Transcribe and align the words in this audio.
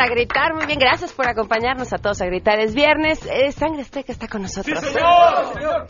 para 0.00 0.14
gritar. 0.14 0.54
Muy 0.54 0.64
bien, 0.64 0.78
gracias 0.78 1.12
por 1.12 1.28
acompañarnos 1.28 1.92
a 1.92 1.98
todos 1.98 2.22
a 2.22 2.26
gritar. 2.26 2.58
Es 2.58 2.74
viernes. 2.74 3.20
Eh, 3.26 3.52
Sangre 3.52 3.82
Azteca 3.82 4.12
está 4.12 4.28
con 4.28 4.42
nosotros. 4.42 4.78
¡Sí, 4.80 4.86
señor! 4.86 5.86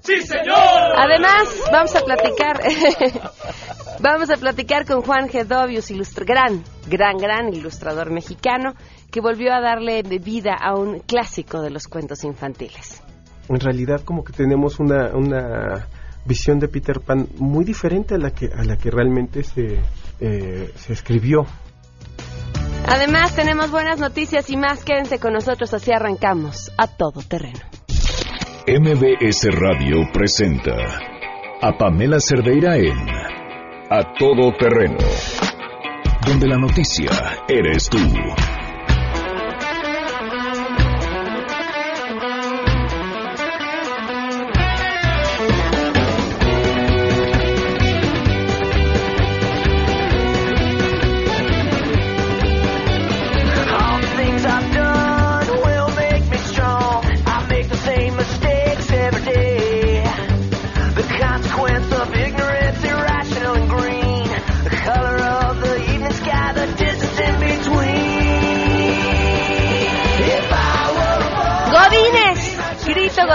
¡Sí, 0.00 0.20
señor! 0.20 0.56
Además, 0.96 1.60
vamos 1.72 1.96
a 1.96 2.00
platicar. 2.02 2.62
vamos 4.00 4.30
a 4.30 4.36
platicar 4.36 4.86
con 4.86 5.02
Juan 5.02 5.28
Gedovius, 5.28 5.90
gran, 6.24 6.62
gran, 6.88 7.16
gran 7.16 7.52
ilustrador 7.52 8.12
mexicano, 8.12 8.74
que 9.10 9.20
volvió 9.20 9.52
a 9.52 9.60
darle 9.60 10.02
vida 10.02 10.54
a 10.60 10.76
un 10.76 11.00
clásico 11.00 11.60
de 11.60 11.70
los 11.70 11.88
cuentos 11.88 12.22
infantiles. 12.22 13.02
En 13.48 13.58
realidad, 13.58 14.02
como 14.04 14.22
que 14.22 14.32
tenemos 14.32 14.78
una, 14.78 15.10
una 15.16 15.88
visión 16.24 16.60
de 16.60 16.68
Peter 16.68 17.00
Pan 17.00 17.26
muy 17.38 17.64
diferente 17.64 18.14
a 18.14 18.18
la 18.18 18.30
que, 18.30 18.46
a 18.46 18.62
la 18.62 18.76
que 18.76 18.88
realmente 18.92 19.42
se, 19.42 19.80
eh, 20.20 20.70
se 20.76 20.92
escribió. 20.92 21.44
Además, 22.88 23.34
tenemos 23.34 23.70
buenas 23.70 23.98
noticias 23.98 24.48
y 24.50 24.56
más. 24.56 24.84
Quédense 24.84 25.18
con 25.18 25.32
nosotros, 25.32 25.74
así 25.74 25.92
arrancamos 25.92 26.70
a 26.78 26.86
todo 26.86 27.20
terreno. 27.22 27.60
MBS 28.68 29.48
Radio 29.52 30.08
presenta 30.12 30.72
a 31.62 31.76
Pamela 31.78 32.18
Cerdeira 32.20 32.76
en 32.76 32.98
A 33.90 34.12
Todo 34.18 34.52
Terreno, 34.58 34.98
donde 36.26 36.48
la 36.48 36.56
noticia 36.56 37.10
eres 37.48 37.88
tú. 37.88 37.98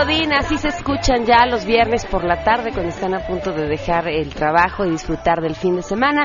Godín, 0.02 0.34
así 0.34 0.58
se 0.58 0.70
escuchan 0.70 1.26
ya 1.26 1.46
los 1.46 1.64
viernes 1.64 2.08
por 2.08 2.24
la 2.24 2.44
tarde 2.44 2.72
cuando 2.72 2.90
están 2.90 3.14
a 3.14 3.20
punto 3.20 3.52
de 3.52 3.68
dejar 3.68 4.08
el 4.08 4.34
trabajo 4.34 4.84
y 4.84 4.90
disfrutar 4.90 5.42
del 5.42 5.54
fin 5.54 5.76
de 5.76 5.84
semana. 5.84 6.24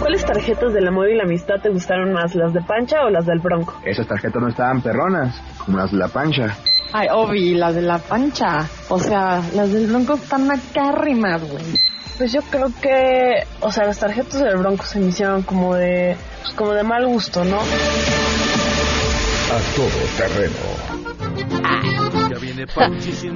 ¿Cuáles 0.06 0.24
tarjetas 0.24 0.72
del 0.72 0.88
amor 0.88 1.10
y 1.10 1.16
la 1.16 1.24
amistad 1.24 1.56
te 1.64 1.70
gustaron 1.70 2.14
más, 2.14 2.36
las 2.36 2.54
de 2.54 2.62
Pancha 2.62 3.06
o 3.06 3.10
las 3.10 3.26
del 3.26 3.40
Bronco? 3.40 3.82
Esas 3.84 4.06
tarjetas 4.06 4.40
no 4.40 4.50
estaban 4.50 4.80
perronas, 4.80 5.36
como 5.66 5.80
las 5.80 5.92
de 5.92 5.98
la 5.98 6.10
Pancha. 6.10 6.56
Ay, 6.94 7.08
Obi, 7.12 7.56
las 7.56 7.74
de 7.74 7.82
la 7.82 7.98
pancha. 7.98 8.70
O 8.90 9.00
sea, 9.00 9.42
las 9.56 9.74
del 9.74 9.88
Bronco 9.88 10.14
están 10.14 10.46
macárrimas, 10.46 11.42
güey. 11.50 11.66
Pues 12.20 12.32
yo 12.32 12.42
creo 12.44 12.68
que, 12.80 13.48
o 13.62 13.72
sea, 13.72 13.88
las 13.88 13.98
tarjetas 13.98 14.42
del 14.42 14.58
Bronco 14.58 14.86
se 14.86 15.00
me 15.00 15.08
hicieron 15.08 15.42
como 15.42 15.74
de, 15.74 16.16
pues 16.44 16.54
como 16.54 16.74
de 16.74 16.84
mal 16.84 17.08
gusto, 17.08 17.44
¿no? 17.44 17.58
A 17.58 17.64
todo 19.76 19.90
terreno. 20.20 20.54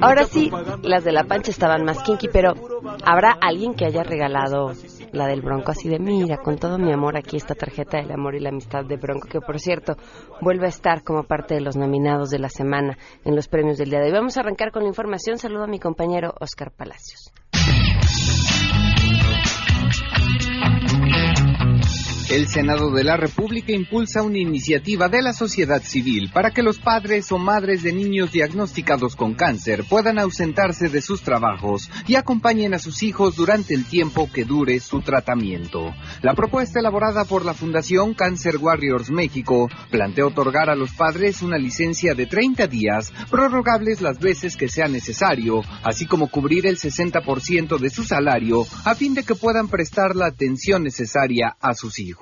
Ahora 0.02 0.24
sí, 0.24 0.52
las 0.82 1.02
de 1.02 1.10
la 1.10 1.24
pancha 1.24 1.50
estaban 1.50 1.84
más 1.84 1.98
kinky, 2.04 2.28
pero 2.28 2.54
¿habrá 3.04 3.32
alguien 3.40 3.74
que 3.74 3.86
haya 3.86 4.04
regalado 4.04 4.72
la 5.12 5.26
del 5.26 5.42
Bronco 5.42 5.72
así 5.72 5.88
de 5.88 5.98
mira, 5.98 6.38
con 6.38 6.58
todo 6.58 6.78
mi 6.78 6.92
amor 6.92 7.16
aquí 7.16 7.36
esta 7.36 7.54
tarjeta 7.54 7.98
del 7.98 8.12
amor 8.12 8.34
y 8.34 8.40
la 8.40 8.50
amistad 8.50 8.84
de 8.84 8.96
Bronco, 8.96 9.28
que 9.28 9.40
por 9.40 9.58
cierto 9.58 9.96
vuelve 10.40 10.66
a 10.66 10.68
estar 10.68 11.02
como 11.02 11.24
parte 11.24 11.54
de 11.54 11.60
los 11.60 11.76
nominados 11.76 12.30
de 12.30 12.38
la 12.38 12.48
semana 12.48 12.96
en 13.24 13.34
los 13.34 13.48
premios 13.48 13.78
del 13.78 13.90
día 13.90 14.00
de 14.00 14.06
hoy. 14.06 14.12
Vamos 14.12 14.36
a 14.36 14.40
arrancar 14.40 14.72
con 14.72 14.82
la 14.82 14.88
información. 14.88 15.38
Saludo 15.38 15.64
a 15.64 15.68
mi 15.68 15.78
compañero 15.78 16.34
Oscar 16.40 16.70
Palacios. 16.70 17.32
El 22.30 22.46
Senado 22.46 22.92
de 22.92 23.02
la 23.02 23.16
República 23.16 23.72
impulsa 23.72 24.22
una 24.22 24.38
iniciativa 24.38 25.08
de 25.08 25.20
la 25.20 25.32
sociedad 25.32 25.82
civil 25.82 26.30
para 26.32 26.52
que 26.52 26.62
los 26.62 26.78
padres 26.78 27.32
o 27.32 27.38
madres 27.38 27.82
de 27.82 27.92
niños 27.92 28.30
diagnosticados 28.30 29.16
con 29.16 29.34
cáncer 29.34 29.82
puedan 29.88 30.16
ausentarse 30.20 30.88
de 30.88 31.02
sus 31.02 31.22
trabajos 31.22 31.90
y 32.06 32.14
acompañen 32.14 32.72
a 32.72 32.78
sus 32.78 33.02
hijos 33.02 33.34
durante 33.34 33.74
el 33.74 33.84
tiempo 33.84 34.30
que 34.32 34.44
dure 34.44 34.78
su 34.78 35.00
tratamiento. 35.00 35.92
La 36.22 36.34
propuesta 36.34 36.78
elaborada 36.78 37.24
por 37.24 37.44
la 37.44 37.52
Fundación 37.52 38.14
Cancer 38.14 38.58
Warriors 38.58 39.10
México 39.10 39.68
plantea 39.90 40.26
otorgar 40.26 40.70
a 40.70 40.76
los 40.76 40.92
padres 40.92 41.42
una 41.42 41.58
licencia 41.58 42.14
de 42.14 42.26
30 42.26 42.68
días, 42.68 43.12
prorrogables 43.28 44.02
las 44.02 44.20
veces 44.20 44.56
que 44.56 44.68
sea 44.68 44.86
necesario, 44.86 45.62
así 45.82 46.06
como 46.06 46.30
cubrir 46.30 46.68
el 46.68 46.76
60% 46.76 47.76
de 47.80 47.90
su 47.90 48.04
salario 48.04 48.64
a 48.84 48.94
fin 48.94 49.14
de 49.14 49.24
que 49.24 49.34
puedan 49.34 49.66
prestar 49.66 50.14
la 50.14 50.26
atención 50.26 50.84
necesaria 50.84 51.56
a 51.60 51.74
sus 51.74 51.98
hijos. 51.98 52.19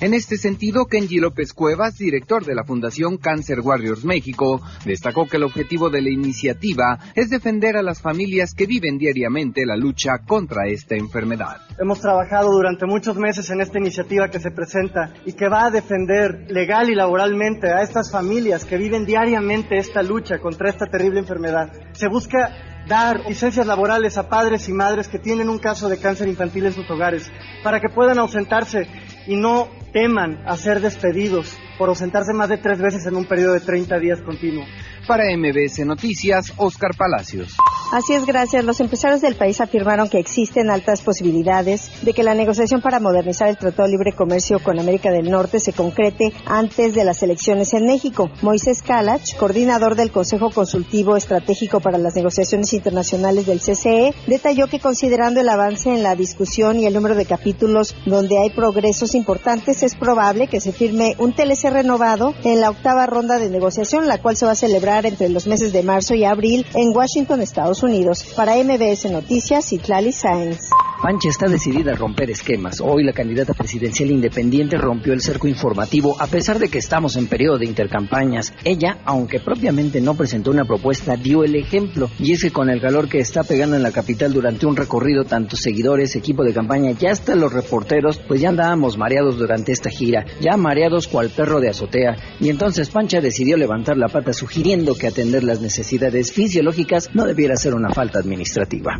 En 0.00 0.12
este 0.12 0.36
sentido, 0.38 0.86
Kenji 0.86 1.20
López 1.20 1.52
Cuevas, 1.52 1.96
director 1.98 2.44
de 2.44 2.54
la 2.54 2.64
Fundación 2.64 3.16
Cancer 3.16 3.60
Warriors 3.60 4.04
México, 4.04 4.60
destacó 4.84 5.26
que 5.26 5.36
el 5.36 5.44
objetivo 5.44 5.88
de 5.88 6.02
la 6.02 6.10
iniciativa 6.10 6.98
es 7.14 7.30
defender 7.30 7.76
a 7.76 7.82
las 7.82 8.00
familias 8.00 8.54
que 8.54 8.66
viven 8.66 8.98
diariamente 8.98 9.64
la 9.64 9.76
lucha 9.76 10.18
contra 10.26 10.66
esta 10.66 10.96
enfermedad. 10.96 11.58
Hemos 11.78 12.00
trabajado 12.00 12.50
durante 12.50 12.86
muchos 12.86 13.16
meses 13.18 13.48
en 13.50 13.60
esta 13.60 13.78
iniciativa 13.78 14.28
que 14.28 14.40
se 14.40 14.50
presenta 14.50 15.14
y 15.24 15.34
que 15.34 15.48
va 15.48 15.66
a 15.66 15.70
defender 15.70 16.46
legal 16.48 16.90
y 16.90 16.96
laboralmente 16.96 17.68
a 17.68 17.82
estas 17.82 18.10
familias 18.10 18.64
que 18.64 18.78
viven 18.78 19.06
diariamente 19.06 19.76
esta 19.76 20.02
lucha 20.02 20.38
contra 20.38 20.70
esta 20.70 20.86
terrible 20.86 21.20
enfermedad. 21.20 21.70
Se 21.92 22.08
busca 22.08 22.76
dar 22.86 23.20
licencias 23.26 23.66
laborales 23.66 24.16
a 24.16 24.28
padres 24.28 24.68
y 24.68 24.72
madres 24.72 25.08
que 25.08 25.18
tienen 25.18 25.48
un 25.48 25.58
caso 25.58 25.88
de 25.88 25.98
cáncer 25.98 26.28
infantil 26.28 26.66
en 26.66 26.72
sus 26.72 26.88
hogares, 26.90 27.30
para 27.62 27.80
que 27.80 27.88
puedan 27.88 28.18
ausentarse 28.18 28.86
y 29.26 29.36
no 29.36 29.68
teman 29.92 30.42
a 30.46 30.56
ser 30.56 30.80
despedidos 30.80 31.56
por 31.78 31.88
ausentarse 31.88 32.32
más 32.32 32.48
de 32.48 32.58
tres 32.58 32.80
veces 32.80 33.06
en 33.06 33.16
un 33.16 33.24
periodo 33.24 33.54
de 33.54 33.60
30 33.60 33.98
días 33.98 34.20
continuo. 34.22 34.64
Para 35.06 35.24
MBS 35.36 35.84
Noticias, 35.86 36.52
Oscar 36.56 36.92
Palacios. 36.96 37.56
Así 37.92 38.14
es, 38.14 38.26
gracias. 38.26 38.64
Los 38.64 38.80
empresarios 38.80 39.20
del 39.20 39.36
país 39.36 39.60
afirmaron 39.60 40.08
que 40.08 40.18
existen 40.18 40.70
altas 40.70 41.02
posibilidades 41.02 41.92
de 42.02 42.12
que 42.12 42.24
la 42.24 42.34
negociación 42.34 42.80
para 42.80 42.98
modernizar 42.98 43.48
el 43.48 43.56
Tratado 43.56 43.84
de 43.84 43.92
Libre 43.92 44.12
Comercio 44.12 44.58
con 44.58 44.80
América 44.80 45.12
del 45.12 45.30
Norte 45.30 45.60
se 45.60 45.72
concrete 45.72 46.32
antes 46.46 46.94
de 46.94 47.04
las 47.04 47.22
elecciones 47.22 47.72
en 47.74 47.86
México. 47.86 48.28
Moisés 48.42 48.82
Kalach, 48.82 49.36
coordinador 49.36 49.94
del 49.94 50.10
Consejo 50.10 50.50
Consultivo 50.50 51.16
Estratégico 51.16 51.78
para 51.78 51.96
las 51.96 52.16
Negociaciones 52.16 52.72
Internacionales 52.72 53.46
del 53.46 53.60
CCE, 53.60 54.12
detalló 54.26 54.66
que 54.66 54.80
considerando 54.80 55.40
el 55.40 55.48
avance 55.48 55.88
en 55.88 56.02
la 56.02 56.16
discusión 56.16 56.80
y 56.80 56.86
el 56.86 56.94
número 56.94 57.14
de 57.14 57.24
capítulos 57.24 57.94
donde 58.04 58.36
hay 58.38 58.50
progresos 58.50 59.14
importantes, 59.14 59.84
es 59.84 59.94
probable 59.94 60.48
que 60.48 60.60
se 60.60 60.72
firme 60.72 61.14
un 61.18 61.34
TLC 61.34 61.70
renovado 61.70 62.34
en 62.42 62.60
la 62.60 62.70
octava 62.70 63.06
ronda 63.06 63.38
de 63.38 63.48
negociación, 63.48 64.08
la 64.08 64.18
cual 64.18 64.36
se 64.36 64.44
va 64.44 64.52
a 64.52 64.56
celebrar 64.56 65.06
entre 65.06 65.28
los 65.28 65.46
meses 65.46 65.72
de 65.72 65.84
marzo 65.84 66.14
y 66.14 66.24
abril 66.24 66.66
en 66.74 66.94
Washington, 66.94 67.42
Estados 67.42 67.75
Unidos. 67.82 68.24
Para 68.36 68.56
MBS 68.56 69.10
Noticias, 69.10 69.72
Itlali 69.72 70.12
Sáenz. 70.12 70.70
Pancha 71.02 71.28
está 71.28 71.46
decidida 71.46 71.92
a 71.92 71.94
romper 71.94 72.30
esquemas. 72.30 72.80
Hoy 72.80 73.04
la 73.04 73.12
candidata 73.12 73.52
presidencial 73.52 74.10
independiente 74.10 74.78
rompió 74.78 75.12
el 75.12 75.20
cerco 75.20 75.46
informativo 75.46 76.16
a 76.18 76.26
pesar 76.26 76.58
de 76.58 76.68
que 76.68 76.78
estamos 76.78 77.16
en 77.16 77.26
periodo 77.26 77.58
de 77.58 77.66
intercampañas. 77.66 78.54
Ella, 78.64 78.98
aunque 79.04 79.38
propiamente 79.38 80.00
no 80.00 80.14
presentó 80.14 80.50
una 80.50 80.64
propuesta, 80.64 81.16
dio 81.16 81.44
el 81.44 81.54
ejemplo. 81.54 82.10
Y 82.18 82.32
es 82.32 82.42
que 82.42 82.50
con 82.50 82.70
el 82.70 82.80
calor 82.80 83.08
que 83.08 83.18
está 83.18 83.44
pegando 83.44 83.76
en 83.76 83.82
la 83.82 83.92
capital 83.92 84.32
durante 84.32 84.64
un 84.64 84.74
recorrido, 84.74 85.24
tantos 85.24 85.60
seguidores, 85.60 86.16
equipo 86.16 86.42
de 86.42 86.54
campaña 86.54 86.92
y 86.98 87.06
hasta 87.06 87.34
los 87.34 87.52
reporteros, 87.52 88.18
pues 88.26 88.40
ya 88.40 88.48
andábamos 88.48 88.96
mareados 88.96 89.36
durante 89.38 89.72
esta 89.72 89.90
gira, 89.90 90.24
ya 90.40 90.56
mareados 90.56 91.08
cual 91.08 91.28
perro 91.28 91.60
de 91.60 91.68
azotea. 91.68 92.16
Y 92.40 92.48
entonces 92.48 92.88
Pancha 92.88 93.20
decidió 93.20 93.58
levantar 93.58 93.98
la 93.98 94.08
pata 94.08 94.32
sugiriendo 94.32 94.94
que 94.94 95.08
atender 95.08 95.44
las 95.44 95.60
necesidades 95.60 96.32
fisiológicas 96.32 97.10
no 97.14 97.26
debiera 97.26 97.56
ser 97.56 97.74
una 97.74 97.90
falta 97.90 98.18
administrativa. 98.18 98.98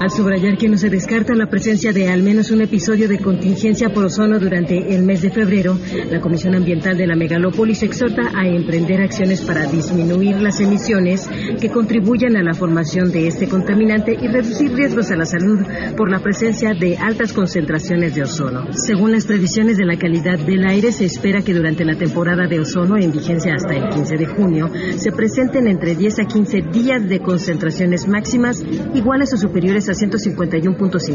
Al 0.00 0.10
subrayar 0.10 0.58
que 0.58 0.68
no 0.68 0.76
se 0.76 0.90
descarta 0.90 1.35
la 1.36 1.46
presencia 1.46 1.92
de 1.92 2.08
al 2.08 2.22
menos 2.22 2.50
un 2.50 2.62
episodio 2.62 3.08
de 3.08 3.18
contingencia 3.18 3.90
por 3.90 4.06
ozono 4.06 4.38
durante 4.38 4.94
el 4.94 5.02
mes 5.02 5.22
de 5.22 5.30
febrero, 5.30 5.78
la 6.10 6.20
Comisión 6.20 6.54
Ambiental 6.54 6.96
de 6.96 7.06
la 7.06 7.14
Megalópolis 7.14 7.82
exhorta 7.82 8.30
a 8.34 8.46
emprender 8.46 9.02
acciones 9.02 9.42
para 9.42 9.66
disminuir 9.66 10.40
las 10.40 10.60
emisiones 10.60 11.28
que 11.60 11.70
contribuyan 11.70 12.36
a 12.36 12.42
la 12.42 12.54
formación 12.54 13.12
de 13.12 13.26
este 13.26 13.48
contaminante 13.48 14.16
y 14.18 14.28
reducir 14.28 14.72
riesgos 14.72 15.10
a 15.10 15.16
la 15.16 15.26
salud 15.26 15.60
por 15.96 16.10
la 16.10 16.20
presencia 16.20 16.72
de 16.72 16.96
altas 16.96 17.32
concentraciones 17.32 18.14
de 18.14 18.22
ozono. 18.22 18.72
Según 18.72 19.12
las 19.12 19.26
previsiones 19.26 19.76
de 19.76 19.84
la 19.84 19.98
calidad 19.98 20.38
del 20.38 20.64
aire, 20.66 20.92
se 20.92 21.04
espera 21.04 21.42
que 21.42 21.54
durante 21.54 21.84
la 21.84 21.96
temporada 21.96 22.46
de 22.46 22.60
ozono 22.60 22.96
en 22.96 23.12
vigencia 23.12 23.54
hasta 23.54 23.74
el 23.74 23.88
15 23.90 24.16
de 24.16 24.26
junio 24.26 24.70
se 24.96 25.12
presenten 25.12 25.66
entre 25.68 25.94
10 25.96 26.20
a 26.20 26.24
15 26.24 26.62
días 26.72 27.08
de 27.08 27.20
concentraciones 27.20 28.08
máximas 28.08 28.64
iguales 28.94 29.32
o 29.34 29.36
superiores 29.36 29.88
a 29.88 29.94
151 29.94 30.76
puntos 30.76 31.08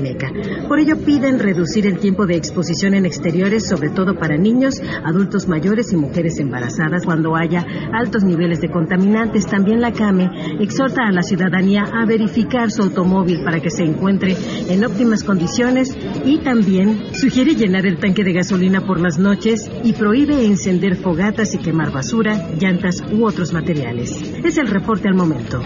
Por 0.68 0.80
ello 0.80 0.98
piden 0.98 1.40
reducir 1.40 1.86
el 1.88 2.00
tiempo 2.00 2.26
de 2.26 2.36
exposición 2.36 2.94
en 2.94 3.06
exteriores, 3.06 3.68
sobre 3.68 3.90
todo 3.90 4.18
para 4.18 4.38
niños, 4.38 4.82
adultos 5.04 5.48
mayores 5.48 5.92
y 5.94 5.98
mujeres 5.98 6.40
embarazadas 6.40 7.06
cuando 7.06 7.36
haya 7.36 7.66
altos 7.94 8.24
niveles 8.24 8.62
de 8.62 8.70
contaminantes. 8.70 9.46
También 9.46 9.82
la 9.82 9.92
CAME 9.92 10.30
exhorta 10.60 11.04
a 11.08 11.12
la 11.12 11.24
ciudadanía 11.24 11.84
a 11.94 12.06
verificar 12.06 12.72
su 12.72 12.84
automóvil 12.84 13.44
para 13.44 13.60
que 13.60 13.70
se 13.70 13.84
encuentre 13.84 14.36
en 14.70 14.84
óptimas 14.84 15.24
condiciones 15.24 15.96
y 16.26 16.40
también 16.40 17.00
sugiere 17.14 17.56
llenar 17.56 17.86
el 17.86 17.98
tanque 17.98 18.24
de 18.24 18.34
gasolina 18.34 18.82
por 18.82 19.00
las 19.00 19.18
noches 19.18 19.70
y 19.84 19.94
prohíbe 19.94 20.46
encender 20.46 20.96
fogatas 20.98 21.54
y 21.54 21.58
quemar 21.58 21.92
basura, 21.92 22.50
llantas 22.60 23.04
u 23.12 23.26
otros 23.26 23.54
materiales. 23.54 24.12
Es 24.44 24.58
el 24.58 24.68
reporte 24.68 25.08
al 25.08 25.16
momento. 25.16 25.62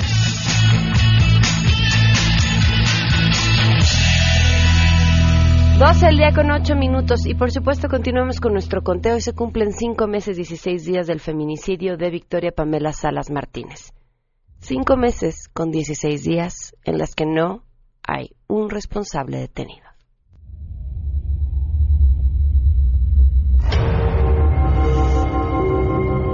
12 5.78 6.08
el 6.08 6.16
día 6.16 6.32
con 6.34 6.50
8 6.50 6.74
minutos 6.76 7.26
y 7.26 7.34
por 7.34 7.52
supuesto 7.52 7.90
continuamos 7.90 8.40
con 8.40 8.54
nuestro 8.54 8.82
conteo 8.82 9.18
y 9.18 9.22
se 9.22 9.34
cumplen 9.34 9.74
5 9.74 10.08
meses 10.08 10.38
16 10.38 10.86
días 10.86 11.06
del 11.06 11.20
feminicidio 11.20 11.98
de 11.98 12.10
Victoria 12.10 12.54
Pamela 12.54 12.94
Salas 12.94 13.30
Martínez. 13.30 13.92
5 14.60 14.96
meses 14.96 15.50
con 15.52 15.72
16 15.72 16.24
días 16.24 16.74
en 16.86 16.98
las 16.98 17.14
que 17.14 17.26
no 17.26 17.66
hay 18.08 18.30
un 18.48 18.70
responsable 18.70 19.38
detenido. 19.38 19.86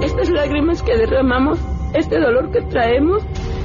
Estas 0.02 0.30
lágrimas 0.30 0.84
que 0.84 0.96
derramamos, 0.96 1.58
este 1.94 2.20
dolor 2.20 2.52
que 2.52 2.62
traemos, 2.62 3.24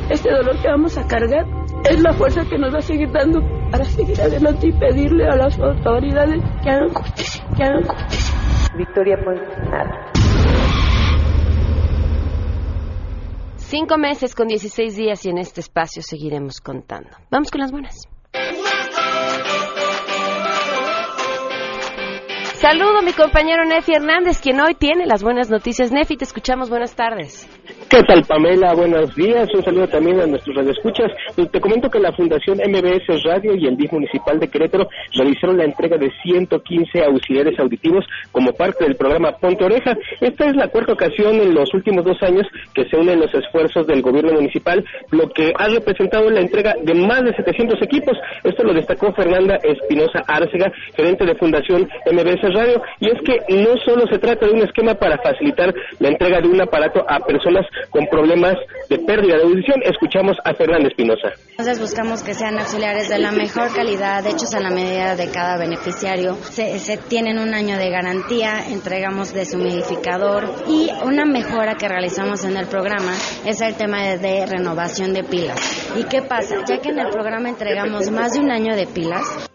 este 0.10 0.32
dolor 0.32 0.60
que 0.60 0.70
vamos 0.70 0.98
a 0.98 1.06
cargar, 1.06 1.46
es 1.86 2.02
la 2.02 2.14
fuerza 2.14 2.44
que 2.50 2.58
nos 2.58 2.74
va 2.74 2.80
a 2.80 2.82
seguir 2.82 3.12
dando 3.12 3.42
para 3.72 3.86
seguir 3.86 4.20
adelante 4.22 4.68
y 4.68 4.72
pedirle 4.74 5.28
a 5.28 5.36
las 5.36 5.60
autoridades 5.60 6.42
que 6.64 6.70
hagan 6.70 6.94
justicia, 6.94 7.46
que 7.56 7.64
hagan 7.64 7.84
justicia. 7.84 8.36
Victoria, 8.78 9.18
nada. 9.70 10.12
Cinco 13.56 13.98
meses 13.98 14.34
con 14.34 14.48
16 14.48 14.96
días 14.96 15.26
y 15.26 15.30
en 15.30 15.40
este 15.40 15.60
espacio 15.60 16.02
seguiremos 16.02 16.62
contando. 16.62 17.10
Vamos 17.30 17.52
con 17.52 17.60
las 17.60 17.72
buenas. 17.72 18.08
Saludo 22.60 23.04
mi 23.04 23.14
compañero 23.14 23.66
Nefi 23.66 23.94
Hernández, 23.94 24.42
quien 24.42 24.60
hoy 24.60 24.74
tiene 24.74 25.06
las 25.06 25.22
buenas 25.22 25.48
noticias. 25.52 25.92
Nefi, 25.92 26.18
te 26.18 26.24
escuchamos. 26.24 26.72
Buenas 26.72 26.96
tardes. 26.96 27.48
¿Qué 27.88 28.02
tal, 28.04 28.24
Pamela? 28.24 28.74
Buenos 28.74 29.16
días. 29.16 29.48
Un 29.54 29.64
saludo 29.64 29.88
también 29.88 30.20
a 30.20 30.26
nuestros 30.26 30.56
radioescuchas. 30.56 31.12
Te 31.52 31.62
comento 31.62 31.88
que 31.88 32.00
la 32.00 32.12
Fundación 32.14 32.58
MBS 32.58 33.24
Radio 33.24 33.54
y 33.56 33.68
el 33.68 33.78
DIF 33.78 33.92
Municipal 33.92 34.40
de 34.40 34.48
Querétaro 34.48 34.90
realizaron 35.14 35.58
la 35.58 35.66
entrega 35.66 35.98
de 35.98 36.12
115 36.24 37.04
auxiliares 37.04 37.60
auditivos 37.60 38.04
como 38.32 38.52
parte 38.54 38.86
del 38.86 38.96
programa 38.96 39.34
Ponte 39.34 39.64
Oreja. 39.64 39.96
Esta 40.20 40.48
es 40.48 40.56
la 40.56 40.68
cuarta 40.70 40.94
ocasión 40.94 41.36
en 41.36 41.54
los 41.54 41.72
últimos 41.76 42.04
dos 42.04 42.18
años 42.24 42.48
que 42.74 42.90
se 42.90 42.98
unen 42.98 43.20
los 43.20 43.34
esfuerzos 43.36 43.86
del 43.86 44.02
gobierno 44.02 44.34
municipal, 44.34 44.84
lo 45.12 45.30
que 45.30 45.54
ha 45.56 45.68
representado 45.68 46.30
la 46.32 46.42
entrega 46.42 46.74
de 46.82 46.96
más 46.96 47.24
de 47.24 47.36
700 47.36 47.82
equipos. 47.84 48.18
Esto 48.44 48.64
lo 48.64 48.74
destacó 48.74 49.14
Fernanda 49.14 49.60
Espinosa 49.64 50.24
Árcega, 50.28 50.72
gerente 50.96 51.24
de 51.24 51.36
Fundación 51.36 51.88
MBS 52.12 52.47
Radio. 52.54 52.82
Y 53.00 53.08
es 53.08 53.20
que 53.26 53.56
no 53.56 53.76
solo 53.86 54.08
se 54.08 54.20
trata 54.20 54.46
de 54.46 54.54
un 54.54 54.62
esquema 54.62 54.96
para 54.96 55.18
facilitar 55.18 55.74
la 56.00 56.10
entrega 56.10 56.42
de 56.42 56.48
un 56.48 56.62
aparato 56.62 57.04
a 57.08 57.20
personas 57.20 57.66
con 57.90 58.08
problemas 58.08 58.56
de 58.90 59.00
pérdida 59.00 59.38
de 59.38 59.44
audición. 59.44 59.82
Escuchamos 59.84 60.38
a 60.44 60.54
Fernanda 60.54 60.90
Espinosa. 60.90 61.34
Entonces 61.52 61.80
buscamos 61.80 62.24
que 62.24 62.34
sean 62.34 62.58
auxiliares 62.60 63.10
de 63.10 63.20
la 63.20 63.32
mejor 63.32 63.74
calidad, 63.74 64.26
hechos 64.26 64.54
a 64.54 64.60
la 64.60 64.70
medida 64.70 65.16
de 65.16 65.30
cada 65.32 65.58
beneficiario. 65.58 66.36
Se, 66.36 66.80
se 66.80 66.98
tienen 66.98 67.40
un 67.40 67.54
año 67.54 67.78
de 67.78 67.90
garantía, 67.90 68.68
entregamos 68.70 69.34
deshumidificador 69.34 70.46
y 70.68 70.90
una 71.04 71.26
mejora 71.26 71.76
que 71.76 71.88
realizamos 71.88 72.44
en 72.46 72.58
el 72.58 72.68
programa 72.68 73.14
es 73.46 73.62
el 73.62 73.76
tema 73.76 74.04
de, 74.04 74.18
de 74.18 74.46
renovación 74.46 75.14
de 75.14 75.24
pilas. 75.24 75.58
¿Y 75.96 76.04
qué 76.06 76.22
pasa? 76.22 76.56
Ya 76.68 76.80
que 76.80 76.90
en 76.90 77.00
el 77.00 77.10
programa 77.10 77.50
entregamos 77.50 78.10
más 78.12 78.34
de 78.34 78.40
un 78.40 78.52
año 78.52 78.76
de 78.76 78.88
pilas, 78.88 79.50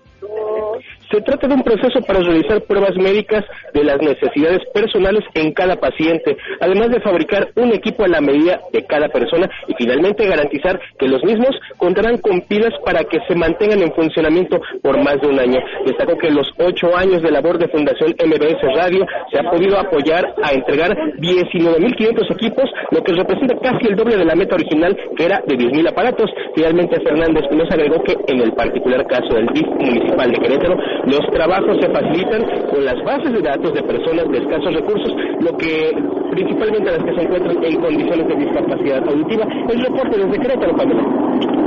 se 1.12 1.20
trata 1.20 1.46
de 1.46 1.54
un 1.54 1.62
proceso 1.62 2.00
para 2.06 2.20
realizar 2.20 2.62
pruebas 2.62 2.96
médicas 2.96 3.44
de 3.74 3.84
las 3.84 4.00
necesidades 4.00 4.60
personales 4.72 5.22
en 5.34 5.52
cada 5.52 5.76
paciente, 5.76 6.36
además 6.60 6.90
de 6.90 7.00
fabricar 7.00 7.50
un 7.56 7.72
equipo 7.72 8.04
a 8.04 8.08
la 8.08 8.20
medida 8.20 8.60
de 8.72 8.84
cada 8.86 9.08
persona 9.08 9.48
y 9.68 9.74
finalmente 9.74 10.26
garantizar 10.26 10.80
que 10.98 11.08
los 11.08 11.22
mismos 11.22 11.50
contarán 11.76 12.18
con 12.18 12.40
pilas 12.42 12.72
para 12.84 13.04
que 13.04 13.18
se 13.28 13.34
mantengan 13.34 13.82
en 13.82 13.92
funcionamiento 13.92 14.60
por 14.82 15.02
más 15.02 15.20
de 15.20 15.28
un 15.28 15.38
año. 15.38 15.60
Destaco 15.84 16.16
que 16.16 16.30
los 16.30 16.48
ocho 16.58 16.96
años 16.96 17.22
de 17.22 17.30
labor 17.30 17.58
de 17.58 17.68
Fundación 17.68 18.14
MBS 18.24 18.62
Radio 18.74 19.06
se 19.30 19.38
ha 19.38 19.50
podido 19.50 19.78
apoyar 19.78 20.34
a 20.42 20.52
entregar 20.52 20.96
19.500 21.18 22.32
equipos, 22.34 22.64
lo 22.90 23.02
que 23.02 23.12
representa 23.12 23.54
casi 23.58 23.88
el 23.88 23.96
doble 23.96 24.16
de 24.16 24.24
la 24.24 24.34
meta 24.34 24.54
original 24.54 24.96
que 25.16 25.24
era 25.26 25.42
de 25.46 25.56
10.000 25.56 25.88
aparatos. 25.90 26.30
Finalmente 26.54 27.00
Fernández 27.00 27.44
nos 27.52 27.70
agregó 27.70 28.02
que 28.02 28.16
en 28.28 28.40
el 28.40 28.52
particular 28.52 29.06
caso 29.06 29.34
del 29.34 29.46
DIF 29.48 29.66
municipal 29.66 30.30
de 30.30 30.38
Querétaro, 30.38 30.76
los 31.06 31.20
trabajos 31.32 31.76
se 31.80 31.90
facilitan 31.90 32.42
con 32.70 32.84
las 32.84 32.94
bases 33.04 33.32
de 33.32 33.42
datos 33.42 33.74
de 33.74 33.82
personas 33.82 34.24
de 34.30 34.38
escasos 34.38 34.74
recursos, 34.74 35.12
lo 35.40 35.56
que 35.56 35.90
principalmente 36.30 36.90
las 36.90 37.04
que 37.04 37.14
se 37.14 37.22
encuentran 37.22 37.64
en 37.64 37.80
condiciones 37.80 38.28
de 38.28 38.36
discapacidad 38.36 39.08
auditiva. 39.08 39.44
El 39.68 39.80
reporte 39.80 40.18
desde 40.18 40.38
Querétaro, 40.40 40.76
Pamela. 40.76 41.02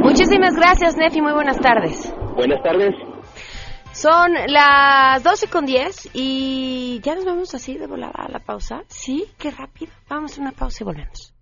Muchísimas 0.02 0.56
gracias, 0.56 0.96
Nefi. 0.98 1.22
Muy 1.22 1.34
buenas 1.34 1.60
tardes. 1.60 2.14
Buenas 2.36 2.62
tardes. 2.64 2.96
Son 3.92 4.34
las 4.48 5.24
12 5.24 5.48
con 5.48 5.66
10 5.66 6.10
y 6.14 7.00
ya 7.02 7.16
nos 7.16 7.26
vamos 7.26 7.56
así 7.56 7.78
de 7.78 7.88
volada 7.88 8.26
a 8.26 8.30
la 8.30 8.40
pausa. 8.40 8.84
Sí, 8.88 9.26
qué 9.38 9.52
rápido. 9.52 9.92
Vamos 10.10 10.38
a 10.38 10.42
una 10.42 10.52
pausa 10.52 10.80
y 10.82 10.86
volvemos. 10.86 11.34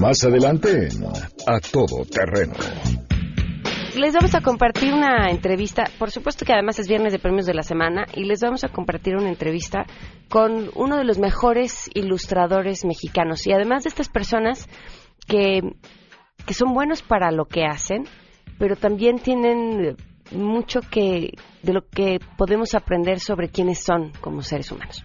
Más 0.00 0.24
adelante, 0.24 0.88
a 1.46 1.58
todo 1.58 2.04
terreno 2.04 2.54
les 3.96 4.14
vamos 4.14 4.34
a 4.34 4.40
compartir 4.40 4.92
una 4.92 5.30
entrevista, 5.30 5.84
por 5.98 6.10
supuesto 6.10 6.44
que 6.44 6.52
además 6.52 6.78
es 6.78 6.88
viernes 6.88 7.12
de 7.12 7.18
premios 7.18 7.46
de 7.46 7.54
la 7.54 7.62
semana, 7.62 8.06
y 8.14 8.24
les 8.24 8.40
vamos 8.40 8.64
a 8.64 8.68
compartir 8.68 9.16
una 9.16 9.28
entrevista 9.28 9.86
con 10.28 10.70
uno 10.74 10.96
de 10.96 11.04
los 11.04 11.18
mejores 11.18 11.90
ilustradores 11.94 12.84
mexicanos. 12.84 13.46
Y 13.46 13.52
además 13.52 13.84
de 13.84 13.88
estas 13.88 14.08
personas 14.08 14.68
que, 15.26 15.60
que 16.46 16.54
son 16.54 16.74
buenos 16.74 17.02
para 17.02 17.30
lo 17.30 17.46
que 17.46 17.64
hacen, 17.64 18.04
pero 18.58 18.76
también 18.76 19.18
tienen 19.18 19.96
mucho 20.30 20.80
que 20.80 21.32
de 21.62 21.72
lo 21.72 21.88
que 21.88 22.18
podemos 22.36 22.74
aprender 22.74 23.20
sobre 23.20 23.48
quiénes 23.48 23.82
son 23.82 24.12
como 24.20 24.42
seres 24.42 24.70
humanos. 24.72 25.04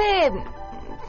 Hace 0.00 0.32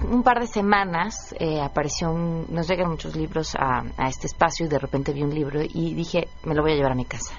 un 0.09 0.23
par 0.23 0.39
de 0.39 0.47
semanas 0.47 1.35
eh, 1.39 1.61
apareció 1.61 2.11
un, 2.11 2.47
nos 2.49 2.67
llegan 2.67 2.89
muchos 2.89 3.15
libros 3.15 3.55
a, 3.55 3.83
este 4.07 4.27
espacio 4.27 4.65
y 4.65 4.69
de 4.69 4.79
repente 4.79 5.13
vi 5.13 5.21
un 5.21 5.33
libro 5.33 5.61
y 5.61 5.93
dije 5.93 6.27
me 6.43 6.55
lo 6.55 6.63
voy 6.63 6.71
a 6.71 6.75
llevar 6.75 6.93
a 6.93 6.95
mi 6.95 7.05
casa 7.05 7.35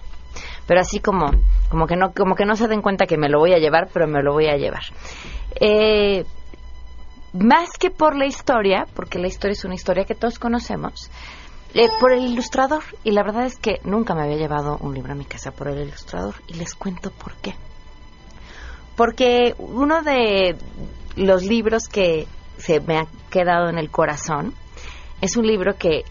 pero 0.67 0.81
así 0.81 1.01
como 1.01 1.31
como 1.69 1.87
que 1.87 1.97
no 1.97 2.13
como 2.13 2.35
que 2.35 2.45
no 2.45 2.55
se 2.57 2.69
den 2.69 2.83
cuenta 2.83 3.07
que 3.07 3.19
me 3.19 3.29
lo 3.29 3.39
voy 3.41 3.53
a 3.53 3.59
llevar 3.59 3.89
pero 3.93 4.07
me 4.07 4.23
lo 4.23 4.33
voy 4.33 4.47
a 4.47 4.57
llevar. 4.57 4.83
Eh, 5.61 6.25
más 7.33 7.71
que 7.79 7.91
por 7.91 8.17
la 8.17 8.27
historia 8.27 8.87
porque 8.95 9.19
la 9.19 9.27
historia 9.27 9.53
es 9.53 9.65
una 9.65 9.75
historia 9.75 10.05
que 10.05 10.15
todos 10.15 10.39
conocemos 10.39 11.11
eh, 11.75 11.89
por 12.01 12.13
el 12.13 12.23
ilustrador. 12.25 12.83
Y 13.03 13.13
la 13.13 13.23
verdad 13.23 13.47
es 13.47 13.57
que 13.57 13.81
nunca 13.85 14.15
me 14.15 14.23
había 14.23 14.37
llevado 14.37 14.77
un 14.81 14.95
libro 14.95 15.13
a 15.13 15.15
mi 15.15 15.25
casa 15.25 15.53
por 15.53 15.69
el 15.69 15.89
ilustrador. 15.89 16.35
Y 16.47 16.55
les 16.55 16.75
cuento 16.75 17.11
por 17.11 17.35
qué. 17.37 17.55
Porque 18.97 19.55
uno 19.59 20.03
de 20.03 20.57
los 21.17 21.43
libros 21.43 21.89
que 21.89 22.27
se 22.59 22.81
me 22.81 22.99
ha 22.99 23.07
quedado 23.31 23.69
en 23.69 23.79
el 23.79 23.91
corazón. 23.91 24.55
Es 25.21 25.37
un 25.37 25.47
libro 25.47 25.77
que 25.77 26.05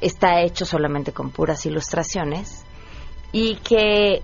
está 0.00 0.42
hecho 0.42 0.64
solamente 0.64 1.12
con 1.12 1.30
puras 1.30 1.64
ilustraciones 1.66 2.64
y 3.32 3.56
que 3.56 4.22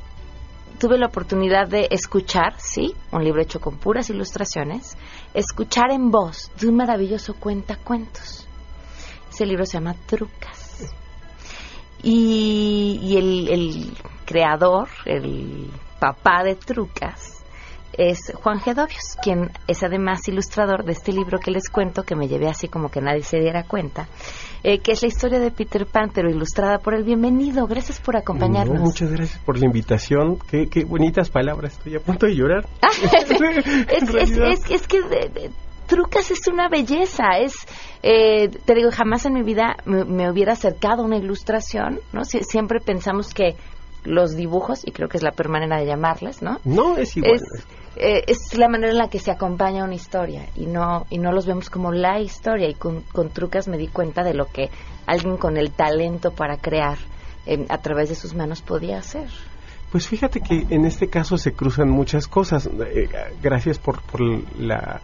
tuve 0.79 0.99
la 0.99 1.07
oportunidad 1.07 1.69
de 1.69 1.89
escuchar, 1.91 2.55
sí, 2.59 2.95
un 3.13 3.25
libro 3.25 3.43
hecho 3.43 3.61
con 3.61 3.77
puras 3.77 4.11
ilustraciones, 4.11 4.97
escuchar 5.35 5.93
en 5.93 6.11
voz 6.11 6.51
de 6.59 6.69
un 6.69 6.77
maravilloso 6.77 7.35
cuentacuentos. 7.35 8.47
Ese 9.31 9.47
libro 9.47 9.65
se 9.65 9.75
llama 9.75 9.95
Trucas. 10.07 10.93
Y, 12.03 12.99
y 13.01 13.17
el, 13.17 13.49
el 13.49 13.97
creador, 14.27 14.89
el 15.05 15.71
papá 16.01 16.43
de 16.43 16.57
Trucas, 16.57 17.42
es 17.93 18.33
Juan 18.35 18.61
Gedovios, 18.61 19.17
quien 19.23 19.51
es 19.67 19.83
además 19.83 20.27
ilustrador 20.29 20.85
de 20.85 20.93
este 20.93 21.13
libro 21.13 21.39
que 21.39 21.51
les 21.51 21.69
cuento, 21.69 22.03
que 22.03 22.17
me 22.17 22.29
llevé 22.29 22.49
así 22.49 22.69
como 22.69 22.89
que 22.89 23.01
nadie 23.01 23.23
se 23.23 23.39
diera 23.39 23.65
cuenta, 23.65 24.09
eh, 24.63 24.79
que 24.79 24.93
es 24.93 25.03
la 25.03 25.09
historia 25.09 25.39
de 25.39 25.51
Peter 25.51 25.87
Pan, 25.87 26.11
pero 26.15 26.31
ilustrada 26.31 26.79
por 26.79 26.95
el 26.95 27.05
bienvenido. 27.05 27.67
Gracias 27.67 28.01
por 28.01 28.17
acompañarnos. 28.17 28.81
muchas 28.81 29.11
gracias 29.11 29.39
por 29.45 29.59
la 29.59 29.67
invitación. 29.67 30.39
Qué, 30.49 30.69
qué, 30.69 30.85
bonitas 30.85 31.31
palabras. 31.31 31.75
Estoy 31.75 31.97
a 31.97 32.01
punto 32.01 32.27
de 32.27 32.35
llorar. 32.35 32.67
es, 33.89 34.71
es, 34.71 34.87
que 34.87 35.03
de, 35.03 35.51
Trucas 35.87 36.31
es 36.31 36.47
una 36.49 36.69
belleza, 36.69 37.39
es, 37.39 37.53
eh, 38.03 38.49
te 38.49 38.75
digo, 38.75 38.91
jamás 38.91 39.27
en 39.27 39.35
mi 39.35 39.43
vida 39.43 39.77
me, 39.85 40.31
hubiera 40.31 40.55
acercado 40.55 41.03
a 41.03 41.05
una 41.05 41.19
ilustración, 41.19 42.01
¿no? 42.13 42.25
siempre 42.25 42.81
pensamos 42.81 43.35
que 43.35 43.57
los 44.05 44.37
dibujos, 44.37 44.87
y 44.87 44.93
creo 44.93 45.09
que 45.09 45.17
es 45.17 45.23
la 45.23 45.33
peor 45.33 45.49
manera 45.49 45.79
de 45.79 45.87
llamarles, 45.87 46.43
¿no? 46.43 46.59
No, 46.65 46.97
es 46.97 47.17
igual. 47.17 47.41
Eh, 47.97 48.25
es 48.27 48.57
la 48.57 48.69
manera 48.69 48.93
en 48.93 48.99
la 48.99 49.09
que 49.09 49.19
se 49.19 49.31
acompaña 49.31 49.85
una 49.85 49.95
historia 49.95 50.49
y 50.57 50.65
no 50.65 51.05
y 51.11 51.19
no 51.19 51.31
los 51.31 51.45
vemos 51.45 51.69
como 51.69 51.93
la 51.93 52.21
historia 52.21 52.69
y 52.69 52.75
con, 52.75 53.05
trucas 53.35 53.69
me 53.69 53.77
di 53.77 53.87
cuenta 53.89 54.23
de 54.23 54.33
lo 54.33 54.47
que 54.47 54.71
alguien 55.05 55.37
con 55.37 55.59
el 55.59 55.73
talento 55.73 56.31
para 56.31 56.57
crear 56.57 56.97
eh, 57.45 57.67
a 57.69 57.79
través 57.79 58.09
de 58.09 58.15
sus 58.15 58.35
manos 58.35 58.63
podía 58.63 58.99
hacer. 58.99 59.29
Pues 59.91 60.09
fíjate 60.09 60.41
que 60.41 60.67
en 60.71 60.87
este 60.87 61.09
caso 61.09 61.37
se 61.37 61.53
cruzan 61.53 61.91
muchas 61.91 62.27
cosas. 62.27 62.67
Eh, 62.67 63.11
gracias 63.43 63.79
por, 63.79 64.01
por 64.03 64.23
la 64.59 65.03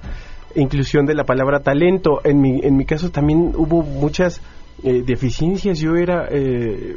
inclusión 0.55 1.05
de 1.05 1.15
la 1.15 1.25
palabra 1.25 1.61
talento. 1.61 2.23
En 2.25 2.41
mi, 2.41 2.61
en 2.63 2.75
mi 2.75 2.87
caso 2.87 3.11
también 3.11 3.53
hubo 3.55 3.83
muchas 3.83 4.41
deficiencias. 4.83 5.79
Yo 5.79 5.95
era 5.95 6.29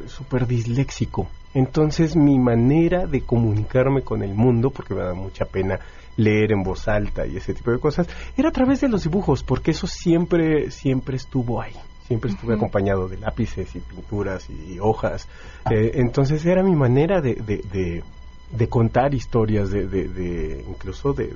súper 0.08 0.48
disléxico. 0.48 1.28
Entonces 1.54 2.16
mi 2.16 2.40
manera 2.40 3.06
de 3.06 3.22
comunicarme 3.22 4.04
con 4.04 4.24
el 4.24 4.34
mundo, 4.34 4.70
porque 4.70 4.94
me 4.94 5.04
da 5.04 5.14
mucha 5.14 5.46
pena 5.46 5.80
leer 6.18 6.52
en 6.52 6.64
voz 6.64 6.88
alta 6.88 7.26
y 7.26 7.38
ese 7.38 7.54
tipo 7.54 7.72
de 7.72 7.80
cosas, 7.80 8.08
era 8.38 8.50
a 8.50 8.52
través 8.52 8.82
de 8.82 8.90
los 8.90 9.04
dibujos, 9.04 9.44
porque 9.44 9.72
eso 9.72 9.88
siempre, 9.88 10.72
siempre 10.72 11.18
estuvo 11.18 11.62
ahí. 11.62 11.76
Siempre 12.08 12.32
estuve 12.32 12.56
acompañado 12.56 13.08
de 13.08 13.18
lápices 13.18 13.74
y 13.74 13.80
pinturas 13.80 14.50
y, 14.50 14.80
hojas. 14.80 15.30
Eh, 15.70 15.92
entonces 15.94 16.46
era 16.46 16.62
mi 16.62 16.76
manera 16.76 17.22
de, 17.22 17.36
de, 17.36 18.04
de, 18.52 18.68
contar 18.68 19.14
historias, 19.14 19.70
de, 19.70 19.88
de, 19.88 20.66
incluso 20.68 21.14
de, 21.14 21.34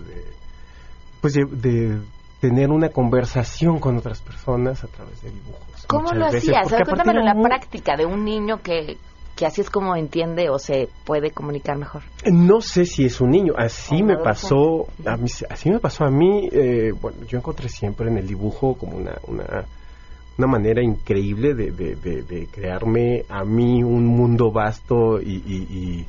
pues 1.22 1.34
de, 1.34 1.98
tener 2.42 2.72
una 2.72 2.90
conversación 2.90 3.80
con 3.80 3.96
otras 3.96 4.22
personas 4.22 4.84
a 4.84 4.88
través 4.88 5.22
de 5.22 5.32
dibujos. 5.32 5.86
¿Cómo 5.88 6.12
lo 6.12 6.26
hacías? 6.26 6.68
Cuéntamelo 6.68 7.22
la 7.22 7.42
práctica 7.42 7.96
de 7.96 8.06
un 8.06 8.26
niño 8.26 8.62
que 8.62 8.98
que 9.36 9.46
así 9.46 9.62
es 9.62 9.70
como 9.70 9.96
entiende 9.96 10.50
o 10.50 10.58
se 10.58 10.88
puede 11.04 11.32
comunicar 11.32 11.78
mejor. 11.78 12.04
No 12.32 12.62
sé 12.62 12.86
si 12.86 13.06
es 13.06 13.20
un 13.20 13.32
niño, 13.32 13.54
así 13.58 14.02
me 14.02 14.18
pasó, 14.18 14.88
a 15.06 15.18
mí, 15.18 15.30
así 15.50 15.70
me 15.70 15.80
pasó 15.80 16.06
a 16.06 16.10
mí, 16.10 16.50
eh, 16.52 16.92
bueno, 17.00 17.18
yo 17.28 17.38
encontré 17.38 17.68
siempre 17.68 18.10
en 18.10 18.18
el 18.18 18.28
dibujo 18.28 18.76
como 18.76 18.98
una, 18.98 19.18
una, 19.28 19.66
una 20.38 20.48
manera 20.48 20.82
increíble 20.82 21.54
de, 21.54 21.72
de, 21.72 22.48
crearme 22.48 23.24
a 23.28 23.44
mí 23.44 23.84
un 23.84 24.06
mundo 24.06 24.52
vasto 24.52 25.20
y, 25.22 25.44
y, 25.46 26.06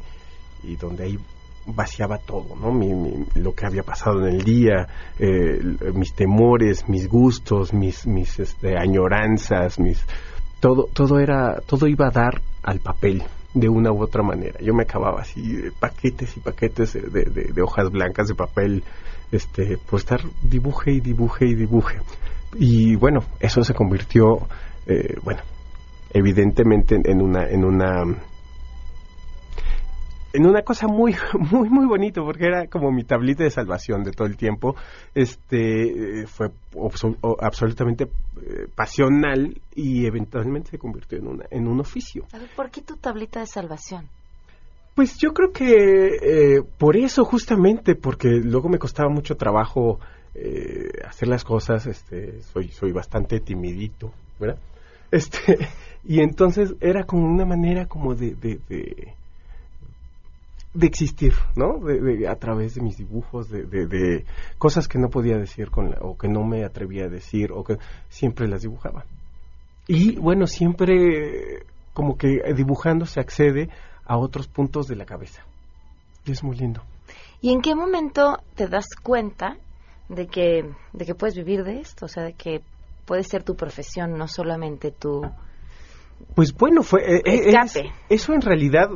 y, 0.62 0.76
donde 0.76 1.04
ahí 1.04 1.18
vaciaba 1.66 2.18
todo, 2.18 2.54
¿no? 2.54 2.72
Mi, 2.72 3.24
lo 3.34 3.52
que 3.54 3.66
había 3.66 3.82
pasado 3.82 4.24
en 4.24 4.34
el 4.34 4.44
día, 4.44 4.86
eh, 5.18 5.58
mis 5.94 6.12
temores, 6.14 6.88
mis 6.88 7.08
gustos, 7.08 7.72
mis, 7.72 8.06
mis 8.06 8.38
este, 8.38 8.76
añoranzas, 8.78 9.80
mis 9.80 10.04
todo, 10.60 10.88
todo 10.92 11.18
era, 11.18 11.60
todo 11.66 11.86
iba 11.86 12.06
a 12.08 12.10
dar 12.10 12.40
al 12.66 12.80
papel 12.80 13.22
de 13.54 13.68
una 13.70 13.90
u 13.90 14.02
otra 14.02 14.22
manera. 14.22 14.60
Yo 14.60 14.74
me 14.74 14.82
acababa 14.82 15.22
así 15.22 15.70
paquetes 15.80 16.36
y 16.36 16.40
paquetes 16.40 16.92
de, 16.92 17.62
hojas 17.62 17.90
blancas 17.90 18.28
de 18.28 18.34
papel, 18.34 18.84
este, 19.32 19.78
por 19.78 20.00
estar 20.00 20.20
dibuje 20.42 20.92
y 20.92 21.00
dibuje 21.00 21.46
y 21.46 21.54
dibuje. 21.54 21.98
Y 22.58 22.96
bueno, 22.96 23.20
eso 23.40 23.62
se 23.64 23.72
convirtió, 23.72 24.46
eh, 24.86 25.16
bueno, 25.22 25.40
evidentemente 26.12 27.00
en 27.02 27.22
una, 27.22 27.48
en 27.48 27.64
una 27.64 28.04
en 30.36 30.46
una 30.46 30.60
cosa 30.62 30.86
muy, 30.86 31.16
muy, 31.50 31.70
muy 31.70 31.86
bonito, 31.86 32.22
porque 32.22 32.44
era 32.44 32.66
como 32.66 32.92
mi 32.92 33.04
tablita 33.04 33.42
de 33.42 33.50
salvación 33.50 34.04
de 34.04 34.12
todo 34.12 34.28
el 34.28 34.36
tiempo. 34.36 34.76
Este 35.14 36.20
eh, 36.20 36.26
fue 36.26 36.50
absolutamente 37.40 38.06
eh, 38.42 38.66
pasional 38.74 39.60
y 39.74 40.06
eventualmente 40.06 40.70
se 40.70 40.78
convirtió 40.78 41.18
en, 41.18 41.26
una, 41.26 41.44
en 41.50 41.66
un 41.66 41.80
oficio. 41.80 42.24
A 42.32 42.38
ver, 42.38 42.48
¿por 42.54 42.70
qué 42.70 42.82
tu 42.82 42.96
tablita 42.96 43.40
de 43.40 43.46
salvación? 43.46 44.08
Pues 44.94 45.16
yo 45.18 45.32
creo 45.32 45.52
que 45.52 46.56
eh, 46.56 46.62
por 46.78 46.96
eso 46.96 47.24
justamente, 47.24 47.94
porque 47.94 48.28
luego 48.28 48.68
me 48.68 48.78
costaba 48.78 49.10
mucho 49.10 49.36
trabajo 49.36 49.98
hacer 51.08 51.28
las 51.28 51.44
cosas, 51.44 51.86
este, 51.86 52.42
soy, 52.42 52.68
soy 52.68 52.92
bastante 52.92 53.40
timidito, 53.40 54.12
¿verdad? 54.38 54.58
Este, 55.10 55.56
y 56.04 56.20
entonces 56.20 56.74
era 56.80 57.04
como 57.04 57.26
una 57.26 57.46
manera 57.46 57.86
como 57.86 58.14
de 58.14 58.34
de 58.34 59.14
existir, 60.84 61.32
¿no? 61.54 61.78
De, 61.78 62.28
a 62.28 62.34
través 62.36 62.74
de 62.74 62.82
mis 62.82 62.98
dibujos, 62.98 63.48
de, 63.48 63.64
de, 63.64 64.24
cosas 64.58 64.88
que 64.88 64.98
no 64.98 65.08
podía 65.08 65.38
decir 65.38 65.70
con 65.70 65.94
o 66.00 66.18
que 66.18 66.28
no 66.28 66.44
me 66.44 66.64
atrevía 66.64 67.04
a 67.04 67.08
decir 67.08 67.52
o 67.52 67.64
que 67.64 67.78
siempre 68.08 68.48
las 68.48 68.62
dibujaba. 68.62 69.04
Y 69.88 70.16
bueno, 70.16 70.46
siempre 70.46 71.64
como 71.94 72.18
que 72.18 72.40
dibujando 72.54 73.06
se 73.06 73.20
accede 73.20 73.70
a 74.04 74.18
otros 74.18 74.48
puntos 74.48 74.86
de 74.86 74.96
la 74.96 75.06
cabeza. 75.06 75.42
Y 76.26 76.32
es 76.32 76.44
muy 76.44 76.56
lindo. 76.56 76.82
¿Y 77.40 77.52
en 77.52 77.60
qué 77.60 77.74
momento 77.74 78.38
te 78.54 78.68
das 78.68 78.86
cuenta 79.02 79.56
de 80.08 80.26
que, 80.26 80.68
de 80.92 81.04
que 81.06 81.14
puedes 81.14 81.36
vivir 81.36 81.64
de 81.64 81.80
esto? 81.80 82.06
O 82.06 82.08
sea, 82.08 82.24
de 82.24 82.32
que 82.32 82.60
puede 83.04 83.22
ser 83.22 83.44
tu 83.44 83.54
profesión, 83.54 84.18
no 84.18 84.28
solamente 84.28 84.90
tu... 84.90 85.22
Pues 86.34 86.52
bueno, 86.54 86.82
fue... 86.82 87.02
Eh, 87.02 87.22
eh, 87.24 87.90
eso 88.08 88.32
en 88.32 88.40
realidad 88.40 88.88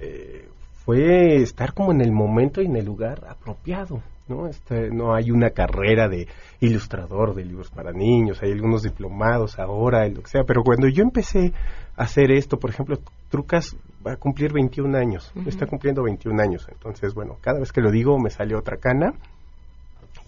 eh, 0.00 0.48
fue 0.84 1.36
estar 1.36 1.74
como 1.74 1.92
en 1.92 2.00
el 2.00 2.12
momento 2.12 2.60
y 2.60 2.66
en 2.66 2.76
el 2.76 2.84
lugar 2.84 3.24
apropiado. 3.28 4.02
¿no? 4.28 4.48
Este, 4.48 4.90
no 4.90 5.14
hay 5.14 5.30
una 5.30 5.50
carrera 5.50 6.08
de 6.08 6.28
ilustrador 6.60 7.34
de 7.34 7.44
libros 7.44 7.70
para 7.70 7.92
niños, 7.92 8.40
hay 8.42 8.52
algunos 8.52 8.82
diplomados 8.82 9.58
ahora, 9.58 10.06
lo 10.08 10.22
que 10.22 10.30
sea, 10.30 10.44
pero 10.44 10.62
cuando 10.62 10.88
yo 10.88 11.02
empecé 11.02 11.52
a 11.96 12.04
hacer 12.04 12.30
esto, 12.30 12.58
por 12.58 12.70
ejemplo, 12.70 12.98
Trucas 13.30 13.76
va 14.06 14.12
a 14.12 14.16
cumplir 14.16 14.52
21 14.52 14.96
años, 14.96 15.32
está 15.46 15.66
cumpliendo 15.66 16.02
21 16.04 16.40
años, 16.40 16.66
entonces, 16.70 17.14
bueno, 17.14 17.36
cada 17.40 17.58
vez 17.58 17.72
que 17.72 17.80
lo 17.80 17.90
digo 17.90 18.18
me 18.18 18.30
sale 18.30 18.54
otra 18.54 18.76
cana 18.76 19.12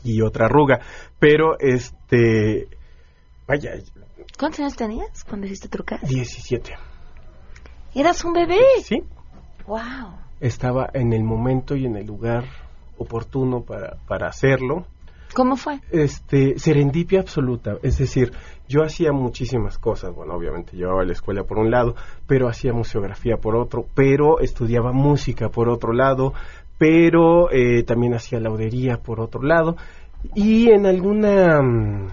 y 0.02 0.22
otra 0.22 0.46
arruga, 0.46 0.80
pero 1.18 1.58
este, 1.58 2.68
vaya. 3.46 3.70
¿Cuántos 4.38 4.60
años 4.60 4.76
tenías 4.76 5.24
cuando 5.24 5.46
hiciste 5.46 5.68
Trucas? 5.68 6.02
17. 6.02 6.74
¿Eras 7.94 8.24
un 8.24 8.32
bebé? 8.32 8.58
Sí. 8.82 8.96
Wow 9.66 10.24
estaba 10.46 10.90
en 10.92 11.12
el 11.12 11.24
momento 11.24 11.74
y 11.74 11.86
en 11.86 11.96
el 11.96 12.06
lugar 12.06 12.44
oportuno 12.98 13.62
para, 13.62 13.96
para 14.06 14.28
hacerlo. 14.28 14.86
¿Cómo 15.34 15.56
fue? 15.56 15.80
Este, 15.90 16.58
serendipia 16.58 17.20
absoluta, 17.20 17.78
es 17.82 17.98
decir, 17.98 18.30
yo 18.68 18.82
hacía 18.84 19.10
muchísimas 19.10 19.78
cosas, 19.78 20.14
bueno, 20.14 20.34
obviamente 20.34 20.76
llevaba 20.76 21.02
a 21.02 21.04
la 21.04 21.12
escuela 21.12 21.42
por 21.42 21.58
un 21.58 21.70
lado, 21.70 21.96
pero 22.28 22.48
hacía 22.48 22.72
museografía 22.72 23.36
por 23.36 23.56
otro, 23.56 23.84
pero 23.94 24.38
estudiaba 24.38 24.92
música 24.92 25.48
por 25.48 25.68
otro 25.68 25.92
lado, 25.92 26.34
pero 26.78 27.50
eh, 27.50 27.82
también 27.82 28.14
hacía 28.14 28.38
laudería 28.38 28.98
por 28.98 29.20
otro 29.20 29.42
lado, 29.42 29.76
Y 30.34 30.70
en 30.70 30.86
alguna 30.86 31.60
mm, 31.60 32.08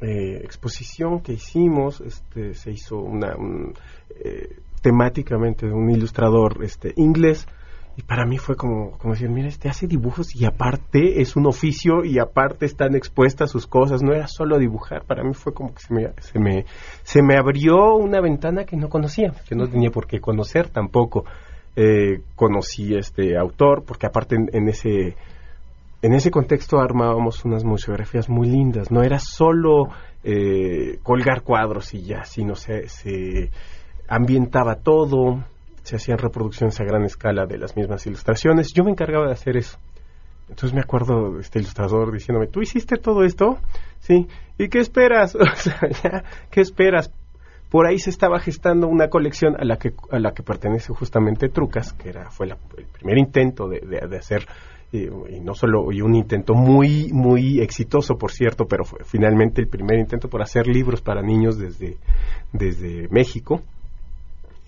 eh, 0.00 0.40
exposición 0.42 1.20
que 1.20 1.34
hicimos, 1.34 2.00
este, 2.00 2.54
se 2.54 2.72
hizo 2.72 2.98
una, 2.98 3.36
un, 3.36 3.72
eh, 4.22 4.56
temáticamente 4.82 5.66
de 5.66 5.72
un 5.72 5.90
ilustrador 5.90 6.62
este, 6.62 6.92
inglés, 6.96 7.46
y 7.96 8.02
para 8.02 8.26
mí 8.26 8.38
fue 8.38 8.56
como, 8.56 8.92
como 8.98 9.14
decir, 9.14 9.28
mira, 9.28 9.48
este 9.48 9.68
hace 9.68 9.86
dibujos 9.86 10.34
y 10.34 10.44
aparte 10.44 11.20
es 11.20 11.36
un 11.36 11.46
oficio 11.46 12.04
y 12.04 12.18
aparte 12.18 12.66
están 12.66 12.96
expuestas 12.96 13.50
sus 13.50 13.66
cosas, 13.66 14.02
no 14.02 14.12
era 14.12 14.26
solo 14.26 14.58
dibujar, 14.58 15.04
para 15.04 15.22
mí 15.22 15.32
fue 15.34 15.54
como 15.54 15.72
que 15.72 15.80
se 15.80 15.94
me, 15.94 16.12
se 16.20 16.38
me, 16.38 16.64
se 17.02 17.22
me 17.22 17.36
abrió 17.36 17.94
una 17.94 18.20
ventana 18.20 18.64
que 18.64 18.76
no 18.76 18.88
conocía, 18.88 19.32
que 19.48 19.54
no 19.54 19.68
tenía 19.68 19.90
por 19.90 20.06
qué 20.06 20.20
conocer 20.20 20.68
tampoco. 20.68 21.24
Eh, 21.76 22.20
conocí 22.36 22.94
este 22.94 23.36
autor, 23.36 23.82
porque 23.84 24.06
aparte 24.06 24.36
en, 24.36 24.68
ese 24.68 25.16
en 26.02 26.12
ese 26.14 26.30
contexto 26.30 26.78
armábamos 26.78 27.44
unas 27.44 27.64
museografías 27.64 28.28
muy 28.28 28.46
lindas. 28.48 28.92
No 28.92 29.02
era 29.02 29.18
solo 29.18 29.88
eh, 30.22 30.98
colgar 31.02 31.42
cuadros 31.42 31.92
y 31.94 32.02
ya, 32.02 32.24
sino 32.24 32.54
se, 32.54 32.88
se 32.88 33.50
ambientaba 34.06 34.76
todo, 34.76 35.42
se 35.84 35.96
hacían 35.96 36.18
reproducciones 36.18 36.80
a 36.80 36.84
gran 36.84 37.04
escala 37.04 37.46
de 37.46 37.58
las 37.58 37.76
mismas 37.76 38.06
ilustraciones. 38.06 38.72
Yo 38.72 38.84
me 38.84 38.90
encargaba 38.90 39.26
de 39.26 39.32
hacer 39.32 39.56
eso. 39.56 39.78
Entonces 40.48 40.74
me 40.74 40.80
acuerdo 40.80 41.34
de 41.34 41.40
este 41.42 41.58
ilustrador 41.58 42.10
diciéndome, 42.12 42.46
¿tú 42.48 42.62
hiciste 42.62 42.96
todo 42.96 43.22
esto? 43.22 43.58
Sí. 44.00 44.26
¿Y 44.58 44.68
qué 44.68 44.78
esperas? 44.78 45.34
o 45.36 45.44
sea, 45.56 46.24
¿qué 46.50 46.62
esperas? 46.62 47.12
Por 47.70 47.86
ahí 47.86 47.98
se 47.98 48.10
estaba 48.10 48.38
gestando 48.40 48.88
una 48.88 49.08
colección 49.08 49.56
a 49.58 49.64
la 49.64 49.76
que, 49.76 49.92
a 50.10 50.18
la 50.18 50.32
que 50.32 50.42
pertenece 50.42 50.92
justamente 50.94 51.48
Trucas, 51.48 51.92
que 51.92 52.08
era, 52.08 52.30
fue 52.30 52.46
el 52.46 52.86
primer 52.86 53.18
intento 53.18 53.68
de, 53.68 53.80
de, 53.80 54.16
hacer 54.16 54.46
y, 54.92 55.08
no 55.40 55.54
solo 55.54 55.90
y 55.90 56.00
un 56.00 56.14
intento 56.14 56.54
muy 56.54 57.10
muy 57.12 57.60
exitoso 57.60 58.14
por 58.14 58.30
cierto 58.30 58.66
pero 58.66 58.84
fue 58.84 59.00
finalmente 59.02 59.60
el 59.60 59.66
primer 59.66 59.98
intento 59.98 60.28
por 60.28 60.40
hacer 60.40 60.68
libros 60.68 61.00
para 61.00 61.20
niños 61.20 61.58
desde 61.58 61.96
desde 62.52 63.08
México 63.08 63.60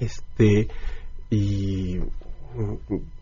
este 0.00 0.66
y 1.30 2.00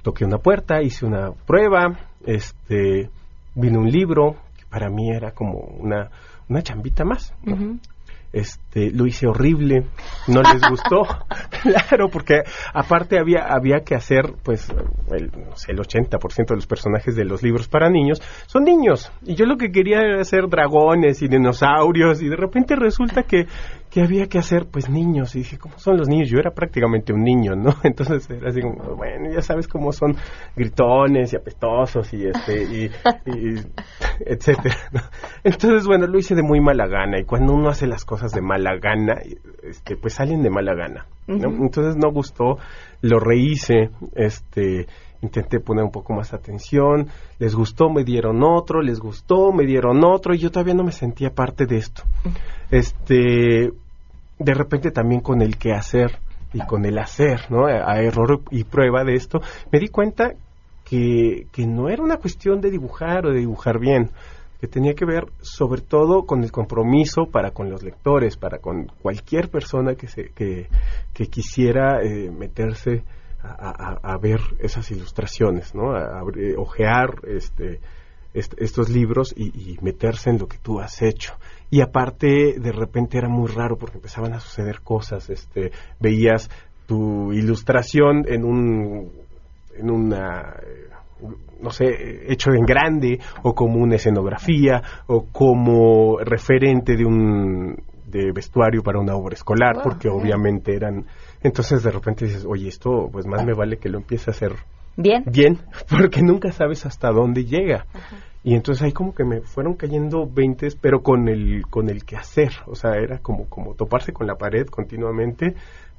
toqué 0.03 0.25
una 0.25 0.39
puerta, 0.39 0.83
hice 0.83 1.07
una 1.07 1.33
prueba, 1.33 1.99
este, 2.25 3.11
vino 3.55 3.81
un 3.81 3.91
libro, 3.91 4.37
que 4.57 4.65
para 4.69 4.89
mí 4.91 5.11
era 5.11 5.33
como 5.33 5.59
una, 5.59 6.11
una 6.49 6.63
chambita 6.63 7.05
más. 7.05 7.33
Este, 8.35 8.91
lo 8.91 9.07
hice 9.07 9.29
horrible, 9.29 9.87
no 10.27 10.43
les 10.43 10.61
gustó, 10.69 11.03
claro, 11.63 12.09
porque 12.09 12.41
aparte 12.73 13.19
había, 13.19 13.47
había 13.49 13.85
que 13.85 13.95
hacer, 13.95 14.35
pues, 14.43 14.69
el, 15.13 15.31
no 15.31 15.57
sé, 15.57 15.71
el 15.71 15.79
80% 15.79 16.49
de 16.49 16.57
los 16.57 16.67
personajes 16.67 17.15
de 17.15 17.25
los 17.25 17.45
libros 17.45 17.69
para 17.69 17.89
niños 17.91 18.21
son 18.47 18.65
niños, 18.65 19.13
y 19.23 19.37
yo 19.37 19.47
lo 19.47 19.57
que 19.57 19.71
quería 19.71 20.01
era 20.01 20.21
hacer 20.21 20.49
dragones 20.49 21.23
y 21.23 21.29
dinosaurios, 21.29 22.21
y 22.23 22.29
de 22.29 22.37
repente 22.37 22.75
resulta 22.75 23.23
que, 23.23 23.47
que 23.89 24.03
había 24.03 24.27
que 24.27 24.39
hacer 24.39 24.67
pues 24.69 24.91
niños. 24.91 25.37
Y 25.37 25.39
dije 25.39 25.57
cómo 25.57 25.79
son 25.79 25.97
los 25.97 26.09
niños 26.09 26.29
yo 26.29 26.39
era 26.41 26.51
prácticamente 26.51 27.13
un 27.13 27.23
niño 27.23 27.55
no 27.55 27.77
entonces 27.85 28.29
era 28.29 28.49
así 28.49 28.61
como 28.61 28.97
bueno 28.97 29.33
ya 29.33 29.41
sabes 29.41 29.69
cómo 29.69 29.93
son 29.93 30.17
gritones 30.57 31.33
y 31.33 31.37
apestosos 31.37 32.13
y 32.13 32.27
este 32.27 32.65
y, 32.65 32.91
etcétera 34.27 34.77
entonces 35.45 35.87
bueno 35.87 36.09
lo 36.09 36.19
hice 36.19 36.35
de 36.35 36.43
muy 36.43 36.61
mala 36.61 36.87
gana. 36.87 37.21
Y 37.21 37.25
cuando 37.25 37.53
uno 37.53 37.69
hace 37.69 37.87
las 37.87 38.05
cosas 38.05 38.24
de 38.33 38.41
mala 38.41 38.77
gana 38.81 39.21
este 39.63 39.97
pues 39.97 40.15
salen 40.15 40.43
de 40.43 40.51
mala 40.51 40.75
gana 40.75 41.07
entonces 41.27 41.97
no 41.97 42.11
gustó 42.13 42.59
lo 43.01 43.19
rehice 43.19 43.91
este 44.15 44.87
intenté 45.25 45.59
poner 45.59 45.85
un 45.85 45.91
poco 45.91 46.13
más 46.13 46.33
atención, 46.33 47.09
les 47.39 47.55
gustó, 47.55 47.89
me 47.91 48.05
dieron 48.05 48.43
otro, 48.43 48.83
les 48.83 49.01
gustó, 49.01 49.53
me 49.53 49.65
dieron 49.65 50.05
otro, 50.05 50.35
y 50.35 50.39
yo 50.39 50.51
todavía 50.51 50.75
no 50.75 50.85
me 50.85 50.93
sentía 50.93 51.31
parte 51.31 51.67
de 51.67 51.79
esto. 51.79 52.03
Este, 52.71 53.73
de 54.39 54.55
repente 54.55 54.91
también 54.91 55.21
con 55.21 55.43
el 55.43 55.57
que 55.57 55.73
hacer 55.73 56.19
y 56.53 56.61
con 56.61 56.85
el 56.85 56.99
hacer, 56.99 57.51
¿no? 57.51 57.67
A, 57.67 58.01
error 58.01 58.43
y 58.51 58.65
prueba 58.65 59.03
de 59.05 59.15
esto, 59.15 59.41
me 59.73 59.81
di 59.81 59.89
cuenta 59.89 60.35
que, 60.85 61.47
que 61.51 61.67
no 61.67 61.89
era 61.89 62.03
una 62.03 62.19
cuestión 62.19 62.61
de 62.61 62.71
dibujar 62.71 63.27
o 63.27 63.33
de 63.33 63.41
dibujar 63.41 63.79
bien, 63.79 64.11
que 64.65 64.69
tenía 64.69 64.95
que 64.95 65.05
ver 65.05 65.27
sobre 65.43 65.83
todo 65.83 66.25
con 66.25 66.43
el 66.43 66.51
compromiso 66.51 67.27
para 67.31 67.51
con 67.51 67.69
los 67.69 67.83
lectores, 67.83 68.39
para 68.39 68.61
con 68.61 68.87
cualquier 69.03 69.51
persona 69.51 69.95
que, 69.95 70.09
se, 70.09 70.31
que, 70.33 70.69
quisiera 71.27 72.01
eh, 72.03 72.31
meterse 72.31 73.03
a, 73.43 74.17
ver 74.23 74.41
esas 74.59 74.91
ilustraciones, 74.91 75.75
¿no? 75.75 75.95
A, 75.95 76.23
ojear 76.57 77.17
este, 77.29 77.79
estos 78.33 78.89
libros 78.89 79.35
y, 79.37 79.77
meterse 79.83 80.31
en 80.31 80.39
lo 80.39 80.47
que 80.47 80.57
tú 80.57 80.81
has 80.81 81.03
hecho 81.03 81.35
y 81.69 81.83
aparte 81.83 82.55
de 82.59 82.73
repente 82.73 83.19
era 83.19 83.29
muy 83.29 83.49
raro 83.49 83.77
porque 83.77 83.99
empezaban 83.99 84.33
a 84.33 84.41
suceder 84.41 84.81
cosas 84.81 85.29
este 85.29 85.73
veías 86.01 86.49
tu 86.87 87.35
ilustración 87.35 88.25
en 88.29 88.45
un 88.45 89.13
en 89.77 89.91
una 89.91 90.57
no 91.61 91.71
sé, 91.71 91.87
hecho 92.29 92.51
en 92.53 92.65
grande 92.65 93.21
o 93.43 93.55
como 93.55 93.83
una 93.83 93.97
escenografía 93.97 94.83
o 95.07 95.27
como 95.33 96.19
referente 96.19 96.97
de 96.97 97.05
un 97.05 97.77
de 98.07 98.31
vestuario 98.33 98.83
para 98.83 99.01
una 99.01 99.17
obra 99.17 99.35
escolar, 99.35 99.81
porque 99.83 100.09
obviamente 100.09 100.75
eran 100.75 101.05
entonces 101.43 101.83
de 101.83 101.91
repente 101.91 102.27
dices, 102.27 102.47
"Oye, 102.47 102.69
esto 102.69 103.09
pues 103.11 103.27
más 103.27 103.45
me 103.45 103.55
vale 103.55 103.79
que 103.79 103.89
lo 103.89 103.99
empiece 103.99 104.31
a 104.31 104.33
hacer 104.33 104.53
bien." 104.97 105.25
Bien, 105.27 105.59
porque 105.91 106.23
nunca 106.23 106.53
sabes 106.53 106.87
hasta 106.87 107.11
dónde 107.11 107.45
llega. 107.45 107.87
Y 108.47 108.55
entonces 108.55 108.83
ahí 108.83 108.93
como 108.93 109.15
que 109.15 109.25
me 109.25 109.41
fueron 109.41 109.75
cayendo 109.75 110.29
veintes, 110.31 110.77
pero 110.77 111.01
con 111.03 111.29
el, 111.29 111.63
con 111.71 111.89
el 111.89 112.05
que 112.05 112.17
hacer. 112.17 112.51
O 112.67 112.75
sea, 112.75 112.93
era 112.97 113.19
como, 113.19 113.49
como 113.49 113.75
toparse 113.75 114.13
con 114.13 114.27
la 114.27 114.37
pared 114.37 114.67
continuamente, 114.67 115.55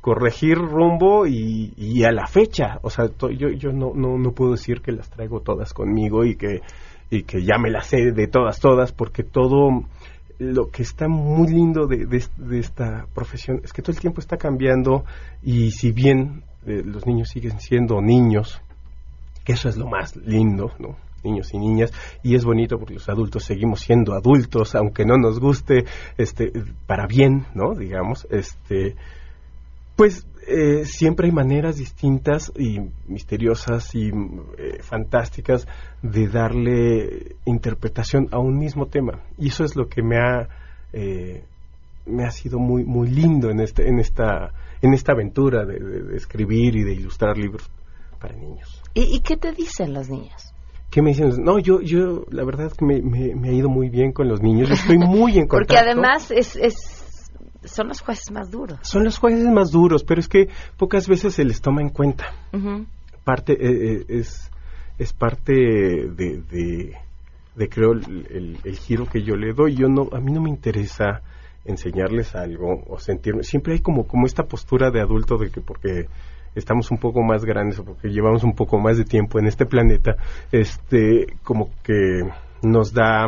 corregir 0.05 0.59
rumbo 0.59 1.25
y, 1.25 2.03
a 2.03 2.11
la 2.11 2.27
fecha. 2.27 2.77
O 2.83 2.91
sea, 2.91 3.05
yo, 3.35 3.49
yo 3.49 3.71
no, 3.71 3.91
no, 3.95 4.31
puedo 4.33 4.51
decir 4.51 4.81
que 4.81 4.91
las 4.91 5.09
traigo 5.09 5.39
todas 5.39 5.73
conmigo 5.73 6.23
y 6.23 6.35
que, 6.35 6.61
y 7.09 7.23
que 7.23 7.43
ya 7.43 7.57
me 7.57 7.71
las 7.71 7.87
sé 7.87 8.11
de 8.11 8.27
todas, 8.27 8.59
todas, 8.59 8.91
porque 8.91 9.23
todo 9.23 9.83
lo 10.37 10.69
que 10.69 10.83
está 10.83 11.07
muy 11.07 11.47
lindo 11.47 11.87
de, 11.87 12.05
de, 12.05 12.59
esta 12.59 13.07
profesión 13.15 13.61
es 13.63 13.73
que 13.73 13.81
todo 13.81 13.93
el 13.93 13.99
tiempo 13.99 14.21
está 14.21 14.37
cambiando 14.37 15.05
y 15.41 15.71
si 15.71 15.91
bien 15.91 16.43
eh, 16.67 16.83
los 16.85 17.07
niños 17.07 17.29
siguen 17.29 17.59
siendo 17.59 17.99
niños, 17.99 18.61
que 19.43 19.53
eso 19.53 19.69
es 19.69 19.75
lo 19.75 19.87
más 19.87 20.15
lindo, 20.17 20.69
¿no? 20.77 20.97
niños 21.23 21.51
y 21.51 21.57
niñas 21.57 21.91
y 22.21 22.35
es 22.35 22.45
bonito 22.45 22.77
porque 22.77 22.93
los 22.93 23.09
adultos 23.09 23.43
seguimos 23.43 23.79
siendo 23.79 24.13
adultos 24.13 24.75
aunque 24.75 25.05
no 25.05 25.17
nos 25.17 25.39
guste 25.39 25.85
este 26.19 26.51
para 26.85 27.07
bien 27.07 27.47
no 27.55 27.73
digamos 27.73 28.27
este 28.29 28.95
pues 29.95 30.27
eh, 30.47 30.85
siempre 30.85 31.27
hay 31.27 31.31
maneras 31.31 31.77
distintas 31.77 32.51
y 32.55 32.79
misteriosas 33.07 33.95
y 33.95 34.09
eh, 34.09 34.81
fantásticas 34.81 35.67
de 36.03 36.27
darle 36.27 37.35
interpretación 37.45 38.27
a 38.31 38.37
un 38.37 38.57
mismo 38.59 38.85
tema 38.85 39.23
y 39.39 39.47
eso 39.47 39.63
es 39.63 39.75
lo 39.75 39.87
que 39.87 40.03
me 40.03 40.17
ha 40.17 40.47
eh, 40.93 41.43
me 42.05 42.25
ha 42.25 42.29
sido 42.29 42.59
muy 42.59 42.83
muy 42.83 43.09
lindo 43.09 43.49
en 43.49 43.59
este 43.59 43.87
en 43.87 43.97
esta 43.99 44.51
en 44.83 44.93
esta 44.93 45.13
aventura 45.13 45.65
de, 45.65 46.15
escribir 46.15 46.75
y 46.75 46.83
de 46.83 46.93
ilustrar 46.93 47.37
libros 47.37 47.67
para 48.19 48.35
niños 48.35 48.83
¿Y, 48.93 49.19
qué 49.21 49.37
te 49.37 49.51
dicen 49.51 49.93
los 49.93 50.09
niños 50.09 50.51
¿Qué 50.91 51.01
me 51.01 51.09
dicen? 51.09 51.43
No, 51.43 51.59
yo, 51.59 51.81
yo, 51.81 52.23
la 52.29 52.45
verdad 52.45 52.67
es 52.67 52.73
que 52.75 52.85
me, 52.85 53.01
me, 53.01 53.49
ha 53.49 53.51
ido 53.51 53.67
muy 53.67 53.89
bien 53.89 54.13
con 54.13 54.29
los 54.29 54.41
niños. 54.41 54.69
Yo 54.69 54.75
estoy 54.75 54.97
muy 54.97 55.37
en 55.37 55.47
contacto. 55.47 55.73
Porque 55.73 55.77
además 55.77 56.31
es, 56.31 56.55
es, 56.55 56.94
son 57.65 57.87
los 57.87 58.01
jueces 58.01 58.31
más 58.31 58.49
duros. 58.49 58.79
Son 58.81 59.03
los 59.03 59.17
jueces 59.17 59.47
más 59.47 59.71
duros, 59.71 60.03
pero 60.03 60.19
es 60.19 60.27
que 60.27 60.49
pocas 60.77 61.07
veces 61.07 61.33
se 61.33 61.43
les 61.43 61.61
toma 61.61 61.81
en 61.81 61.89
cuenta. 61.89 62.25
Parte, 63.23 63.53
eh, 63.53 63.97
eh, 63.97 64.05
es, 64.07 64.51
es 64.97 65.13
parte 65.13 65.53
de, 65.53 66.95
de, 67.55 67.69
creo, 67.69 67.93
el, 67.93 68.59
el, 68.63 68.77
giro 68.77 69.05
que 69.05 69.23
yo 69.23 69.35
le 69.35 69.53
doy. 69.53 69.75
Yo 69.75 69.87
no, 69.87 70.09
a 70.11 70.19
mí 70.19 70.31
no 70.31 70.41
me 70.41 70.49
interesa 70.49 71.21
enseñarles 71.65 72.35
algo 72.35 72.83
o 72.87 72.99
sentirme. 72.99 73.43
Siempre 73.43 73.73
hay 73.73 73.79
como, 73.79 74.07
como 74.07 74.25
esta 74.25 74.43
postura 74.43 74.91
de 74.91 75.01
adulto 75.01 75.37
de 75.37 75.49
que 75.49 75.61
porque 75.61 76.07
estamos 76.55 76.89
un 76.89 76.97
poco 76.97 77.21
más 77.21 77.43
grandes 77.43 77.79
o 77.79 77.83
porque 77.83 78.09
llevamos 78.09 78.43
un 78.43 78.53
poco 78.53 78.79
más 78.79 78.97
de 78.97 79.03
tiempo 79.03 79.39
en 79.39 79.47
este 79.47 79.65
planeta, 79.65 80.15
este, 80.51 81.27
como 81.43 81.69
que 81.83 82.21
nos 82.63 82.93
da, 82.93 83.25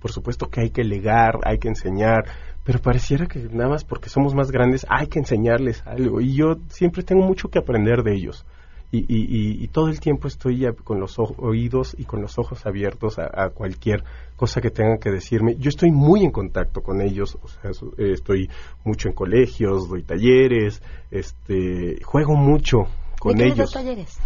por 0.00 0.12
supuesto 0.12 0.46
que 0.46 0.60
hay 0.60 0.70
que 0.70 0.84
legar, 0.84 1.38
hay 1.44 1.58
que 1.58 1.68
enseñar, 1.68 2.24
pero 2.64 2.80
pareciera 2.80 3.26
que 3.26 3.40
nada 3.40 3.70
más 3.70 3.84
porque 3.84 4.08
somos 4.08 4.34
más 4.34 4.50
grandes 4.50 4.86
hay 4.88 5.06
que 5.06 5.18
enseñarles 5.18 5.82
algo 5.86 6.20
y 6.20 6.34
yo 6.34 6.56
siempre 6.68 7.02
tengo 7.02 7.24
mucho 7.24 7.48
que 7.48 7.58
aprender 7.58 8.02
de 8.02 8.14
ellos 8.14 8.44
y, 8.92 8.98
y, 8.98 9.62
y, 9.62 9.68
todo 9.68 9.88
el 9.88 10.00
tiempo 10.00 10.26
estoy 10.26 10.66
con 10.82 10.98
los 10.98 11.16
oídos 11.18 11.94
y 11.96 12.04
con 12.04 12.22
los 12.22 12.38
ojos 12.40 12.66
abiertos 12.66 13.20
a, 13.20 13.50
cualquier 13.50 14.02
cosa 14.34 14.60
que 14.60 14.70
tengan 14.70 14.98
que 14.98 15.10
decirme. 15.10 15.54
Yo 15.56 15.68
estoy 15.68 15.92
muy 15.92 16.24
en 16.24 16.32
contacto 16.32 16.82
con 16.82 17.00
ellos, 17.00 17.38
o 17.40 17.46
sea, 17.46 17.70
eh, 17.70 18.12
estoy 18.12 18.50
mucho 18.84 19.08
en 19.08 19.14
colegios, 19.14 19.88
doy 19.88 20.02
talleres, 20.02 20.82
este, 21.12 22.02
juego 22.02 22.34
mucho 22.34 22.78
con 23.20 23.36
¿De 23.36 23.44
qué 23.44 23.50
ellos. 23.50 23.72
talleres? 23.72 24.18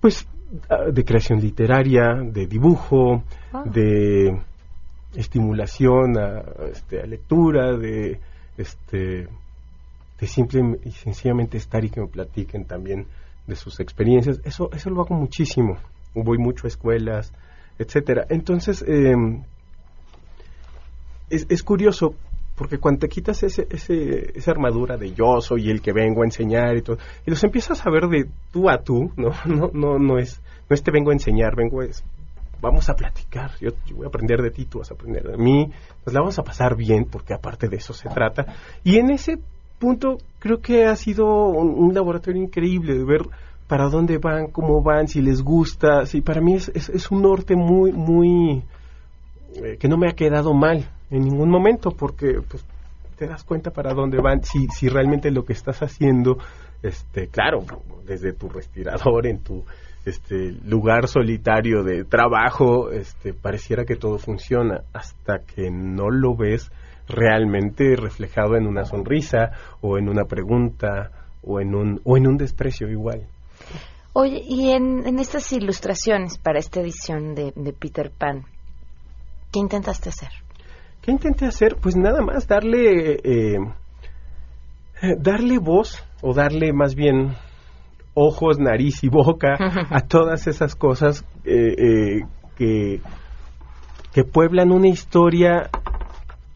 Pues 0.00 0.26
ah, 0.68 0.90
de 0.92 1.04
creación 1.04 1.38
literaria, 1.38 2.14
de 2.20 2.48
dibujo, 2.48 3.22
ah. 3.52 3.62
de 3.66 4.36
estimulación 5.14 6.18
a, 6.18 6.42
este, 6.70 7.00
a 7.00 7.06
lectura, 7.06 7.76
de, 7.76 8.20
este, 8.56 9.28
de 10.20 10.26
simple 10.26 10.78
y 10.84 10.90
sencillamente 10.90 11.56
estar 11.56 11.84
y 11.84 11.90
que 11.90 12.00
me 12.00 12.08
platiquen 12.08 12.64
también 12.64 13.06
de 13.46 13.56
sus 13.56 13.80
experiencias. 13.80 14.40
Eso, 14.44 14.70
eso 14.72 14.90
lo 14.90 15.02
hago 15.02 15.14
muchísimo. 15.14 15.78
Voy 16.14 16.38
mucho 16.38 16.66
a 16.66 16.68
escuelas, 16.68 17.32
etcétera. 17.78 18.26
Entonces, 18.28 18.84
eh, 18.86 19.14
es, 21.30 21.46
es 21.48 21.62
curioso 21.62 22.14
porque 22.58 22.78
cuando 22.78 23.00
te 23.00 23.08
quitas 23.08 23.40
ese, 23.44 23.68
ese, 23.70 24.36
esa 24.36 24.50
armadura 24.50 24.96
de 24.96 25.12
yo 25.14 25.40
soy 25.40 25.70
el 25.70 25.80
que 25.80 25.92
vengo 25.92 26.22
a 26.22 26.24
enseñar 26.24 26.76
y 26.76 26.82
todo, 26.82 26.98
y 27.24 27.30
los 27.30 27.42
empiezas 27.44 27.86
a 27.86 27.90
ver 27.90 28.08
de 28.08 28.28
tú 28.52 28.68
a 28.68 28.82
tú, 28.82 29.12
no, 29.16 29.30
no, 29.46 29.70
no, 29.72 29.98
no 29.98 30.18
es, 30.18 30.40
no 30.68 30.74
es 30.74 30.82
te 30.82 30.90
vengo 30.90 31.10
a 31.10 31.14
enseñar, 31.14 31.54
vengo 31.54 31.82
es, 31.82 32.02
vamos 32.60 32.88
a 32.88 32.94
platicar, 32.94 33.52
yo, 33.60 33.70
voy 33.94 34.04
a 34.04 34.08
aprender 34.08 34.42
de 34.42 34.50
ti, 34.50 34.64
tú 34.64 34.78
vas 34.78 34.90
a 34.90 34.94
aprender 34.94 35.24
de 35.24 35.36
mí, 35.36 35.66
nos 36.04 36.14
la 36.14 36.20
vamos 36.20 36.38
a 36.38 36.42
pasar 36.42 36.76
bien, 36.76 37.04
porque 37.04 37.34
aparte 37.34 37.68
de 37.68 37.76
eso 37.76 37.92
se 37.92 38.08
trata, 38.08 38.46
y 38.84 38.98
en 38.98 39.10
ese 39.10 39.38
punto 39.78 40.18
creo 40.38 40.60
que 40.60 40.86
ha 40.86 40.96
sido 40.96 41.26
un, 41.26 41.94
laboratorio 41.94 42.42
increíble 42.42 42.94
de 42.94 43.04
ver 43.04 43.22
para 43.66 43.88
dónde 43.88 44.18
van, 44.18 44.48
cómo 44.48 44.82
van, 44.82 45.08
si 45.08 45.20
les 45.20 45.42
gusta, 45.42 46.06
sí, 46.06 46.20
para 46.20 46.40
mí 46.40 46.54
es 46.54 47.10
un 47.10 47.22
norte 47.22 47.54
muy, 47.54 47.92
muy, 47.92 48.62
eh, 49.54 49.76
que 49.78 49.88
no 49.88 49.96
me 49.96 50.08
ha 50.08 50.12
quedado 50.12 50.52
mal 50.52 50.88
en 51.10 51.22
ningún 51.22 51.50
momento 51.50 51.90
porque 51.90 52.40
pues 52.48 52.64
te 53.16 53.26
das 53.26 53.44
cuenta 53.44 53.70
para 53.70 53.94
dónde 53.94 54.18
van 54.20 54.42
si 54.42 54.66
si 54.68 54.88
realmente 54.88 55.30
lo 55.30 55.44
que 55.44 55.54
estás 55.54 55.82
haciendo 55.82 56.36
este 56.82 57.28
claro 57.28 57.64
desde 58.04 58.34
tu 58.34 58.48
respirador 58.48 59.26
en 59.26 59.38
tu 59.42 59.64
este 60.08 60.52
lugar 60.64 61.08
solitario 61.08 61.82
de 61.82 62.04
trabajo 62.04 62.90
este 62.90 63.34
pareciera 63.34 63.84
que 63.84 63.96
todo 63.96 64.18
funciona 64.18 64.82
hasta 64.92 65.40
que 65.40 65.70
no 65.70 66.10
lo 66.10 66.34
ves 66.36 66.70
realmente 67.08 67.96
reflejado 67.96 68.56
en 68.56 68.66
una 68.66 68.84
sonrisa 68.84 69.52
o 69.80 69.98
en 69.98 70.08
una 70.08 70.24
pregunta 70.24 71.10
o 71.42 71.60
en 71.60 71.74
un 71.74 72.00
o 72.04 72.16
en 72.16 72.26
un 72.26 72.36
desprecio 72.36 72.88
igual 72.88 73.26
Oye, 74.14 74.42
y 74.44 74.72
en, 74.72 75.06
en 75.06 75.20
estas 75.20 75.52
ilustraciones 75.52 76.38
para 76.38 76.58
esta 76.58 76.80
edición 76.80 77.36
de, 77.36 77.52
de 77.54 77.72
Peter 77.72 78.10
Pan, 78.10 78.46
¿qué 79.52 79.60
intentaste 79.60 80.08
hacer? 80.08 80.30
¿Qué 81.02 81.12
intenté 81.12 81.46
hacer? 81.46 81.76
Pues 81.80 81.96
nada 81.96 82.20
más 82.20 82.46
darle, 82.46 83.20
eh, 83.22 83.58
darle 85.18 85.58
voz 85.58 86.04
o 86.20 86.34
darle 86.34 86.72
más 86.72 86.94
bien 86.94 87.36
ojos, 88.18 88.58
nariz 88.58 89.04
y 89.04 89.08
boca 89.08 89.56
a 89.90 90.00
todas 90.00 90.46
esas 90.46 90.74
cosas 90.74 91.24
eh, 91.44 91.74
eh, 91.78 92.20
que, 92.56 93.00
que 94.12 94.24
pueblan 94.24 94.72
una 94.72 94.88
historia 94.88 95.70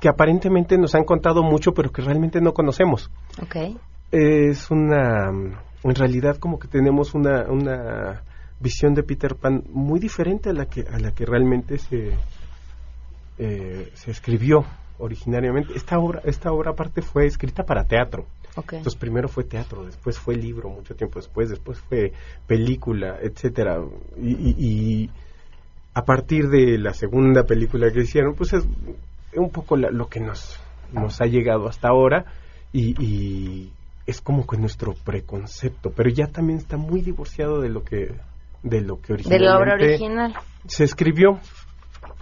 que 0.01 0.09
aparentemente 0.09 0.77
nos 0.77 0.96
han 0.96 1.05
contado 1.05 1.44
mucho, 1.44 1.72
pero 1.72 1.90
que 1.90 2.03
realmente 2.03 2.40
no 2.40 2.53
conocemos. 2.53 3.09
Okay. 3.40 3.77
Es 4.11 4.70
una, 4.70 5.31
en 5.31 5.94
realidad 5.94 6.38
como 6.38 6.59
que 6.59 6.66
tenemos 6.66 7.14
una, 7.14 7.44
una 7.48 8.22
visión 8.59 8.94
de 8.94 9.05
Peter 9.05 9.37
Pan 9.37 9.62
muy 9.70 10.01
diferente 10.01 10.51
a 10.51 10.53
la 10.53 10.66
que, 10.66 10.83
a 10.83 10.98
la 10.98 11.12
que 11.12 11.25
realmente 11.25 11.79
se, 11.79 12.11
eh, 13.38 13.90
se 13.94 14.11
escribió 14.11 14.64
originariamente. 14.98 15.75
Esta 15.75 15.98
obra, 15.98 16.20
esta 16.25 16.53
obra 16.53 16.72
aparte 16.72 17.03
fue 17.03 17.27
escrita 17.27 17.64
para 17.64 17.85
teatro. 17.85 18.27
Entonces 18.57 18.97
primero 18.97 19.29
fue 19.29 19.45
teatro, 19.45 19.85
después 19.85 20.19
fue 20.19 20.37
libro 20.37 20.69
mucho 20.69 20.95
tiempo 20.95 21.19
después, 21.19 21.49
después 21.49 21.79
fue 21.79 22.12
película, 22.47 23.19
etcétera. 23.21 23.81
Y, 24.21 25.11
a 25.95 26.05
partir 26.05 26.49
de 26.49 26.79
la 26.79 26.95
segunda 26.95 27.45
película 27.45 27.91
que 27.91 28.01
hicieron, 28.01 28.35
pues 28.35 28.55
es 28.55 28.65
un 29.37 29.51
poco 29.51 29.77
lo 29.77 30.09
que 30.09 30.21
nos, 30.21 30.59
nos 30.93 31.21
ha 31.21 31.27
llegado 31.27 31.69
hasta 31.69 31.88
ahora 31.88 32.25
y, 32.73 33.71
es 34.05 34.21
como 34.21 34.47
que 34.47 34.57
nuestro 34.57 34.95
preconcepto, 34.95 35.93
pero 35.95 36.11
ya 36.11 36.27
también 36.27 36.59
está 36.59 36.77
muy 36.77 37.03
divorciado 37.03 37.61
de 37.61 37.69
lo 37.69 37.85
que 37.85 38.12
de 38.65 38.81
lo 38.81 39.01
que 39.01 39.12
originalmente 39.12 39.45
de 39.45 39.51
la 39.51 39.59
obra 39.59 39.75
original 39.75 40.35
se 40.67 40.85
escribió. 40.85 41.38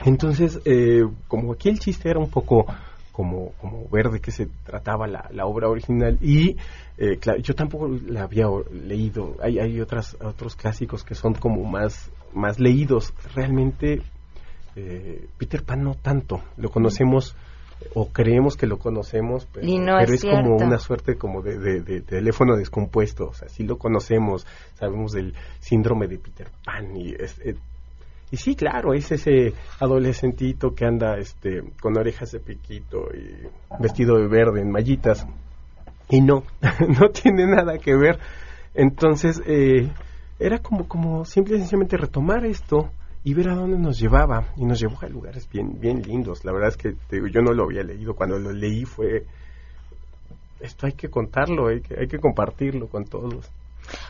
Entonces, 0.04 0.60
eh, 0.66 1.04
como 1.26 1.54
aquí 1.54 1.70
el 1.70 1.78
chiste 1.78 2.10
era 2.10 2.18
un 2.18 2.30
poco 2.30 2.66
como, 3.12 3.52
como 3.60 3.88
ver 3.88 4.10
de 4.10 4.20
qué 4.20 4.30
se 4.30 4.46
trataba 4.64 5.06
la, 5.06 5.28
la 5.32 5.46
obra 5.46 5.68
original 5.68 6.18
y 6.20 6.56
eh, 7.00 7.16
claro, 7.18 7.40
yo 7.40 7.54
tampoco 7.54 7.88
la 7.88 8.24
había 8.24 8.46
leído. 8.70 9.36
Hay, 9.42 9.58
hay 9.58 9.80
otras, 9.80 10.18
otros 10.22 10.54
clásicos 10.54 11.02
que 11.02 11.14
son 11.14 11.32
como 11.32 11.64
más, 11.64 12.10
más 12.34 12.60
leídos. 12.60 13.14
Realmente 13.34 14.02
eh, 14.76 15.26
Peter 15.38 15.62
Pan 15.62 15.82
no 15.82 15.94
tanto. 15.94 16.42
Lo 16.58 16.68
conocemos 16.68 17.34
o 17.94 18.08
creemos 18.10 18.56
que 18.58 18.66
lo 18.66 18.78
conocemos, 18.78 19.46
pero, 19.50 19.66
es, 20.00 20.22
como 20.22 20.56
una 20.56 20.78
suerte 20.78 21.16
como 21.16 21.40
de, 21.40 21.80
de, 21.80 22.02
teléfono 22.02 22.54
descompuesto. 22.56 23.28
O 23.28 23.32
sea, 23.32 23.48
sí 23.48 23.64
lo 23.64 23.78
conocemos, 23.78 24.46
sabemos 24.74 25.12
del 25.12 25.34
síndrome 25.60 26.06
de 26.06 26.18
Peter 26.18 26.48
Pan 26.62 26.94
y 26.96 27.14
es, 27.14 27.40
y 28.32 28.36
sí, 28.36 28.54
claro, 28.54 28.94
es 28.94 29.10
ese 29.10 29.54
adolescentito 29.80 30.72
que 30.74 30.84
anda 30.84 31.18
este, 31.18 31.62
con 31.80 31.98
orejas 31.98 32.30
de 32.30 32.38
piquito 32.38 33.08
y 33.12 33.48
vestido 33.80 34.16
de 34.18 34.28
verde 34.28 34.60
en 34.60 34.70
mallitas. 34.70 35.26
Y 36.08 36.20
no, 36.20 36.44
no 37.00 37.08
tiene 37.10 37.46
nada 37.46 37.78
que 37.78 37.96
ver. 37.96 38.20
Entonces, 38.74 39.42
eh, 39.46 39.90
era 40.38 40.58
como, 40.58 40.86
como 40.86 41.24
simple 41.24 41.56
y 41.56 41.58
sencillamente 41.58 41.96
retomar 41.96 42.44
esto 42.46 42.90
y 43.24 43.34
ver 43.34 43.48
a 43.48 43.56
dónde 43.56 43.78
nos 43.78 43.98
llevaba. 43.98 44.52
Y 44.56 44.64
nos 44.64 44.78
llevó 44.78 44.98
a 45.02 45.08
lugares 45.08 45.48
bien, 45.50 45.80
bien 45.80 46.00
lindos. 46.02 46.44
La 46.44 46.52
verdad 46.52 46.68
es 46.68 46.76
que 46.76 46.94
yo 47.10 47.42
no 47.42 47.52
lo 47.52 47.64
había 47.64 47.82
leído. 47.82 48.14
Cuando 48.14 48.38
lo 48.38 48.52
leí 48.52 48.84
fue, 48.84 49.26
esto 50.60 50.86
hay 50.86 50.92
que 50.92 51.08
contarlo, 51.08 51.66
hay 51.66 51.80
que, 51.80 51.98
hay 51.98 52.06
que 52.06 52.18
compartirlo 52.18 52.86
con 52.86 53.06
todos. 53.06 53.50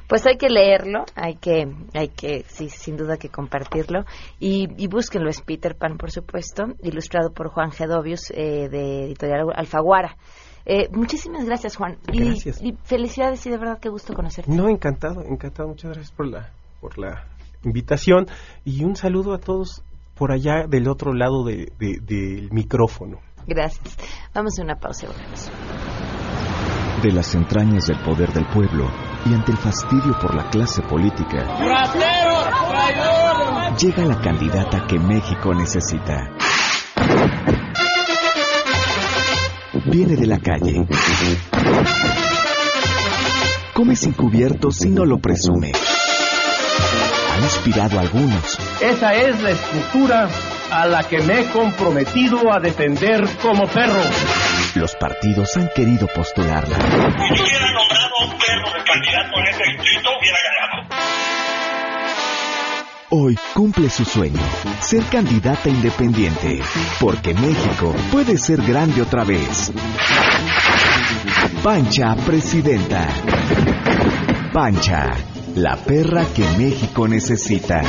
Pues 0.08 0.26
hay 0.26 0.36
que 0.36 0.48
leerlo, 0.48 1.04
hay 1.14 1.36
que, 1.36 1.72
hay 1.94 2.08
que, 2.08 2.44
sí, 2.48 2.68
sin 2.68 2.96
duda 2.96 3.16
que 3.16 3.28
compartirlo. 3.28 4.04
Y, 4.38 4.68
y 4.76 4.86
búsquenlo, 4.88 5.30
es 5.30 5.40
Peter 5.42 5.76
Pan, 5.76 5.96
por 5.96 6.10
supuesto, 6.10 6.64
ilustrado 6.82 7.32
por 7.32 7.48
Juan 7.48 7.70
Gedovius, 7.70 8.30
eh, 8.30 8.68
de 8.68 9.04
Editorial 9.04 9.46
Alfaguara. 9.54 10.16
Eh, 10.66 10.88
muchísimas 10.92 11.44
gracias, 11.44 11.76
Juan. 11.76 11.98
Gracias. 12.06 12.60
Y, 12.62 12.76
felicidades 12.84 13.44
y 13.46 13.50
de 13.50 13.58
verdad 13.58 13.78
qué 13.80 13.88
gusto 13.88 14.14
conocerte. 14.14 14.50
No, 14.50 14.68
encantado, 14.68 15.22
encantado. 15.22 15.68
Muchas 15.68 15.92
gracias 15.92 16.12
por 16.12 16.26
la, 16.26 16.50
por 16.80 16.98
la 16.98 17.26
invitación 17.64 18.26
y 18.64 18.84
un 18.84 18.96
saludo 18.96 19.34
a 19.34 19.38
todos 19.38 19.82
por 20.14 20.32
allá 20.32 20.66
del 20.68 20.88
otro 20.88 21.14
lado 21.14 21.44
de, 21.44 21.72
del 21.78 22.50
micrófono. 22.52 23.20
Gracias. 23.46 23.96
Vamos 24.34 24.58
a 24.58 24.62
una 24.62 24.76
pausa 24.76 25.06
y 25.06 25.08
volvemos. 25.08 25.50
De 27.02 27.10
las 27.10 27.34
entrañas 27.34 27.86
del 27.86 27.98
poder 28.02 28.30
del 28.32 28.46
pueblo 28.46 28.86
y 29.26 29.34
ante 29.34 29.52
el 29.52 29.58
fastidio 29.58 30.18
por 30.18 30.34
la 30.34 30.48
clase 30.50 30.82
política, 30.82 31.46
llega 33.78 34.04
la 34.04 34.20
candidata 34.20 34.86
que 34.86 34.98
México 34.98 35.54
necesita. 35.54 36.30
Viene 39.86 40.16
de 40.16 40.26
la 40.26 40.38
calle. 40.38 40.86
Come 43.72 43.96
sin 43.96 44.12
cubiertos 44.12 44.84
y 44.84 44.90
no 44.90 45.04
lo 45.04 45.18
presume. 45.18 45.72
Ha 47.32 47.38
inspirado 47.42 47.98
a 47.98 48.02
algunos. 48.02 48.58
Esa 48.80 49.14
es 49.14 49.40
la 49.42 49.50
estructura 49.50 50.28
a 50.70 50.86
la 50.86 51.02
que 51.02 51.20
me 51.22 51.40
he 51.40 51.44
comprometido 51.46 52.52
a 52.52 52.60
defender 52.60 53.26
como 53.42 53.66
perro. 53.66 54.02
Los 54.74 54.94
partidos 54.94 55.56
han 55.56 55.68
querido 55.74 56.06
postularla. 56.14 56.76
Ganado. 60.42 60.88
Hoy 63.12 63.36
cumple 63.54 63.90
su 63.90 64.04
sueño, 64.04 64.40
ser 64.80 65.02
candidata 65.04 65.68
independiente, 65.68 66.60
porque 67.00 67.34
México 67.34 67.94
puede 68.12 68.38
ser 68.38 68.62
grande 68.62 69.02
otra 69.02 69.24
vez. 69.24 69.72
Pancha, 71.62 72.14
presidenta. 72.24 73.08
Pancha, 74.52 75.10
la 75.56 75.76
perra 75.76 76.24
que 76.34 76.44
México 76.56 77.08
necesita. 77.08 77.82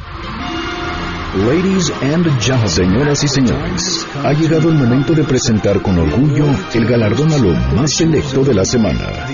Ladies 1.47 1.91
and 2.01 2.25
gentlemen, 2.39 2.69
señoras 2.69 3.23
y 3.23 3.27
señores, 3.27 4.07
ha 4.23 4.31
llegado 4.31 4.69
el 4.69 4.75
momento 4.75 5.13
de 5.13 5.25
presentar 5.25 5.81
con 5.81 5.97
orgullo 5.97 6.45
el 6.73 6.85
galardón 6.85 7.29
a 7.33 7.37
lo 7.37 7.53
más 7.75 7.91
selecto 7.91 8.41
de 8.43 8.53
la 8.53 8.63
semana. 8.63 9.27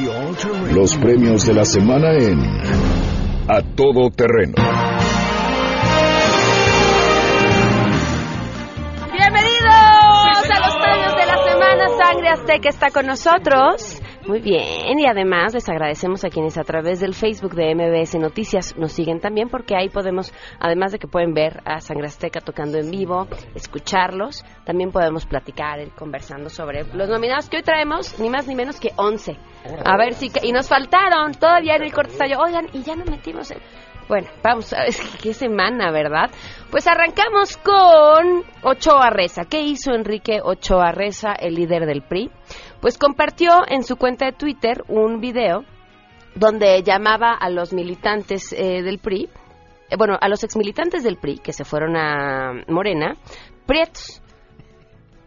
Los 0.74 0.96
premios 0.96 1.46
de 1.46 1.54
la 1.54 1.66
semana 1.66 2.14
en 2.14 2.40
A 3.50 3.62
Todo 3.76 4.10
Terreno. 4.10 4.54
Bienvenidos 9.12 9.70
a 9.70 10.60
los 10.66 10.76
premios 10.78 11.14
de 11.18 11.26
la 11.26 11.44
semana. 11.44 11.88
Sangre 12.02 12.30
Azteca 12.30 12.70
está 12.70 12.90
con 12.90 13.06
nosotros. 13.06 13.91
Muy 14.32 14.39
bien, 14.39 14.98
y 14.98 15.06
además 15.08 15.54
les 15.54 15.67
agradecemos 15.67 16.24
a 16.24 16.30
quienes 16.30 16.58
a 16.58 16.63
través 16.63 17.02
del 17.02 17.13
Facebook 17.13 17.54
de 17.54 17.76
MBS 17.76 18.15
Noticias 18.15 18.78
nos 18.78 18.94
siguen 18.94 19.20
también 19.20 19.50
porque 19.50 19.76
ahí 19.76 19.89
podemos, 19.89 20.34
además 20.58 20.94
de 20.94 21.00
que 21.00 21.08
pueden 21.10 21.34
ver 21.34 21.60
a 21.65 21.82
Sangre 21.82 22.08
Azteca 22.08 22.39
tocando 22.39 22.78
en 22.78 22.89
vivo, 22.89 23.28
escucharlos, 23.56 24.46
también 24.63 24.89
podemos 24.89 25.26
platicar, 25.26 25.86
conversando 25.96 26.50
sobre 26.50 26.86
los 26.94 27.10
nominados 27.10 27.50
que 27.50 27.58
hoy 27.58 27.63
traemos, 27.63 28.17
ni 28.22 28.30
más 28.30 28.48
ni 28.48 28.56
menos 28.56 28.80
que 28.80 28.91
11. 28.96 29.36
A 29.84 29.98
ver 29.98 30.13
si... 30.13 30.32
Y 30.44 30.54
nos 30.54 30.70
faltaron, 30.70 31.34
todavía 31.34 31.76
en 31.76 31.84
el 31.84 31.91
corte 31.91 32.15
oigan, 32.22 32.70
y 32.72 32.84
ya 32.84 32.96
no 32.96 33.04
metimos 33.04 33.52
el... 33.52 33.60
Bueno, 34.08 34.28
vamos 34.44 34.72
a 34.74 34.84
ver 34.84 34.94
qué 35.22 35.34
semana, 35.34 35.91
¿verdad? 35.91 36.32
Pues 36.70 36.88
arrancamos 36.88 37.58
con 37.58 38.44
Ochoa 38.62 39.10
Reza. 39.10 39.44
¿Qué 39.44 39.62
hizo 39.62 39.94
Enrique 39.94 40.39
Ochoa 40.44 40.91
Reza, 40.91 41.34
el 41.34 41.56
líder 41.56 41.86
del 41.86 42.02
PRI? 42.02 42.32
Pues 42.82 42.98
compartió 42.98 43.62
en 43.67 43.84
su 43.84 43.96
cuenta 43.96 44.26
de 44.26 44.32
Twitter 44.32 44.84
un 44.88 45.22
video 45.22 45.63
donde 46.34 46.82
llamaba 46.82 47.34
a 47.34 47.50
los 47.50 47.74
militantes 47.74 48.54
eh, 48.54 48.82
del 48.82 48.98
PRI, 48.98 49.30
eh, 49.89 49.96
bueno, 49.98 50.17
a 50.20 50.28
los 50.28 50.44
exmilitantes 50.44 51.04
del 51.04 51.17
PRI 51.17 51.38
que 51.39 51.54
se 51.54 51.63
fueron 51.63 51.96
a 51.96 52.54
Morena, 52.67 53.17
prietos. 53.67 54.24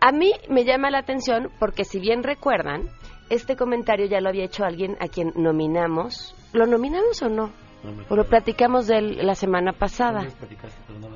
A 0.01 0.11
mí 0.11 0.33
me 0.51 0.65
llama 0.65 0.91
la 0.91 0.99
atención 0.99 1.51
porque 1.61 1.85
si 1.85 2.01
bien 2.01 2.25
recuerdan, 2.25 2.89
este 3.31 3.55
comentario 3.55 4.07
ya 4.07 4.21
lo 4.21 4.31
había 4.31 4.45
hecho 4.45 4.65
alguien 4.65 4.97
a 5.01 5.07
quien 5.07 5.33
nominamos. 5.37 6.35
¿Lo 6.53 6.67
nominamos 6.67 7.23
o 7.23 7.29
no? 7.29 7.53
O 8.09 8.17
lo 8.17 8.25
platicamos 8.25 8.87
de 8.87 8.99
él 8.99 9.27
la 9.27 9.35
semana 9.35 9.73
pasada. 9.73 10.27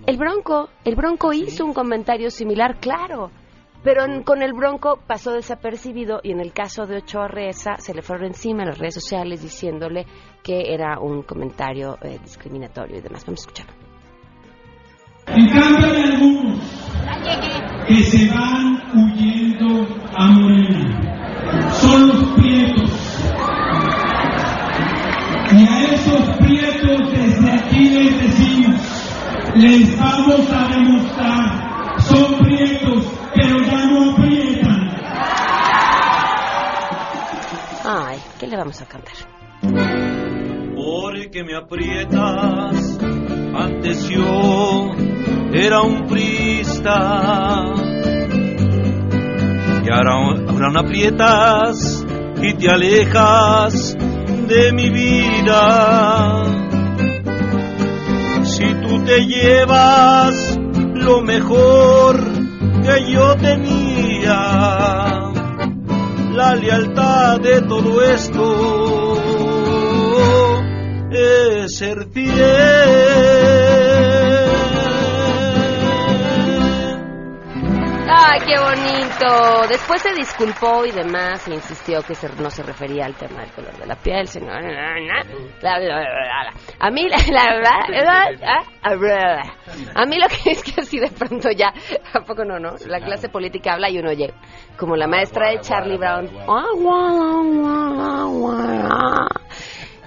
El 0.07 0.16
Bronco, 0.18 0.68
el 0.85 0.94
Bronco 0.94 1.33
hizo 1.33 1.64
un 1.64 1.72
comentario 1.72 2.31
similar, 2.31 2.77
claro. 2.79 3.31
Pero 3.83 4.05
con 4.25 4.43
el 4.43 4.53
Bronco 4.53 4.99
pasó 5.07 5.33
desapercibido 5.33 6.21
y 6.23 6.33
en 6.33 6.41
el 6.41 6.53
caso 6.53 6.87
de 6.87 6.99
Ochoa 6.99 7.29
Reza 7.29 7.77
se 7.79 7.95
le 7.95 8.03
fueron 8.03 8.27
encima 8.27 8.62
en 8.62 8.71
las 8.71 8.79
redes 8.79 8.95
sociales 8.95 9.41
diciéndole 9.43 10.07
que 10.43 10.75
era 10.75 10.99
un 10.99 11.23
comentario 11.23 11.97
eh, 12.03 12.19
discriminatorio 12.23 12.99
y 12.99 13.01
demás. 13.01 13.25
Vamos 13.25 13.41
a 13.41 13.43
escucharlo. 13.43 13.88
En 15.29 15.49
cambio 15.51 15.87
algunos 15.87 16.61
que 17.87 18.03
se 18.03 18.29
van 18.29 18.83
huyendo 18.95 19.87
a 20.17 20.27
Morena. 20.31 21.71
Son 21.73 22.09
los 22.09 22.25
prietos. 22.38 22.91
Y 25.51 25.67
a 25.67 25.83
esos 25.85 26.37
prietos 26.37 27.11
desde 27.11 27.51
aquí 27.51 27.88
les 27.88 28.21
decimos, 28.21 28.81
les 29.55 29.99
vamos 29.99 30.53
a 30.53 30.69
demostrar, 30.69 31.67
vamos 38.59 38.81
a 38.83 38.87
cantar? 38.87 39.14
Porque 40.75 41.44
me 41.44 41.55
aprietas, 41.55 42.99
antes 43.55 44.09
yo 44.09 44.90
era 45.53 45.83
un 45.83 46.07
prista. 46.07 47.64
Y 49.85 49.90
ahora, 49.90 50.14
ahora 50.49 50.71
me 50.71 50.81
aprietas 50.81 52.05
y 52.42 52.55
te 52.55 52.71
alejas 52.71 53.97
de 53.97 54.73
mi 54.73 54.90
vida. 54.90 56.42
Si 58.44 58.64
tú 58.83 59.05
te 59.05 59.27
llevas 59.27 60.59
lo 60.94 61.23
mejor 61.23 62.21
que 62.83 63.12
yo 63.12 63.37
tenía, 63.37 64.67
la 66.33 66.55
lealtad 66.55 67.41
de 67.41 67.62
todo 67.62 68.03
esto 68.03 69.17
es 71.11 71.77
ser 71.77 72.09
fiel. 72.12 73.28
Ay, 78.31 78.41
qué 78.41 78.59
bonito. 78.59 79.67
Después 79.69 80.03
se 80.03 80.12
disculpó 80.14 80.85
y 80.85 80.91
demás 80.93 81.47
e 81.49 81.55
insistió 81.55 82.03
que 82.03 82.14
se- 82.14 82.29
no 82.41 82.51
se 82.51 82.62
refería 82.62 83.07
al 83.07 83.14
tema 83.14 83.41
del 83.41 83.51
color 83.53 83.77
de 83.79 83.87
la 83.87 83.97
piel, 83.97 84.27
sino... 84.29 84.53
A 86.79 86.91
mí, 86.91 87.09
la, 87.09 87.17
la- 87.31 87.61
la- 87.61 88.31
la- 88.41 89.43
a 89.95 90.05
mí 90.07 90.17
lo 90.19 90.29
que 90.29 90.51
es 90.51 90.62
que 90.62 90.81
así 90.81 90.99
de 90.99 91.09
pronto 91.09 91.51
ya, 91.51 91.73
¿a 92.14 92.21
poco 92.21 92.45
no, 92.45 92.59
no? 92.59 92.75
La 92.87 93.01
clase 93.01 93.29
política 93.29 93.73
habla 93.75 93.91
y 93.91 93.99
uno 93.99 94.11
oye, 94.11 94.33
como 94.79 94.97
la 94.97 95.07
maestra 95.07 95.51
de 95.51 95.61
Charlie 95.61 95.97
Brown. 95.97 96.29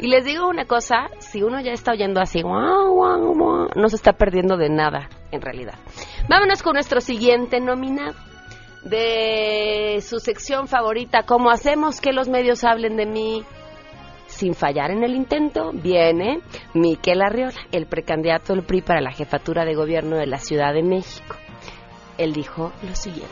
Y 0.02 0.08
les 0.08 0.26
digo 0.26 0.48
una 0.48 0.66
cosa, 0.66 1.10
si 1.20 1.44
uno 1.44 1.62
ya 1.62 1.74
está 1.74 1.92
oyendo 1.92 2.20
así, 2.22 2.42
no 2.44 3.88
se 3.88 3.96
está 3.96 4.14
perdiendo 4.14 4.58
de 4.58 4.70
nada, 4.70 5.08
en 5.32 5.42
realidad. 5.42 5.76
Vámonos 6.28 6.64
con 6.64 6.74
nuestro 6.74 7.02
siguiente 7.02 7.60
nominado. 7.60 8.16
De 8.84 10.00
su 10.02 10.20
sección 10.20 10.68
favorita, 10.68 11.22
¿cómo 11.22 11.52
hacemos 11.52 12.02
que 12.02 12.14
los 12.14 12.30
medios 12.30 12.64
hablen 12.64 12.98
de 12.98 13.06
mí? 13.06 13.44
Sin 14.26 14.56
fallar 14.56 14.90
en 14.90 15.04
el 15.04 15.14
intento, 15.14 15.72
viene 15.72 16.40
Miquel 16.74 17.22
Arriola, 17.22 17.54
el 17.72 17.86
precandidato 17.86 18.54
del 18.54 18.64
PRI 18.64 18.82
para 18.82 19.02
la 19.02 19.12
jefatura 19.12 19.66
de 19.66 19.76
gobierno 19.76 20.16
de 20.18 20.26
la 20.26 20.40
Ciudad 20.40 20.74
de 20.74 20.82
México. 20.82 21.36
Él 22.18 22.34
dijo 22.34 22.72
lo 22.82 22.96
siguiente. 22.96 23.30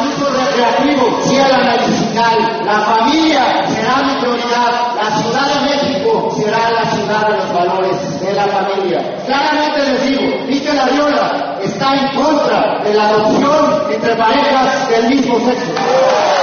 El 0.00 0.08
uso 0.08 0.30
recreativo, 0.30 1.20
sí 1.22 1.38
a 1.38 1.48
la 1.48 1.58
medicinal. 1.58 2.62
La 2.64 2.80
familia 2.80 3.66
será 3.68 4.02
mi 4.02 4.20
prioridad. 4.20 4.94
La 4.96 5.16
Ciudad 5.16 5.46
de 5.46 5.70
México 5.70 6.30
será 6.36 6.70
la 6.70 6.90
ciudad 6.90 7.28
de 7.28 7.36
los 7.36 7.52
valores 7.52 8.20
de 8.20 8.32
la 8.34 8.46
familia. 8.48 9.14
Claramente 9.26 9.78
les 9.84 10.02
digo, 10.08 10.44
Miquel 10.46 10.78
Arriola 10.78 11.56
está 11.62 11.94
en 11.94 12.14
contra 12.14 12.80
de 12.82 12.94
la 12.94 13.08
adopción 13.08 13.92
entre 13.92 14.16
parejas 14.16 14.88
del 14.88 15.08
mismo 15.08 15.38
sexo. 15.40 16.39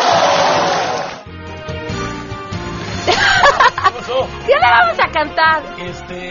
¿Qué 4.46 4.54
le 4.54 4.62
vamos 4.62 5.00
a 5.00 5.12
cantar? 5.12 5.64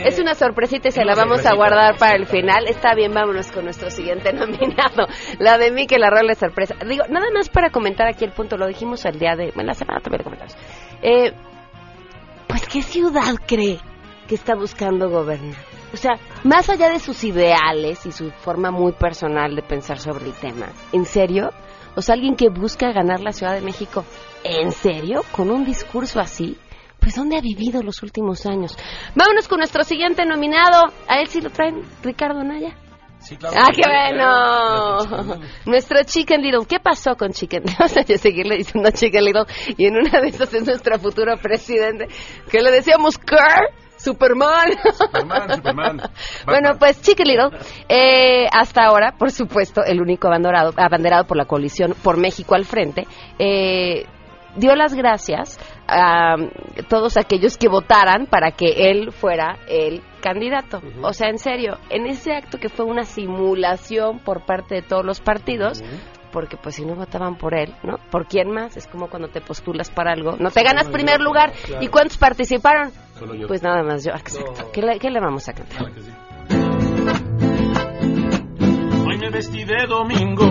Es 0.04 0.18
una 0.18 0.34
sorpresita 0.34 0.88
y 0.88 0.92
se 0.92 1.04
la 1.04 1.14
vamos 1.14 1.44
a 1.46 1.54
guardar 1.54 1.96
para 1.96 2.16
el 2.16 2.26
final. 2.26 2.66
Está 2.66 2.94
bien, 2.94 3.12
vámonos 3.12 3.52
con 3.52 3.64
nuestro 3.64 3.90
siguiente 3.90 4.32
nominado. 4.34 5.06
La 5.38 5.58
de 5.58 5.70
Miquel 5.70 6.02
Arroyo 6.02 6.30
es 6.30 6.38
sorpresa. 6.38 6.74
Digo, 6.86 7.04
nada 7.08 7.26
más 7.32 7.48
para 7.48 7.70
comentar 7.70 8.08
aquí 8.08 8.24
el 8.24 8.32
punto, 8.32 8.56
lo 8.56 8.66
dijimos 8.66 9.04
el 9.04 9.18
día 9.18 9.36
de... 9.36 9.52
Bueno, 9.54 9.68
la 9.68 9.74
semana 9.74 10.00
también 10.00 10.20
lo 10.20 10.24
comentamos. 10.24 10.56
Eh, 11.02 11.32
pues, 12.48 12.66
¿qué 12.68 12.82
ciudad 12.82 13.34
cree 13.46 13.78
que 14.26 14.34
está 14.34 14.54
buscando 14.54 15.08
gobernar? 15.08 15.62
O 15.92 15.96
sea, 15.96 16.18
más 16.42 16.68
allá 16.68 16.90
de 16.90 16.98
sus 16.98 17.22
ideales 17.24 18.04
y 18.06 18.12
su 18.12 18.30
forma 18.30 18.70
muy 18.70 18.92
personal 18.92 19.54
de 19.54 19.62
pensar 19.62 19.98
sobre 19.98 20.26
el 20.26 20.32
tema, 20.32 20.68
¿en 20.92 21.04
serio? 21.04 21.50
O 21.94 22.02
sea, 22.02 22.14
alguien 22.14 22.36
que 22.36 22.48
busca 22.50 22.92
ganar 22.92 23.20
la 23.20 23.32
Ciudad 23.32 23.54
de 23.54 23.62
México, 23.62 24.04
¿en 24.44 24.72
serio? 24.72 25.22
¿Con 25.32 25.50
un 25.50 25.64
discurso 25.64 26.20
así? 26.20 26.58
Pues 27.00 27.14
¿dónde 27.14 27.36
ha 27.36 27.40
vivido 27.40 27.82
los 27.82 28.02
últimos 28.02 28.46
años? 28.46 28.76
Vámonos 29.14 29.48
con 29.48 29.58
nuestro 29.58 29.84
siguiente 29.84 30.24
nominado. 30.26 30.92
A 31.08 31.20
él 31.20 31.28
sí 31.28 31.40
lo 31.40 31.50
traen, 31.50 31.82
Ricardo 32.02 32.42
Naya. 32.42 32.76
¡Ah, 33.56 33.70
qué 33.74 33.82
bueno! 33.86 35.36
Nuestro 35.64 36.02
Chicken 36.04 36.42
Little. 36.42 36.66
¿Qué 36.68 36.78
pasó 36.78 37.16
con 37.16 37.32
Chicken 37.32 37.62
Little? 37.64 37.76
Vamos 37.78 37.96
a 37.96 38.18
seguirle 38.18 38.58
diciendo 38.58 38.90
Chicken 38.90 39.24
Little. 39.24 39.44
Y 39.76 39.86
en 39.86 39.96
una 39.96 40.20
de 40.20 40.28
esas 40.28 40.52
es 40.54 40.64
nuestro 40.64 40.98
futuro 40.98 41.36
presidente. 41.38 42.08
Que 42.50 42.60
le 42.60 42.70
decíamos 42.70 43.18
Kerr. 43.18 43.70
Superman. 43.96 44.72
Superman, 44.92 45.56
Superman. 45.56 46.02
Bueno, 46.44 46.76
pues 46.78 47.00
Chicken 47.00 47.26
Little, 47.26 47.58
eh, 47.88 48.46
hasta 48.52 48.84
ahora, 48.84 49.12
por 49.18 49.30
supuesto, 49.30 49.82
el 49.82 50.02
único 50.02 50.28
abanderado, 50.28 50.74
abanderado 50.76 51.26
por 51.26 51.38
la 51.38 51.46
coalición 51.46 51.94
por 52.02 52.18
México 52.18 52.54
al 52.54 52.66
frente, 52.66 53.06
eh, 53.38 54.04
dio 54.54 54.76
las 54.76 54.94
gracias 54.94 55.58
a 55.88 56.36
todos 56.88 57.16
aquellos 57.16 57.56
que 57.56 57.68
votaran 57.68 58.26
para 58.26 58.52
que 58.52 58.90
él 58.90 59.12
fuera 59.12 59.58
el 59.68 60.02
candidato. 60.20 60.80
O 61.02 61.12
sea, 61.12 61.28
en 61.28 61.38
serio, 61.38 61.78
en 61.90 62.06
ese 62.06 62.34
acto 62.34 62.58
que 62.58 62.68
fue 62.68 62.84
una 62.84 63.04
simulación 63.04 64.18
por 64.20 64.44
parte 64.44 64.76
de 64.76 64.82
todos 64.82 65.04
los 65.04 65.20
partidos, 65.20 65.82
porque 66.32 66.56
pues 66.56 66.74
si 66.74 66.84
no 66.84 66.94
votaban 66.96 67.36
por 67.36 67.54
él, 67.54 67.74
¿no? 67.82 67.98
¿Por 68.10 68.26
quién 68.26 68.50
más? 68.50 68.76
Es 68.76 68.86
como 68.86 69.08
cuando 69.08 69.28
te 69.28 69.40
postulas 69.40 69.90
para 69.90 70.12
algo. 70.12 70.36
No 70.38 70.50
te 70.50 70.62
ganas 70.62 70.88
primer 70.88 71.18
yo, 71.18 71.24
lugar. 71.24 71.52
claro. 71.64 71.84
¿Y 71.84 71.88
cuántos 71.88 72.18
participaron? 72.18 72.90
Solo 73.18 73.34
yo. 73.34 73.46
Pues 73.46 73.62
nada 73.62 73.82
más 73.82 74.04
yo. 74.04 74.12
Exacto. 74.12 74.70
¿Qué 74.72 74.82
le, 74.82 74.98
qué 74.98 75.10
le 75.10 75.20
vamos 75.20 75.48
a 75.48 75.52
cantar? 75.52 75.86
vestí 79.36 79.64
de 79.64 79.86
domingo 79.86 80.46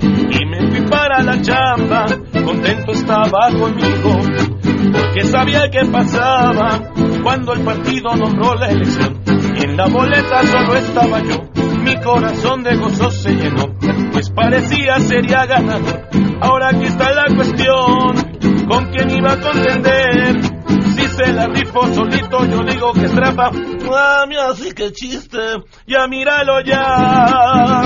y 0.00 0.44
me 0.46 0.70
fui 0.70 0.80
para 0.88 1.22
la 1.22 1.40
chamba. 1.42 2.06
Contento 2.44 2.92
estaba 2.92 3.50
conmigo 3.50 4.67
porque 4.92 5.24
sabía 5.24 5.68
que 5.70 5.84
pasaba 5.86 6.92
cuando 7.22 7.52
el 7.52 7.60
partido 7.62 8.14
nombró 8.16 8.54
la 8.54 8.68
elección. 8.68 9.20
Y 9.56 9.64
en 9.64 9.76
la 9.76 9.86
boleta 9.86 10.46
solo 10.46 10.74
estaba 10.74 11.22
yo, 11.22 11.42
mi 11.82 11.96
corazón 11.96 12.62
de 12.62 12.76
gozo 12.76 13.10
se 13.10 13.30
llenó, 13.30 13.66
pues 14.12 14.30
parecía 14.30 15.00
sería 15.00 15.46
ganador. 15.46 16.08
Ahora 16.40 16.68
aquí 16.68 16.84
está 16.84 17.12
la 17.12 17.34
cuestión, 17.34 18.66
¿con 18.68 18.86
quién 18.92 19.10
iba 19.10 19.32
a 19.32 19.40
contender? 19.40 20.58
Si 20.94 21.06
se 21.06 21.32
la 21.32 21.46
rifo 21.46 21.86
solito, 21.94 22.44
yo 22.46 22.62
digo 22.64 22.92
que 22.92 23.06
es 23.06 23.12
trampa. 23.12 23.50
Mami, 23.50 24.36
así 24.36 24.72
que 24.72 24.92
chiste, 24.92 25.38
ya 25.86 26.06
míralo 26.06 26.60
ya. 26.62 27.82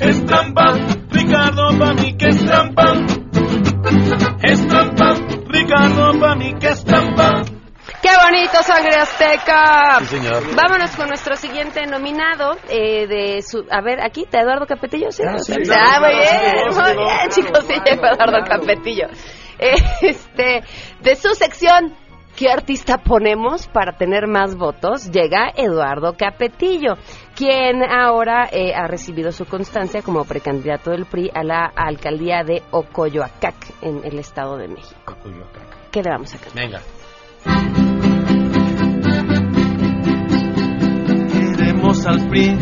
Es 0.00 0.24
trampa, 0.24 0.74
Ricardo, 1.10 1.78
pa' 1.78 1.94
mí 1.94 2.16
que 2.16 2.28
es 2.28 2.44
trampa. 2.44 3.25
Es 4.42 4.66
trampa, 4.66 5.14
Ricardo, 5.48 6.18
pa' 6.18 6.34
mí 6.34 6.52
que 6.58 6.68
es 6.68 6.84
trampa. 6.84 7.42
¡Qué 8.02 8.08
bonito, 8.24 8.62
Sangre 8.62 8.96
Azteca! 9.00 9.98
Sí, 10.00 10.06
señor. 10.06 10.42
Vámonos 10.56 10.90
con 10.96 11.08
nuestro 11.08 11.36
siguiente 11.36 11.86
nominado 11.86 12.56
eh, 12.68 13.06
de 13.06 13.42
su... 13.42 13.64
A 13.70 13.80
ver, 13.82 14.00
aquí 14.04 14.24
está 14.24 14.40
Eduardo 14.40 14.66
Capetillo, 14.66 15.10
¿sí? 15.12 15.22
Ah, 15.24 15.38
sí, 15.38 15.54
Ah, 15.70 16.00
muy 16.00 16.14
bien, 16.14 16.74
muy 16.74 17.04
bien, 17.04 17.28
chicos, 17.30 17.64
sí 17.66 17.74
llegó 17.84 18.06
Eduardo 18.06 18.44
Capetillo. 18.48 19.06
Eh, 19.58 19.76
Este, 20.02 20.62
de 21.00 21.14
su 21.16 21.34
sección, 21.34 21.94
¿qué 22.36 22.50
artista 22.50 22.98
ponemos 22.98 23.66
para 23.66 23.92
tener 23.92 24.28
más 24.28 24.56
votos? 24.56 25.10
Llega 25.10 25.50
Eduardo 25.56 26.14
Capetillo, 26.16 26.94
quien 27.34 27.82
ahora 27.82 28.48
eh, 28.52 28.74
ha 28.74 28.86
recibido 28.86 29.32
su 29.32 29.46
constancia 29.46 30.02
como 30.02 30.24
precandidato 30.24 30.90
del 30.90 31.06
PRI 31.06 31.30
a 31.34 31.42
la 31.42 31.72
alcaldía 31.74 32.44
de 32.44 32.62
Ocoyoacac, 32.70 33.54
en 33.80 34.04
el 34.04 34.18
Estado 34.18 34.56
de 34.58 34.68
México. 34.68 35.16
¿Qué 35.90 36.02
le 36.02 36.10
vamos 36.10 36.34
a 36.34 36.38
cantar? 36.38 36.62
Venga. 36.62 36.80
Queremos 41.56 42.06
al 42.06 42.28
PRI 42.28 42.58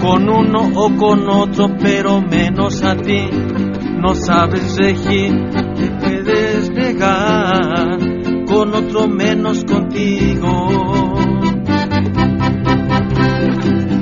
con 0.00 0.28
uno 0.28 0.70
o 0.74 0.96
con 0.96 1.28
otro, 1.28 1.68
pero 1.82 2.20
menos 2.20 2.82
a 2.84 2.94
ti. 2.96 3.28
No 3.98 4.14
sabes 4.14 4.76
regir, 4.78 5.32
otro 8.68 9.08
menos 9.08 9.64
contigo. 9.64 10.68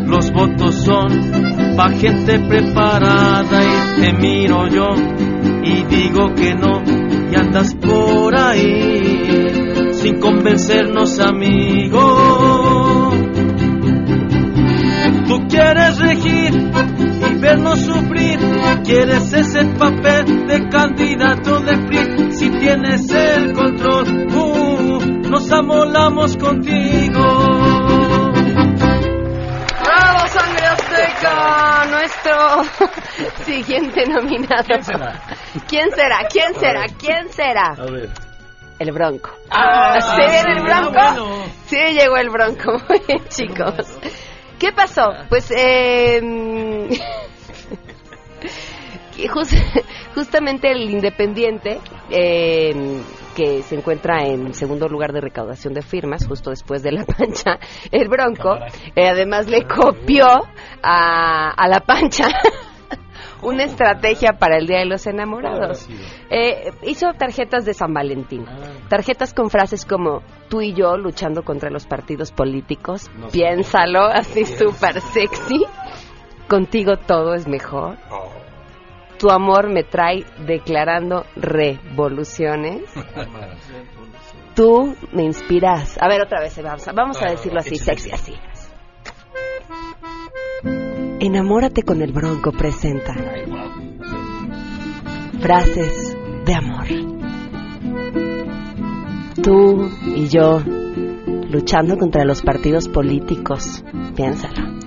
Los 0.06 0.32
votos 0.32 0.74
son 0.74 1.76
pa' 1.76 1.90
gente 1.90 2.40
preparada 2.40 3.62
y 3.62 4.00
te 4.00 4.12
miro 4.14 4.66
yo 4.68 4.88
y 5.62 5.84
digo 5.84 6.34
que 6.34 6.54
no 6.54 6.82
y 7.30 7.36
andas 7.36 7.74
por 7.76 8.36
ahí 8.36 9.92
sin 9.92 10.18
convencernos 10.18 11.20
amigo. 11.20 12.67
Vernos 17.48 17.80
sufrir, 17.80 18.38
quieres 18.84 19.32
ese 19.32 19.64
papel 19.78 20.46
de 20.46 20.68
candidato 20.68 21.60
de 21.60 21.78
PRI, 21.78 22.32
si 22.32 22.50
tienes 22.50 23.08
el 23.10 23.54
control, 23.54 24.26
uh, 24.34 25.00
nos 25.30 25.50
amolamos 25.50 26.36
contigo. 26.36 27.24
¡Bravo, 29.82 30.26
Sangre 30.26 30.66
Azteca! 30.66 31.86
Nuestro 31.90 33.44
siguiente 33.46 34.04
nominado. 34.06 34.66
¿Quién 34.66 34.82
será? 34.84 35.22
¿Quién 35.66 35.90
será? 35.90 36.18
¿Quién 36.30 36.54
será? 36.54 36.84
¿Quién 36.98 37.32
será? 37.32 37.66
A 37.78 37.90
ver. 37.90 38.10
El 38.78 38.92
Bronco. 38.92 39.30
Ah, 39.50 39.98
¿Sí 40.00 40.20
viene 40.20 40.52
el 40.58 40.62
Bronco? 40.64 40.98
ah, 40.98 41.14
bueno. 41.18 41.44
Sí 41.66 41.76
llegó 41.76 42.16
el 42.18 42.28
Bronco. 42.28 42.72
Muy 42.88 43.00
bien, 43.08 43.24
chicos. 43.28 43.98
¿Qué 44.58 44.70
pasó? 44.72 45.04
Pues, 45.30 45.50
eh... 45.56 46.20
justamente 50.14 50.70
el 50.70 50.90
Independiente, 50.90 51.80
eh, 52.10 53.02
que 53.34 53.62
se 53.62 53.76
encuentra 53.76 54.24
en 54.24 54.52
segundo 54.52 54.88
lugar 54.88 55.12
de 55.12 55.20
recaudación 55.20 55.74
de 55.74 55.82
firmas, 55.82 56.26
justo 56.26 56.50
después 56.50 56.82
de 56.82 56.92
La 56.92 57.04
Pancha, 57.18 57.58
el 57.90 58.08
Bronco, 58.08 58.56
eh, 58.94 59.08
además 59.08 59.48
le 59.48 59.64
copió 59.64 60.26
a, 60.82 61.50
a 61.50 61.68
La 61.68 61.80
Pancha 61.80 62.28
una 63.42 63.64
estrategia 63.64 64.32
para 64.38 64.56
el 64.58 64.66
Día 64.66 64.78
de 64.78 64.86
los 64.86 65.06
Enamorados. 65.06 65.88
Eh, 66.30 66.72
hizo 66.82 67.12
tarjetas 67.14 67.64
de 67.64 67.74
San 67.74 67.92
Valentín, 67.92 68.44
tarjetas 68.88 69.32
con 69.32 69.50
frases 69.50 69.84
como 69.84 70.22
tú 70.48 70.60
y 70.60 70.74
yo 70.74 70.96
luchando 70.96 71.42
contra 71.42 71.70
los 71.70 71.86
partidos 71.86 72.32
políticos, 72.32 73.10
No 73.16 73.28
piénsalo, 73.28 74.04
así 74.04 74.44
súper 74.44 75.00
sexy, 75.00 75.64
contigo 76.48 76.96
todo 76.96 77.34
es 77.34 77.46
mejor. 77.46 77.96
Tu 79.18 79.28
amor 79.30 79.68
me 79.68 79.82
trae 79.82 80.24
declarando 80.46 81.24
revoluciones. 81.34 82.82
Tú 84.54 84.94
me 85.12 85.24
inspiras. 85.24 85.98
A 86.00 86.08
ver, 86.08 86.22
otra 86.22 86.40
vez, 86.40 86.60
vamos 86.62 86.86
a, 86.86 86.92
vamos 86.92 87.22
a 87.22 87.30
decirlo 87.30 87.58
así, 87.58 87.76
sexy, 87.76 88.10
así. 88.12 88.34
Enamórate 91.20 91.82
con 91.82 92.00
el 92.00 92.12
Bronco 92.12 92.52
presenta. 92.52 93.12
Frases 95.40 96.16
de 96.44 96.54
amor. 96.54 96.86
Tú 99.42 99.90
y 100.14 100.28
yo 100.28 100.60
luchando 101.50 101.96
contra 101.96 102.24
los 102.24 102.42
partidos 102.42 102.88
políticos. 102.88 103.82
Piénsalo. 104.14 104.78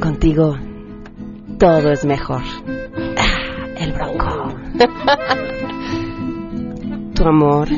Contigo 0.00 0.71
todo 1.62 1.92
es 1.92 2.04
mejor. 2.04 2.42
Ah, 3.16 3.66
el 3.76 3.92
Bronco. 3.92 4.52
tu 7.14 7.24
amor, 7.24 7.68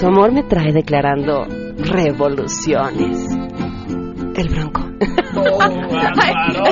tu 0.00 0.06
amor 0.08 0.32
me 0.32 0.42
trae 0.42 0.72
declarando 0.72 1.46
revoluciones. 1.76 3.30
El 4.34 4.48
Bronco. 4.48 4.80
Ay, 5.00 5.12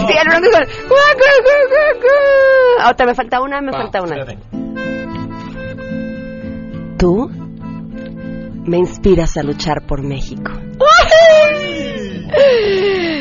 sí, 0.04 0.14
el 0.20 0.28
Bronco. 0.28 0.48
Otra, 2.90 3.06
me 3.06 3.14
falta 3.14 3.40
una, 3.40 3.60
me 3.60 3.70
falta 3.70 4.02
una. 4.02 4.16
Tú 6.98 7.30
me 8.64 8.78
inspiras 8.78 9.36
a 9.36 9.44
luchar 9.44 9.86
por 9.86 10.02
México. 10.02 10.50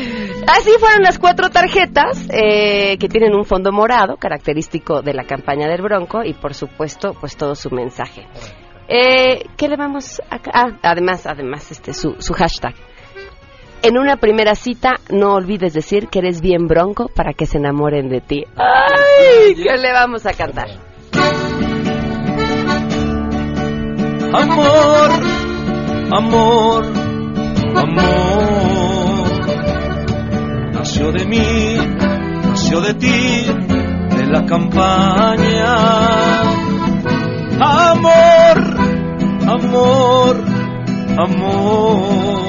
Así 0.48 0.70
fueron 0.80 1.02
las 1.02 1.18
cuatro 1.18 1.50
tarjetas 1.50 2.26
eh, 2.30 2.96
que 2.98 3.08
tienen 3.08 3.34
un 3.34 3.44
fondo 3.44 3.70
morado, 3.70 4.16
característico 4.16 5.02
de 5.02 5.12
la 5.12 5.24
campaña 5.24 5.68
del 5.68 5.82
Bronco, 5.82 6.24
y 6.24 6.32
por 6.32 6.54
supuesto, 6.54 7.14
pues 7.20 7.36
todo 7.36 7.54
su 7.54 7.70
mensaje. 7.70 8.26
Eh, 8.88 9.44
¿Qué 9.56 9.68
le 9.68 9.76
vamos 9.76 10.22
a... 10.30 10.40
ah, 10.54 10.78
además, 10.82 11.26
además, 11.26 11.70
este, 11.70 11.92
su, 11.92 12.16
su 12.18 12.32
hashtag. 12.32 12.74
En 13.82 13.98
una 13.98 14.16
primera 14.16 14.54
cita, 14.54 14.96
no 15.10 15.34
olvides 15.34 15.74
decir 15.74 16.08
que 16.08 16.20
eres 16.20 16.40
bien 16.40 16.66
bronco 16.66 17.08
para 17.14 17.34
que 17.34 17.46
se 17.46 17.58
enamoren 17.58 18.08
de 18.08 18.20
ti. 18.20 18.44
¡Ay! 18.56 19.54
¿Qué 19.54 19.76
le 19.76 19.92
vamos 19.92 20.24
a 20.26 20.32
cantar? 20.32 20.68
Amor, 24.32 25.10
amor, 26.10 26.84
amor. 27.76 28.77
Nació 30.88 31.12
de 31.12 31.26
mí, 31.26 31.76
nació 32.48 32.80
de 32.80 32.94
ti, 32.94 33.44
de 34.16 34.26
la 34.26 34.46
campaña. 34.46 35.76
Amor, 37.60 38.56
amor, 39.46 40.44
amor. 41.18 42.44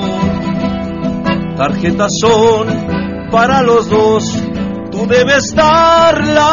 Tarjetas 1.57 2.13
son 2.21 3.27
para 3.29 3.61
los 3.61 3.89
dos, 3.89 4.23
tú 4.89 5.05
debes 5.05 5.53
darlas. 5.53 6.49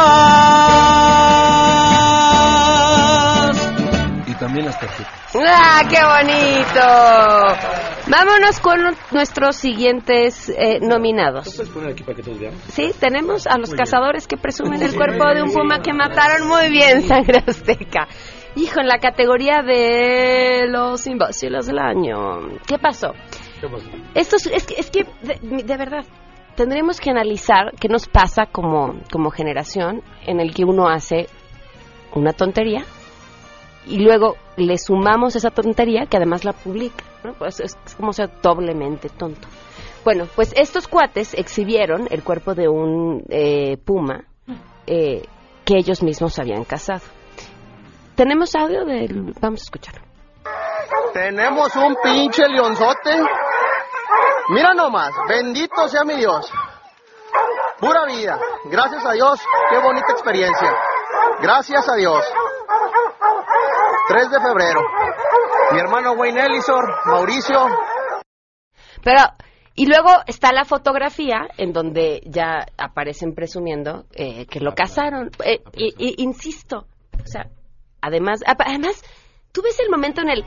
Y 4.27 4.35
también 4.35 4.67
las 4.67 4.81
tarjetas. 4.81 5.13
¡Ah, 5.37 5.83
qué 5.89 6.03
bonito! 6.03 7.86
Vámonos 8.09 8.61
con 8.61 8.79
nuestros 9.11 9.57
siguientes 9.57 10.49
eh, 10.49 10.79
nominados. 10.81 11.53
puedes 11.57 11.73
poner 11.73 11.91
aquí 11.91 12.05
para 12.05 12.17
que 12.17 12.23
todos 12.23 12.39
vean? 12.39 12.55
Sí, 12.69 12.93
tenemos 13.01 13.49
a 13.49 13.59
los 13.59 13.71
Muy 13.71 13.77
bien. 13.77 13.85
cazadores 13.85 14.29
que 14.29 14.37
presumen 14.37 14.81
el 14.81 14.95
cuerpo 14.95 15.25
de 15.35 15.43
un 15.43 15.53
puma 15.53 15.81
que 15.83 15.93
mataron 15.93 16.47
muy 16.47 16.71
bien, 16.71 17.03
sangre 17.03 17.43
azteca. 17.47 18.07
Hijo, 18.55 18.81
en 18.81 18.87
la 18.87 18.99
categoría 19.01 19.63
de 19.63 20.67
los 20.69 21.05
imbéciles 21.07 21.67
del 21.67 21.79
año. 21.79 22.59
¿Qué 22.67 22.79
pasó? 22.79 23.13
¿Qué 23.61 23.69
pasó? 23.69 23.89
Esto 24.15 24.37
es, 24.37 24.47
es 24.47 24.67
que, 24.67 24.75
es 24.79 24.91
que 24.91 25.05
de, 25.23 25.63
de 25.65 25.77
verdad, 25.77 26.05
tendríamos 26.55 27.01
que 27.01 27.11
analizar 27.11 27.73
qué 27.81 27.89
nos 27.89 28.07
pasa 28.07 28.47
como, 28.47 29.01
como 29.11 29.31
generación 29.31 30.03
en 30.27 30.41
el 30.41 30.55
que 30.55 30.65
uno 30.65 30.89
hace 30.89 31.27
una 32.15 32.33
tontería 32.33 32.85
y 33.87 34.01
luego 34.01 34.37
le 34.57 34.79
sumamos 34.79 35.37
esa 35.37 35.51
tontería 35.51 36.07
que 36.07 36.17
además 36.17 36.45
la 36.45 36.53
publica. 36.53 37.05
¿no? 37.25 37.35
Pues 37.35 37.61
es, 37.61 37.77
como 37.97 38.13
ser 38.13 38.31
doblemente 38.43 39.09
tonto. 39.09 39.49
Bueno, 40.05 40.29
pues 40.35 40.53
estos 40.57 40.87
cuates 40.87 41.35
exhibieron 41.35 42.07
el 42.11 42.23
cuerpo 42.23 42.55
de 42.55 42.69
un 42.69 43.25
eh, 43.29 43.77
puma 43.77 44.25
eh, 44.87 45.27
que 45.65 45.79
ellos 45.79 46.03
mismos 46.03 46.39
habían 46.39 46.65
cazado. 46.65 47.03
Tenemos 48.15 48.55
audio 48.55 48.85
del... 48.85 49.35
Vamos 49.41 49.63
a 49.63 49.65
escucharlo. 49.65 50.03
Tenemos 51.13 51.75
un 51.77 51.97
pinche 52.03 52.49
leonzote. 52.49 53.21
Mira 54.51 54.75
nomás, 54.75 55.11
bendito 55.29 55.89
sea 55.89 56.05
mi 56.05 56.15
Dios. 56.15 56.51
Pura 57.81 58.07
vida. 58.07 58.39
Gracias 58.67 59.05
a 59.05 59.13
Dios, 59.13 59.41
qué 59.71 59.79
bonita 59.79 60.13
experiencia. 60.13 60.73
Gracias 61.41 61.89
a 61.89 61.97
Dios. 61.97 62.25
3 64.09 64.31
de 64.31 64.41
febrero. 64.41 64.81
Mi 65.73 65.79
hermano 65.81 66.13
Wayne 66.13 66.41
Ellison, 66.47 66.85
Mauricio. 67.07 67.67
Pero, 69.03 69.21
y 69.75 69.87
luego 69.87 70.11
está 70.27 70.53
la 70.53 70.65
fotografía 70.65 71.49
en 71.59 71.73
donde 71.73 72.23
ya 72.27 72.67
aparecen 72.79 73.35
presumiendo 73.35 74.05
eh, 74.13 74.47
que 74.47 74.61
lo 74.61 74.75
cazaron. 74.75 75.31
Eh, 75.45 75.61
y, 75.75 75.95
y- 75.99 76.23
insisto, 76.23 76.87
o 77.23 77.27
sea, 77.27 77.47
además, 78.01 78.41
además, 78.47 79.03
tú 79.53 79.63
ves 79.63 79.79
el 79.81 79.91
momento 79.91 80.21
en 80.23 80.31
el 80.31 80.45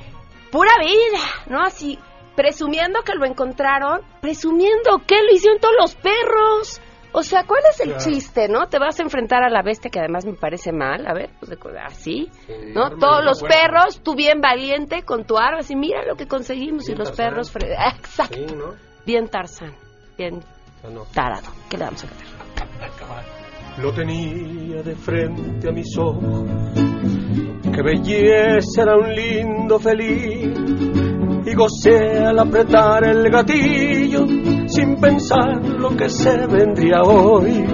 pura 0.52 0.72
vida, 0.80 1.24
¿no? 1.48 1.62
Así, 1.64 2.00
presumiendo 2.36 3.02
que 3.02 3.14
lo 3.16 3.26
encontraron, 3.26 4.02
presumiendo 4.22 5.00
que 5.06 5.22
lo 5.22 5.32
hicieron 5.34 5.60
todos 5.60 5.76
los 5.80 5.96
perros. 5.96 6.82
O 7.12 7.24
sea, 7.24 7.44
¿cuál 7.46 7.62
es 7.72 7.80
el 7.80 7.90
Claro. 7.94 8.04
chiste, 8.04 8.48
no? 8.48 8.68
Te 8.68 8.78
vas 8.78 9.00
a 9.00 9.04
enfrentar 9.04 9.44
a 9.44 9.50
la 9.50 9.64
bestia 9.64 9.90
que 9.90 10.00
además 10.00 10.26
me 10.26 10.34
parece 10.34 10.72
mal, 10.72 11.08
a 11.08 11.14
ver, 11.14 11.32
pues 11.40 11.52
así, 11.86 12.30
¿no? 12.76 12.84
ármale 12.84 13.00
Todos 13.02 13.24
los 13.26 13.42
perros, 13.42 14.02
tú 14.04 14.14
bien 14.16 14.42
valiente 14.42 15.02
con 15.04 15.26
tu 15.26 15.38
arma, 15.38 15.60
así, 15.60 15.76
mira 15.76 16.06
lo 16.06 16.16
que 16.16 16.28
conseguimos 16.28 16.88
y 16.88 16.94
los 16.96 17.10
Tarzán. 17.16 17.26
perros, 17.30 17.52
ah, 17.78 17.96
exacto, 17.98 18.36
Sí, 18.38 18.56
¿no? 18.56 18.76
bien 19.06 19.28
Tarzán, 19.28 19.74
bien 20.18 20.40
Ah, 20.84 20.88
no. 20.94 21.04
tarado, 21.14 21.48
¿qué 21.70 21.78
le 21.78 21.86
vamos 21.86 22.04
a 22.04 22.08
hacer? 22.08 22.28
Lo 23.82 23.94
tenía 23.94 24.82
de 24.84 24.96
frente 24.96 25.70
a 25.70 25.72
mis 25.72 25.98
ojos. 25.98 26.44
Qué 27.74 27.82
belleza 27.82 28.82
era 28.84 28.98
un 28.98 29.14
lindo 29.16 29.80
feliz. 29.80 30.50
Y 31.46 31.54
gocé 31.56 32.20
al 32.26 32.40
apretar 32.40 33.04
el 33.06 33.30
gatillo 33.30 34.26
sin 34.80 34.96
pensar 34.96 35.66
lo 35.66 35.90
que 35.96 36.10
se 36.10 36.48
vendría 36.48 37.04
hoy. 37.04 37.66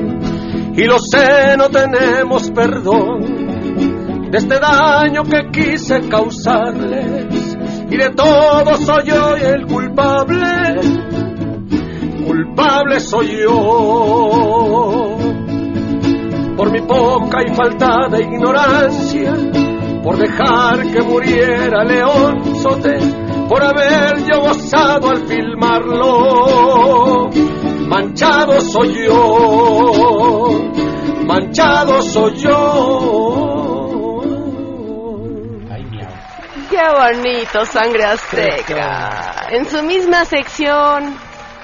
Y 0.75 0.83
lo 0.85 0.97
sé, 0.99 1.55
no 1.57 1.69
tenemos 1.69 2.51
perdón 2.51 4.31
de 4.31 4.37
este 4.37 4.59
daño 4.59 5.23
que 5.23 5.51
quise 5.51 6.01
causarles. 6.09 7.57
Y 7.89 7.97
de 7.97 8.09
todo 8.09 8.75
soy 8.77 9.03
yo 9.05 9.35
el 9.35 9.65
culpable. 9.67 10.81
Culpable 12.25 12.99
soy 12.99 13.37
yo 13.43 15.17
por 16.57 16.71
mi 16.71 16.81
poca 16.81 17.39
y 17.45 17.53
faltada 17.53 18.19
ignorancia, 18.19 19.33
por 20.01 20.17
dejar 20.17 20.89
que 20.91 21.01
muriera 21.01 21.83
León 21.83 22.55
Sote, 22.55 22.97
por 23.49 23.61
haber 23.61 24.23
yo 24.25 24.41
gozado 24.41 25.09
al 25.09 25.27
filmarlo. 25.27 26.54
Manchado 28.15 28.61
soy 28.61 29.05
yo, 29.05 30.71
manchado 31.25 32.01
soy 32.01 32.35
yo. 32.37 34.21
Qué 36.69 36.81
bonito, 36.97 37.65
sangre 37.65 38.05
azteca. 38.05 39.47
En 39.51 39.65
su 39.65 39.83
misma 39.83 40.23
sección, 40.23 41.13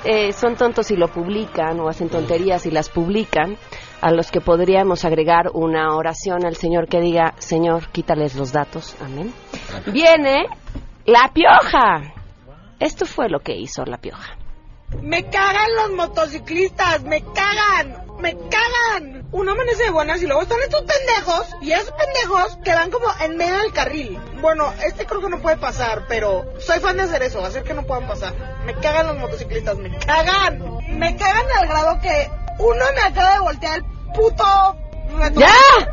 eh, 0.04 0.34
son 0.34 0.58
tontos 0.58 0.91
y 0.91 0.97
lo 0.97 1.08
publican, 1.08 1.80
o 1.80 1.88
hacen 1.88 2.10
tonterías 2.10 2.66
y 2.66 2.72
las 2.72 2.89
publican, 2.89 3.56
a 4.02 4.12
los 4.12 4.30
que 4.30 4.41
podríamos 4.41 5.06
agregar 5.06 5.52
una 5.54 5.95
oración 5.95 6.45
al 6.45 6.58
Señor 6.58 6.89
que 6.89 6.99
diga, 6.99 7.34
Señor, 7.38 7.88
quítales 7.93 8.36
los 8.36 8.52
datos, 8.52 8.97
amén. 8.99 9.34
Viene 9.93 10.47
la 11.06 11.32
pioja. 11.34 12.14
Esto 12.78 13.06
fue 13.06 13.30
lo 13.30 13.39
que 13.39 13.56
hizo 13.56 13.86
la 13.86 13.99
pioja. 13.99 14.41
Me 15.02 15.24
cagan 15.30 15.76
los 15.76 15.92
motociclistas, 15.92 17.04
me 17.04 17.22
cagan, 17.22 18.04
me 18.20 18.34
cagan. 18.50 19.26
Uno 19.32 19.52
amanece 19.54 19.84
de 19.86 19.92
buenas 19.92 20.22
y 20.22 20.28
luego 20.28 20.42
están 20.42 20.60
estos 20.62 20.82
pendejos 20.82 21.48
y 21.62 21.72
esos 21.72 21.92
pendejos 21.94 22.58
que 22.64 22.74
van 22.74 22.92
como 22.92 23.08
en 23.24 23.38
medio 23.38 23.58
del 23.60 23.72
carril. 23.72 24.20
Bueno, 24.42 24.72
este 24.86 25.06
creo 25.06 25.22
que 25.22 25.30
no 25.30 25.39
puede 25.39 25.58
pasar, 25.58 26.06
pero 26.08 26.44
soy 26.60 26.80
fan 26.80 26.98
de 26.98 27.04
hacer 27.04 27.24
eso, 27.24 27.44
hacer 27.44 27.64
que 27.64 27.74
no 27.74 27.84
puedan 27.84 28.08
pasar. 28.08 28.34
Me 28.66 28.74
cagan 28.76 29.08
los 29.08 29.18
motociclistas, 29.18 29.78
me 29.78 29.89
cagan. 30.00 30.62
Me 30.89 31.16
cagan 31.16 31.46
al 31.60 31.68
grado 31.68 32.00
que 32.02 32.30
uno 32.60 32.86
me 32.94 33.02
acaba 33.02 33.34
de 33.36 33.39
voltear 33.39 33.78
el 33.78 33.86
puto 34.14 34.44
retro- 35.18 35.42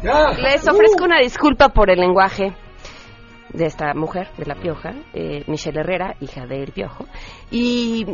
¡Ya! 0.03 0.33
Les 0.39 0.67
ofrezco 0.69 1.05
una 1.05 1.21
disculpa 1.21 1.69
por 1.71 1.91
el 1.91 2.01
lenguaje 2.01 2.55
de 3.51 3.65
esta 3.67 3.95
mujer, 3.95 4.29
de 4.37 4.45
la 4.47 4.57
pioja, 4.57 4.93
eh, 5.15 5.45
Michelle 5.47 5.81
Herrera, 5.81 6.17
hija 6.21 6.45
del 6.47 6.73
piojo. 6.73 7.07
Y 7.51 8.05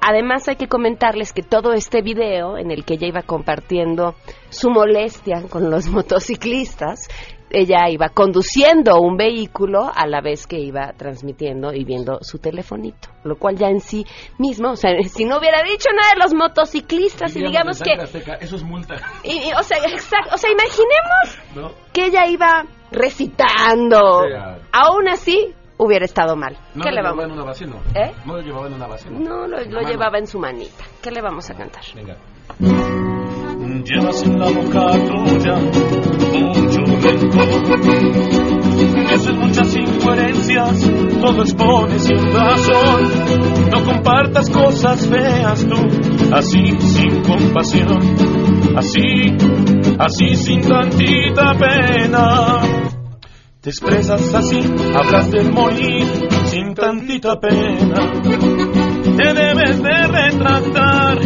además 0.00 0.48
hay 0.48 0.56
que 0.56 0.68
comentarles 0.68 1.32
que 1.32 1.42
todo 1.42 1.72
este 1.72 2.02
video 2.02 2.58
en 2.58 2.70
el 2.70 2.84
que 2.84 2.94
ella 2.94 3.08
iba 3.08 3.22
compartiendo 3.22 4.14
su 4.50 4.70
molestia 4.70 5.42
con 5.48 5.70
los 5.70 5.86
motociclistas, 5.90 7.08
ella 7.48 7.88
iba 7.88 8.08
conduciendo 8.08 9.00
un 9.00 9.16
vehículo 9.16 9.88
a 9.94 10.06
la 10.08 10.20
vez 10.20 10.48
que 10.48 10.58
iba 10.58 10.92
transmitiendo 10.96 11.72
y 11.72 11.84
viendo 11.84 12.18
su 12.20 12.38
telefonito, 12.38 13.08
lo 13.22 13.36
cual 13.36 13.56
ya 13.56 13.68
en 13.68 13.80
sí 13.80 14.04
mismo, 14.38 14.70
o 14.72 14.76
sea, 14.76 14.90
si 15.08 15.24
no 15.24 15.38
hubiera 15.38 15.62
dicho 15.62 15.88
nada 15.94 16.14
de 16.14 16.22
los 16.22 16.34
motociclistas 16.34 17.34
y 17.36 17.42
digamos 17.42 17.80
que 17.80 17.92
Eso 18.40 18.56
es 18.56 18.62
multa. 18.64 18.96
y- 19.24 19.48
y, 19.48 19.52
o 19.52 19.62
sea, 19.62 19.78
o 20.32 20.36
sea, 20.36 20.50
imaginemos 20.50 21.38
¿No? 21.54 21.70
que 21.92 22.06
ella 22.06 22.26
iba 22.26 22.64
recitando. 22.90 24.22
Sí, 24.24 24.32
ah. 24.36 24.58
Aún 24.72 25.08
así, 25.08 25.54
hubiera 25.78 26.04
estado 26.04 26.36
mal. 26.36 26.56
No 26.74 26.84
¿Qué 26.84 26.90
lo 26.90 26.96
le 26.96 27.02
llevaba 27.02 27.16
vamos? 27.16 27.24
en 27.24 27.32
una 27.32 27.44
vacina. 27.44 27.76
¿Eh? 27.94 28.12
No 28.24 28.36
lo 28.36 28.42
llevaba 28.42 28.66
en 28.66 28.72
una 28.74 28.86
vacina. 28.86 29.18
No, 29.18 29.46
lo, 29.46 29.60
lo 29.64 29.80
llevaba 29.82 30.18
en 30.18 30.26
su 30.26 30.38
manita. 30.38 30.84
¿Qué 31.02 31.10
le 31.10 31.20
vamos 31.20 31.48
a 31.50 31.54
cantar? 31.54 31.82
Venga. 31.94 32.16
Llevas 33.84 34.22
en 34.22 34.38
la 34.38 34.46
boca 34.46 34.92
tuya 34.92 35.56
mucho 35.56 36.80
rencor. 37.02 37.46
Dices 39.10 39.34
muchas 39.36 39.76
incoherencias, 39.76 40.90
todo 41.20 41.42
expones 41.42 42.02
sin 42.04 42.32
razón. 42.32 43.70
No 43.70 43.84
compartas 43.84 44.50
cosas 44.50 45.06
feas 45.08 45.66
tú, 45.66 45.76
así 46.34 46.78
sin 46.80 47.22
compasión. 47.22 47.98
Así, 48.76 49.34
así 49.98 50.36
sin 50.36 50.60
tantita 50.60 51.54
pena. 51.54 52.60
Te 53.66 53.70
expresas 53.70 54.32
así, 54.32 54.60
hablas 54.94 55.28
del 55.32 55.50
morir 55.50 56.06
sin 56.44 56.72
tantita 56.72 57.40
pena. 57.40 58.12
Te 59.16 59.34
debes 59.34 59.82
de 59.82 60.06
retratar 60.06 61.18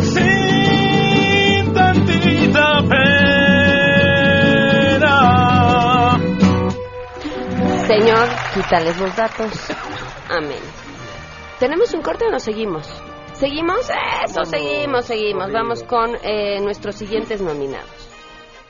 sin 0.00 1.74
tantita 1.74 2.82
pena. 2.88 3.18
Señor, 7.86 8.28
quítales 8.54 8.98
los 8.98 9.14
datos. 9.14 9.52
Amén. 10.30 10.62
¿Tenemos 11.60 11.92
un 11.92 12.00
corte 12.00 12.24
o 12.24 12.30
nos 12.30 12.44
seguimos? 12.44 12.88
¿Seguimos? 13.34 13.90
Eso, 14.24 14.42
seguimos, 14.46 15.04
seguimos. 15.04 15.52
Vamos 15.52 15.82
con 15.82 16.16
eh, 16.22 16.62
nuestros 16.62 16.94
siguientes 16.94 17.42
nominados. 17.42 18.08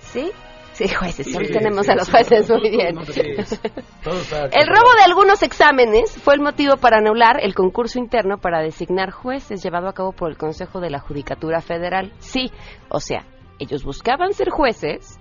¿Sí? 0.00 0.32
Sí, 0.76 0.88
jueces, 0.88 1.34
hoy 1.34 1.46
Sí, 1.46 1.52
tenemos 1.52 1.86
sí, 1.86 1.92
a 1.92 1.94
los 1.94 2.10
jueces 2.10 2.50
muy 2.50 2.68
bien. 2.68 2.96
no 2.96 3.00
El 3.06 4.66
robo 4.66 4.92
de 4.94 5.04
algunos 5.06 5.42
exámenes 5.42 6.12
fue 6.22 6.34
el 6.34 6.42
motivo 6.42 6.76
para 6.76 6.98
anular 6.98 7.38
el 7.40 7.54
concurso 7.54 7.98
interno 7.98 8.36
para 8.36 8.60
designar 8.60 9.10
jueces 9.10 9.62
llevado 9.62 9.88
a 9.88 9.94
cabo 9.94 10.12
por 10.12 10.30
el 10.30 10.36
Consejo 10.36 10.80
de 10.80 10.90
la 10.90 10.98
Judicatura 10.98 11.62
Federal. 11.62 12.12
Sí, 12.18 12.52
o 12.90 13.00
sea, 13.00 13.24
ellos 13.58 13.84
buscaban 13.84 14.34
ser 14.34 14.50
jueces 14.50 15.18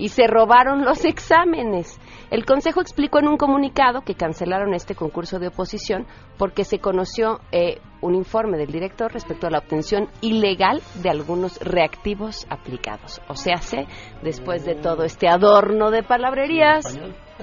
y 0.00 0.08
se 0.08 0.26
robaron 0.26 0.84
los 0.84 1.04
exámenes. 1.04 2.00
El 2.30 2.44
Consejo 2.44 2.80
explicó 2.80 3.18
en 3.18 3.28
un 3.28 3.36
comunicado 3.36 4.00
que 4.00 4.14
cancelaron 4.14 4.74
este 4.74 4.94
concurso 4.94 5.38
de 5.38 5.48
oposición 5.48 6.06
porque 6.38 6.64
se 6.64 6.78
conoció 6.78 7.40
eh, 7.52 7.80
un 8.00 8.14
informe 8.14 8.56
del 8.56 8.72
director 8.72 9.12
respecto 9.12 9.46
a 9.46 9.50
la 9.50 9.58
obtención 9.58 10.08
ilegal 10.22 10.82
de 11.02 11.10
algunos 11.10 11.58
reactivos 11.60 12.46
aplicados. 12.48 13.20
O 13.28 13.36
sea, 13.36 13.58
se, 13.58 13.86
después 14.22 14.64
de 14.64 14.74
todo 14.74 15.04
este 15.04 15.28
adorno 15.28 15.90
de 15.90 16.02
palabrerías, 16.02 16.98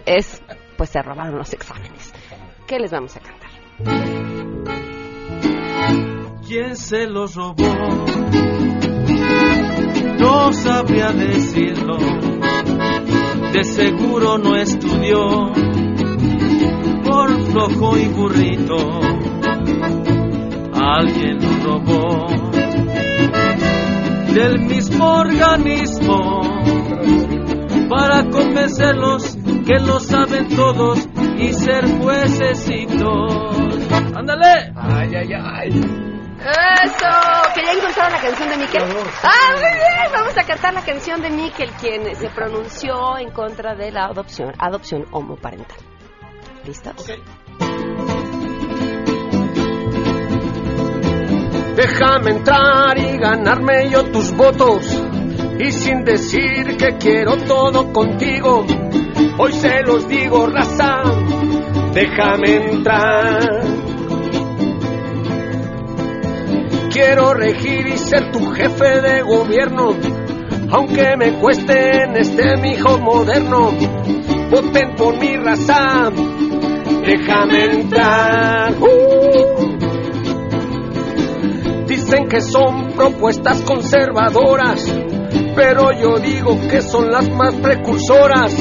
es 0.06 0.42
pues 0.78 0.90
se 0.90 1.02
robaron 1.02 1.38
los 1.38 1.54
exámenes. 1.54 2.14
¿Qué 2.68 2.80
les 2.80 2.92
vamos 2.92 3.16
a 3.16 3.20
cantar? 3.20 3.48
quién 6.48 6.76
se 6.76 7.08
los 7.08 7.36
robó. 7.36 7.56
No 10.20 10.54
sabría 10.54 11.12
decirlo, 11.12 11.98
de 13.54 13.64
seguro 13.64 14.38
no 14.38 14.56
estudió 14.56 15.52
por 17.04 17.42
flojo 17.46 17.98
y 17.98 18.08
burrito. 18.08 18.78
Alguien 20.74 21.40
robó 21.64 22.28
del 24.34 24.60
mismo 24.60 25.06
organismo 25.06 26.42
para 27.90 28.30
convencerlos 28.30 29.38
que 29.66 29.80
lo 29.80 30.00
saben 30.00 30.48
todos 30.56 31.08
y 31.40 31.54
ser 31.54 31.88
juecesitos. 32.00 33.58
¡Ándale! 34.16 34.72
Ay, 34.76 35.16
ay, 35.16 35.34
ay. 35.34 36.07
Eso, 36.48 37.54
que 37.54 37.66
ya 37.66 37.74
encontraron 37.74 38.14
la 38.14 38.22
canción 38.22 38.50
de 38.50 38.58
Miquel. 38.58 38.84
Ah, 39.22 39.52
muy 39.52 39.62
bien, 39.62 40.12
vamos 40.14 40.38
a 40.38 40.44
cantar 40.44 40.74
la 40.74 40.82
canción 40.82 41.22
de 41.22 41.30
Miquel, 41.30 41.70
quien 41.72 42.16
se 42.16 42.30
pronunció 42.30 43.18
en 43.18 43.32
contra 43.32 43.76
de 43.76 43.92
la 43.92 44.06
adopción, 44.06 44.54
adopción 44.58 45.06
homoparental. 45.12 45.78
¿Listos? 46.66 47.06
Déjame 51.76 52.32
entrar 52.32 52.98
y 52.98 53.18
ganarme 53.18 53.90
yo 53.90 54.10
tus 54.12 54.32
votos. 54.32 54.86
Y 55.60 55.72
sin 55.72 56.06
decir 56.06 56.78
que 56.78 56.98
quiero 56.98 57.36
todo 57.46 57.92
contigo, 57.92 58.66
hoy 59.38 59.52
se 59.52 59.82
los 59.84 60.08
digo, 60.08 60.48
raza, 60.48 61.04
déjame 61.94 62.72
entrar. 62.72 63.87
Quiero 67.00 67.32
regir 67.32 67.86
y 67.86 67.96
ser 67.96 68.32
tu 68.32 68.44
jefe 68.54 69.02
de 69.02 69.22
gobierno, 69.22 69.96
aunque 70.72 71.16
me 71.16 71.34
cueste 71.34 72.06
en 72.06 72.18
este 72.18 72.58
mi 72.58 72.72
hijo 72.72 72.98
moderno. 72.98 73.70
Voten 74.50 74.96
por 74.96 75.16
mi 75.20 75.38
raza, 75.38 76.10
déjame 77.06 77.66
entrar. 77.66 78.74
Uh. 78.82 79.78
Dicen 81.86 82.28
que 82.28 82.42
son 82.42 82.94
propuestas 82.94 83.62
conservadoras, 83.62 84.84
pero 85.56 85.92
yo 85.92 86.18
digo 86.18 86.58
que 86.68 86.82
son 86.82 87.12
las 87.12 87.30
más 87.30 87.54
precursoras. 87.58 88.56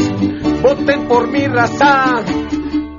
Voten 0.61 1.09
por 1.09 1.27
mi 1.29 1.47
raza, 1.47 2.23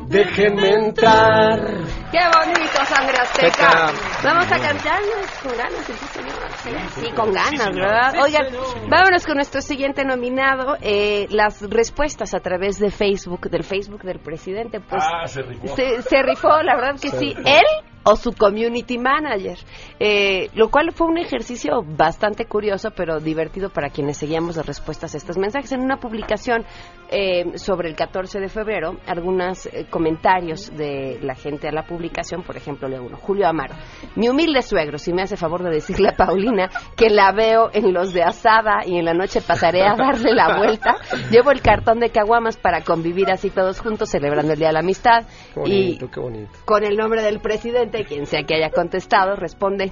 déjenme 0.07 0.69
entrar. 0.69 1.86
¡Qué 2.11 2.19
bonito, 2.19 2.85
sangre 2.85 3.17
azteca! 3.19 3.91
Vamos 4.23 4.45
a 4.49 4.57
cantarnos 4.59 5.31
con 5.43 5.57
ganas, 5.57 5.85
sí, 5.85 5.93
señor. 6.13 6.33
Sí, 6.63 7.01
sí, 7.01 7.11
con 7.13 7.33
ganas, 7.33 7.75
¿verdad? 7.75 8.13
Oigan, 8.23 8.45
vámonos 8.89 9.25
con 9.25 9.35
nuestro 9.35 9.59
siguiente 9.61 10.05
nominado. 10.05 10.77
Eh, 10.81 11.27
las 11.29 11.61
respuestas 11.69 12.33
a 12.33 12.39
través 12.39 12.79
de 12.79 12.91
Facebook, 12.91 13.49
del 13.49 13.63
Facebook 13.63 14.03
del 14.03 14.19
presidente, 14.19 14.79
pues 14.79 15.03
Ah, 15.05 15.27
se 15.27 15.41
rifó. 15.41 15.75
se, 15.75 16.01
se 16.01 16.23
rifó, 16.23 16.61
la 16.63 16.75
verdad 16.75 16.95
que 17.01 17.09
sí. 17.09 17.35
Él 17.45 17.65
o 18.03 18.15
su 18.15 18.31
community 18.33 18.97
manager, 18.97 19.57
eh, 19.99 20.49
lo 20.53 20.69
cual 20.69 20.91
fue 20.93 21.07
un 21.07 21.17
ejercicio 21.17 21.83
bastante 21.85 22.45
curioso, 22.45 22.91
pero 22.95 23.19
divertido 23.19 23.69
para 23.69 23.89
quienes 23.89 24.17
seguíamos 24.17 24.55
las 24.55 24.65
respuestas 24.65 25.13
a 25.13 25.17
estos 25.17 25.37
mensajes. 25.37 25.71
En 25.71 25.81
una 25.81 25.97
publicación 25.97 26.65
eh, 27.09 27.57
sobre 27.57 27.89
el 27.89 27.95
14 27.95 28.39
de 28.39 28.49
febrero, 28.49 28.97
algunos 29.05 29.69
comentarios 29.89 30.75
de 30.75 31.19
la 31.21 31.35
gente 31.35 31.67
a 31.67 31.71
la 31.71 31.83
publicación, 31.85 32.43
por 32.43 32.57
ejemplo, 32.57 32.87
leo 32.87 33.03
uno, 33.03 33.17
Julio 33.17 33.47
Amaro, 33.47 33.75
mi 34.15 34.29
humilde 34.29 34.61
suegro, 34.61 34.97
si 34.97 35.13
me 35.13 35.23
hace 35.23 35.37
favor 35.37 35.63
de 35.63 35.69
decirle 35.69 36.09
a 36.09 36.15
Paulina 36.15 36.69
que 36.95 37.09
la 37.09 37.31
veo 37.31 37.69
en 37.73 37.93
los 37.93 38.13
de 38.13 38.23
asada 38.23 38.79
y 38.85 38.97
en 38.97 39.05
la 39.05 39.13
noche 39.13 39.41
pasaré 39.41 39.83
a 39.83 39.95
darle 39.95 40.33
la 40.33 40.57
vuelta, 40.57 40.95
llevo 41.31 41.51
el 41.51 41.61
cartón 41.61 41.99
de 41.99 42.09
caguamas 42.09 42.57
para 42.57 42.81
convivir 42.81 43.29
así 43.31 43.49
todos 43.49 43.79
juntos 43.79 44.09
celebrando 44.09 44.53
el 44.53 44.59
Día 44.59 44.67
de 44.67 44.73
la 44.73 44.79
Amistad 44.79 45.25
Qué 45.53 45.61
y 45.65 45.83
bonito, 45.85 46.11
qué 46.11 46.19
bonito. 46.19 46.51
con 46.65 46.83
el 46.83 46.95
nombre 46.97 47.21
del 47.21 47.39
presidente, 47.39 47.86
quien 47.89 48.25
sea 48.25 48.43
que 48.43 48.55
haya 48.55 48.69
contestado, 48.69 49.35
responde, 49.35 49.91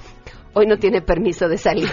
hoy 0.54 0.66
no 0.66 0.78
tiene 0.78 1.02
permiso 1.02 1.48
de 1.48 1.58
salir. 1.58 1.88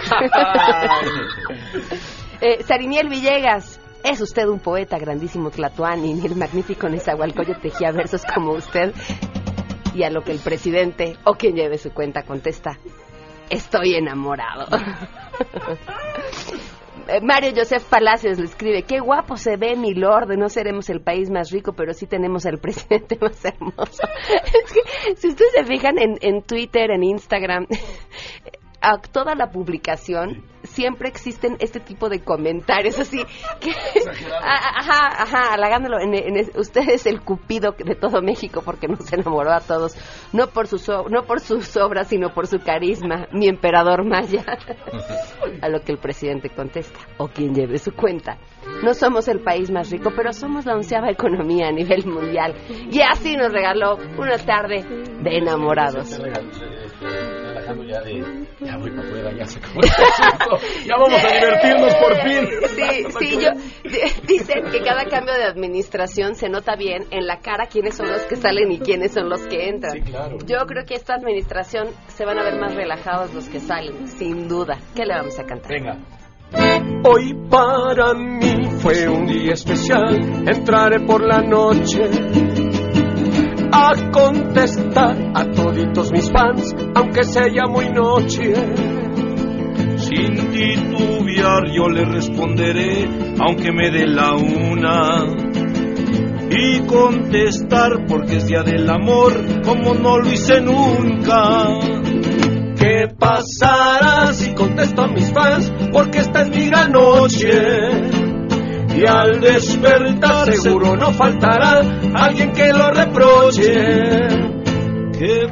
eh, 2.40 2.62
Sariniel 2.62 3.08
Villegas, 3.08 3.80
es 4.04 4.20
usted 4.20 4.46
un 4.46 4.60
poeta 4.60 4.98
grandísimo 4.98 5.50
Tlatuani, 5.50 6.20
y 6.20 6.26
el 6.26 6.36
magnífico 6.36 6.88
Nezahualcóyotl 6.88 7.60
tejía 7.60 7.90
versos 7.90 8.22
como 8.24 8.52
usted. 8.52 8.94
Y 9.94 10.02
a 10.02 10.10
lo 10.10 10.22
que 10.22 10.32
el 10.32 10.40
presidente, 10.40 11.16
o 11.24 11.34
quien 11.34 11.54
lleve 11.54 11.78
su 11.78 11.92
cuenta, 11.92 12.22
contesta, 12.22 12.78
estoy 13.48 13.94
enamorado. 13.94 14.66
Eh, 17.08 17.20
Mario 17.22 17.52
Joseph 17.54 17.84
Palacios 17.84 18.38
le 18.38 18.46
escribe, 18.46 18.82
qué 18.82 19.00
guapo 19.00 19.36
se 19.36 19.56
ve 19.56 19.76
mi 19.76 19.94
lord, 19.94 20.36
no 20.36 20.48
seremos 20.48 20.88
el 20.90 21.00
país 21.00 21.30
más 21.30 21.50
rico, 21.50 21.72
pero 21.72 21.92
sí 21.92 22.06
tenemos 22.06 22.46
el 22.46 22.58
presidente 22.60 23.18
más 23.20 23.44
hermoso. 23.44 24.02
es 24.44 24.72
que 24.72 25.16
si 25.16 25.28
ustedes 25.28 25.52
se 25.52 25.64
fijan 25.64 25.98
en, 25.98 26.18
en 26.20 26.42
Twitter, 26.42 26.90
en 26.90 27.02
Instagram, 27.02 27.66
a 28.84 28.98
toda 28.98 29.34
la 29.34 29.50
publicación 29.50 30.44
siempre 30.62 31.08
existen 31.08 31.56
este 31.60 31.78
tipo 31.80 32.08
de 32.08 32.20
comentarios 32.20 32.98
así 32.98 33.18
que 33.60 33.70
ajá 34.42 35.22
ajá 35.22 35.54
halagándolo 35.54 35.98
en, 36.00 36.14
en- 36.14 36.50
usted 36.56 36.88
es 36.88 37.06
el 37.06 37.20
cupido 37.20 37.72
de 37.72 37.94
todo 37.94 38.22
México 38.22 38.62
porque 38.64 38.88
nos 38.88 39.12
enamoró 39.12 39.52
a 39.52 39.60
todos 39.60 39.94
no 40.32 40.46
por 40.48 40.66
sus 40.66 40.88
no 41.10 41.24
por 41.26 41.40
sus 41.40 41.76
obras 41.76 42.08
sino 42.08 42.32
por 42.32 42.46
su 42.46 42.58
carisma 42.60 43.26
mi 43.32 43.48
emperador 43.48 44.04
maya 44.04 44.44
a 45.62 45.68
lo 45.68 45.80
que 45.80 45.92
el 45.92 45.98
presidente 45.98 46.50
contesta 46.50 46.98
o 47.18 47.28
quien 47.28 47.54
lleve 47.54 47.78
su 47.78 47.92
cuenta. 47.94 48.38
No 48.82 48.94
somos 48.94 49.28
el 49.28 49.40
país 49.40 49.70
más 49.70 49.90
rico 49.90 50.10
pero 50.16 50.32
somos 50.32 50.66
la 50.66 50.74
onceava 50.74 51.10
economía 51.10 51.68
a 51.68 51.72
nivel 51.72 52.06
mundial. 52.06 52.54
Y 52.90 53.00
así 53.02 53.36
nos 53.36 53.52
regaló 53.52 53.96
una 54.18 54.38
tarde 54.38 54.82
de 55.22 55.36
enamorados 55.38 56.18
ya 57.82 58.00
de. 58.02 58.22
Ya 58.60 58.76
voy 58.76 58.90
para 58.90 59.02
afuera, 59.08 59.32
ya 59.36 59.46
se 59.46 59.58
acabó 59.58 59.80
el 59.80 59.88
asunto. 59.90 60.58
Ya 60.86 60.96
vamos 60.96 61.24
a 61.24 61.28
divertirnos 61.34 61.94
por 61.96 62.14
fin. 62.22 62.48
Sí, 62.74 63.04
sí, 63.18 63.38
yo, 63.40 63.50
di- 63.84 64.26
dicen 64.26 64.64
que 64.70 64.80
cada 64.82 65.04
cambio 65.06 65.34
de 65.34 65.44
administración 65.44 66.34
se 66.34 66.48
nota 66.48 66.76
bien 66.76 67.04
en 67.10 67.26
la 67.26 67.38
cara 67.40 67.66
quiénes 67.66 67.96
son 67.96 68.08
los 68.10 68.22
que 68.22 68.36
salen 68.36 68.70
y 68.72 68.78
quiénes 68.78 69.12
son 69.12 69.28
los 69.28 69.40
que 69.46 69.68
entran. 69.68 69.92
Sí, 69.92 70.00
claro. 70.02 70.38
Yo 70.46 70.58
creo 70.66 70.84
que 70.84 70.94
esta 70.94 71.14
administración 71.14 71.88
se 72.08 72.24
van 72.24 72.38
a 72.38 72.42
ver 72.44 72.58
más 72.60 72.74
relajados 72.74 73.32
los 73.34 73.48
que 73.48 73.60
salen, 73.60 74.06
sin 74.08 74.48
duda. 74.48 74.78
¿Qué 74.94 75.04
le 75.04 75.14
vamos 75.14 75.38
a 75.38 75.44
cantar? 75.44 75.70
Venga. 75.70 75.98
Hoy 77.06 77.34
para 77.50 78.14
mí 78.14 78.64
fue 78.80 79.08
un 79.08 79.26
día 79.26 79.54
especial. 79.54 80.48
Entraré 80.48 81.00
por 81.00 81.22
la 81.26 81.40
noche 81.40 82.08
a 83.76 84.10
contestar 84.12 85.16
a 85.34 85.50
toditos 85.50 86.12
mis 86.12 86.30
fans, 86.30 86.72
aunque 86.94 87.24
sea 87.24 87.66
muy 87.68 87.88
noche. 87.88 88.54
Sin 89.96 90.50
titubear 90.52 91.64
yo 91.72 91.88
le 91.88 92.04
responderé, 92.04 93.08
aunque 93.40 93.72
me 93.72 93.90
dé 93.90 94.06
la 94.06 94.34
una. 94.34 95.26
Y 96.50 96.86
contestar 96.86 98.06
porque 98.06 98.36
es 98.36 98.46
día 98.46 98.62
del 98.62 98.88
amor, 98.88 99.32
como 99.64 99.94
no 99.94 100.18
lo 100.18 100.30
hice 100.30 100.60
nunca. 100.60 101.66
¿Qué 102.78 103.08
pasará 103.18 104.32
si 104.32 104.54
contesto 104.54 105.02
a 105.02 105.08
mis 105.08 105.32
fans? 105.32 105.72
Porque 105.92 106.18
esta 106.18 106.42
es 106.42 106.50
mi 106.50 106.66
gran 106.66 106.92
noche. 106.92 108.23
Y 108.96 109.06
al 109.06 109.40
despertar 109.40 110.52
seguro 110.52 110.96
no 110.96 111.12
faltará 111.12 111.80
alguien 112.14 112.52
que 112.52 112.72
lo 112.72 112.90
reproche. 112.90 113.72
¿Qué 115.18 115.46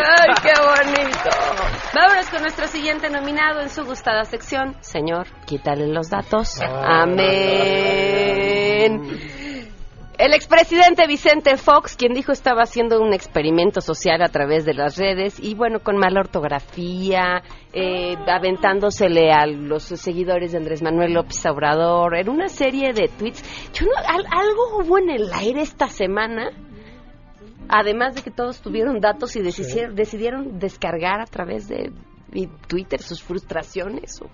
¡Ay, 0.00 0.28
qué 0.42 0.52
bonito! 0.60 1.30
Vámonos 1.94 2.28
con 2.30 2.42
nuestro 2.42 2.66
siguiente 2.66 3.10
nominado 3.10 3.60
en 3.60 3.70
su 3.70 3.84
gustada 3.84 4.24
sección. 4.24 4.76
Señor, 4.80 5.26
quítale 5.46 5.86
los 5.88 6.08
datos. 6.08 6.60
Amén. 6.62 7.18
El 10.18 10.34
expresidente 10.34 11.06
Vicente 11.06 11.56
Fox, 11.56 11.94
quien 11.96 12.12
dijo 12.12 12.32
estaba 12.32 12.62
haciendo 12.62 13.00
un 13.00 13.14
experimento 13.14 13.80
social 13.80 14.20
a 14.20 14.28
través 14.28 14.64
de 14.64 14.74
las 14.74 14.96
redes 14.96 15.38
y 15.38 15.54
bueno, 15.54 15.78
con 15.78 15.96
mala 15.96 16.18
ortografía, 16.18 17.40
eh, 17.72 18.16
aventándosele 18.26 19.30
a 19.30 19.46
los 19.46 19.84
seguidores 19.84 20.50
de 20.50 20.58
Andrés 20.58 20.82
Manuel 20.82 21.12
López 21.12 21.46
Obrador, 21.46 22.16
en 22.16 22.28
una 22.30 22.48
serie 22.48 22.92
de 22.92 23.06
tweets. 23.16 23.44
Yo 23.72 23.86
no, 23.86 23.92
al- 23.96 24.26
algo 24.28 24.78
hubo 24.82 24.98
en 24.98 25.10
el 25.10 25.32
aire 25.32 25.60
esta 25.60 25.86
semana, 25.86 26.50
además 27.68 28.16
de 28.16 28.22
que 28.22 28.32
todos 28.32 28.60
tuvieron 28.60 28.98
datos 28.98 29.36
y 29.36 29.40
decidieron, 29.42 29.94
decidieron 29.94 30.58
descargar 30.58 31.20
a 31.20 31.26
través 31.26 31.68
de 31.68 31.92
Twitter 32.66 33.00
sus 33.02 33.22
frustraciones. 33.22 34.20
o, 34.20 34.26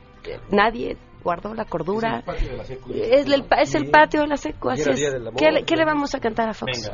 nadie 0.50 0.96
guardó 1.24 1.54
la 1.54 1.64
cordura. 1.64 2.18
Es 2.18 2.24
el 2.24 2.28
patio 2.34 2.50
de 2.50 2.56
la 2.58 2.64
secu. 2.64 2.92
Es 2.92 3.74
el, 3.74 3.90
patio 3.90 4.20
de 4.20 4.26
la 4.28 4.36
secu, 4.36 4.68
¿Qué, 5.36 5.76
le, 5.76 5.84
vamos 5.84 6.14
a 6.14 6.20
cantar 6.20 6.50
a 6.50 6.54
Fox? 6.54 6.90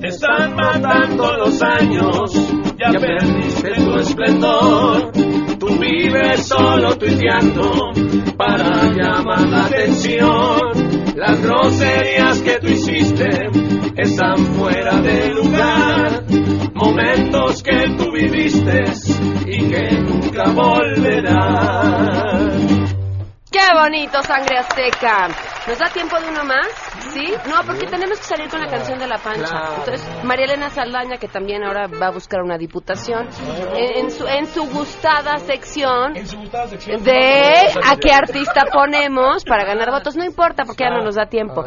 Te 0.00 0.08
están 0.08 0.54
matando 0.54 1.36
los 1.38 1.62
años, 1.62 2.32
ya 2.76 2.90
perdiste 2.90 3.74
tu 3.76 3.94
esplendor. 3.98 5.12
Tú 5.58 5.78
vives 5.78 6.46
solo 6.46 6.98
tuiteando 6.98 7.92
para 8.36 8.92
llamar 8.92 9.48
la 9.48 9.64
atención 9.64 10.83
las 11.14 11.40
groserías 11.40 12.40
que 12.40 12.58
tú 12.58 12.66
hiciste 12.66 13.28
están 13.96 14.36
fuera 14.54 15.00
de 15.00 15.32
lugar. 15.32 16.24
Momentos 16.74 17.62
que 17.62 17.94
tú 17.96 18.10
viviste 18.12 18.82
y 19.46 19.68
que 19.68 20.00
nunca 20.00 20.50
volverán. 20.50 22.53
¡Qué 23.66 23.74
bonito, 23.74 24.22
sangre 24.22 24.58
azteca! 24.58 25.28
¿Nos 25.66 25.78
da 25.78 25.86
tiempo 25.86 26.20
de 26.20 26.28
uno 26.28 26.44
más? 26.44 26.68
¿Sí? 27.14 27.32
No, 27.48 27.62
porque 27.64 27.86
tenemos 27.86 28.18
que 28.18 28.24
salir 28.24 28.50
con 28.50 28.60
la 28.60 28.66
canción 28.66 28.98
de 28.98 29.06
la 29.06 29.16
pancha. 29.16 29.76
Entonces, 29.78 30.06
María 30.22 30.44
Elena 30.44 30.68
Saldaña, 30.68 31.16
que 31.16 31.28
también 31.28 31.64
ahora 31.64 31.86
va 31.86 32.08
a 32.08 32.10
buscar 32.10 32.42
una 32.42 32.58
diputación, 32.58 33.26
en, 33.74 34.04
en 34.04 34.10
su, 34.10 34.26
en 34.26 34.46
su 34.46 34.66
gustada 34.66 35.38
sección 35.38 36.12
de 36.12 37.54
a 37.82 37.96
qué 37.96 38.12
artista 38.12 38.66
ponemos 38.70 39.44
para 39.44 39.64
ganar 39.64 39.90
votos. 39.90 40.14
No 40.14 40.24
importa, 40.24 40.64
porque 40.66 40.84
ya 40.84 40.90
no 40.90 41.02
nos 41.02 41.14
da 41.14 41.26
tiempo. 41.26 41.64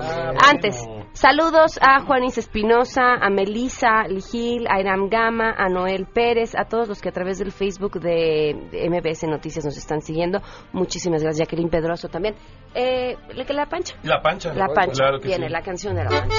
Antes, 0.47 0.87
Saludos 1.17 1.79
a 1.81 2.01
Juanis 2.01 2.37
Espinosa, 2.37 3.15
a 3.19 3.31
Melisa 3.31 4.07
Ligil, 4.07 4.67
a 4.69 4.79
Iram 4.79 5.09
Gama, 5.09 5.51
a 5.57 5.67
Noel 5.67 6.05
Pérez, 6.05 6.53
a 6.55 6.65
todos 6.65 6.87
los 6.87 7.01
que 7.01 7.09
a 7.09 7.11
través 7.11 7.39
del 7.39 7.51
Facebook 7.51 7.99
de 7.99 8.53
MBS 8.87 9.23
Noticias 9.23 9.65
nos 9.65 9.75
están 9.79 10.01
siguiendo. 10.01 10.41
Muchísimas 10.73 11.23
gracias, 11.23 11.47
Jacqueline 11.47 11.71
Pedroso 11.71 12.07
también. 12.07 12.35
Eh, 12.75 13.17
¿La 13.33 13.65
pancha? 13.65 13.95
La 14.03 14.21
pancha. 14.21 14.53
La, 14.53 14.67
pancha. 14.67 14.93
Claro 14.93 15.49
la 15.49 15.61
canción 15.63 15.95
de 15.95 16.03
la 16.03 16.09
pancha. 16.11 16.35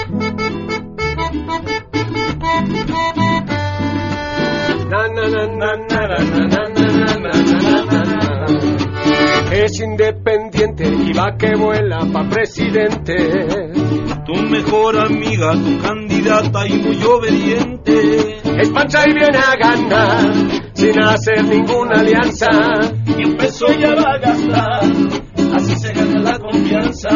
Es 9.51 9.81
independiente 9.81 10.85
y 10.87 11.13
va 11.15 11.37
que 11.37 11.57
vuela 11.57 11.99
pa' 12.13 12.29
presidente 12.29 14.18
tu 14.29 14.35
mejor 14.35 14.95
amiga, 14.99 15.55
tu 15.55 15.79
candidata 15.79 16.67
y 16.67 16.75
muy 16.75 17.03
obediente. 17.03 18.37
Es 18.61 18.69
pancha 18.69 19.09
y 19.09 19.15
viene 19.15 19.39
a 19.39 19.57
ganar 19.57 20.35
sin 20.75 21.01
hacer 21.03 21.45
ninguna 21.47 22.01
alianza. 22.01 22.47
Y 23.07 23.25
un 23.25 23.39
peso 23.39 23.69
ella 23.69 23.95
va 23.95 24.13
a 24.13 24.19
gastar, 24.19 24.83
así 25.55 25.77
se 25.77 25.95
gana 25.95 26.21
la 26.21 26.39
confianza. 26.39 27.09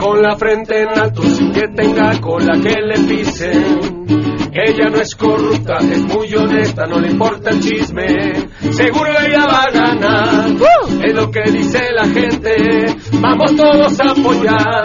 Con 0.00 0.22
la 0.22 0.34
frente 0.36 0.84
en 0.84 0.88
alto 0.98 1.20
sin 1.20 1.52
que 1.52 1.68
tenga 1.68 2.18
cola 2.18 2.58
que 2.62 2.74
le 2.80 2.98
pisen. 3.06 4.25
Ella 4.58 4.88
no 4.88 5.00
es 5.02 5.14
corrupta, 5.14 5.76
es 5.80 6.02
muy 6.02 6.34
honesta, 6.34 6.86
no 6.86 6.98
le 6.98 7.10
importa 7.10 7.50
el 7.50 7.60
chisme. 7.60 8.32
Seguro 8.70 9.10
ella 9.20 9.44
va 9.46 9.62
a 9.64 9.70
ganar, 9.70 10.48
es 11.04 11.14
lo 11.14 11.30
que 11.30 11.42
dice 11.50 11.92
la 11.92 12.06
gente. 12.06 12.86
Vamos 13.20 13.54
todos 13.54 14.00
a 14.00 14.10
apoyar 14.12 14.84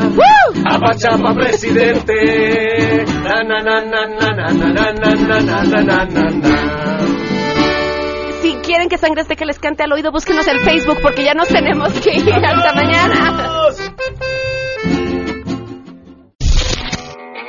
a 0.66 0.78
Pachapa 0.78 1.34
presidente. 1.34 3.06
Na 3.24 3.44
na 3.44 3.62
na 3.62 3.82
na 3.82 4.08
na 4.08 4.30
na 4.34 4.52
na 4.52 4.74
na 4.74 4.92
na 4.92 5.14
na 5.16 5.64
na 5.64 5.82
na 5.82 6.06
na 6.06 6.30
na. 6.32 6.98
Si 8.42 8.54
quieren 8.64 8.90
que 8.90 8.98
Sangre 8.98 9.22
Azteca 9.22 9.46
les 9.46 9.58
cante 9.58 9.84
al 9.84 9.94
oído, 9.94 10.12
búsquenos 10.12 10.48
en 10.48 10.60
Facebook 10.60 10.98
porque 11.02 11.24
ya 11.24 11.34
nos 11.34 11.48
tenemos 11.48 11.94
que 12.02 12.12
ir. 12.18 12.34
Hasta 12.34 12.74
mañana. 12.74 13.38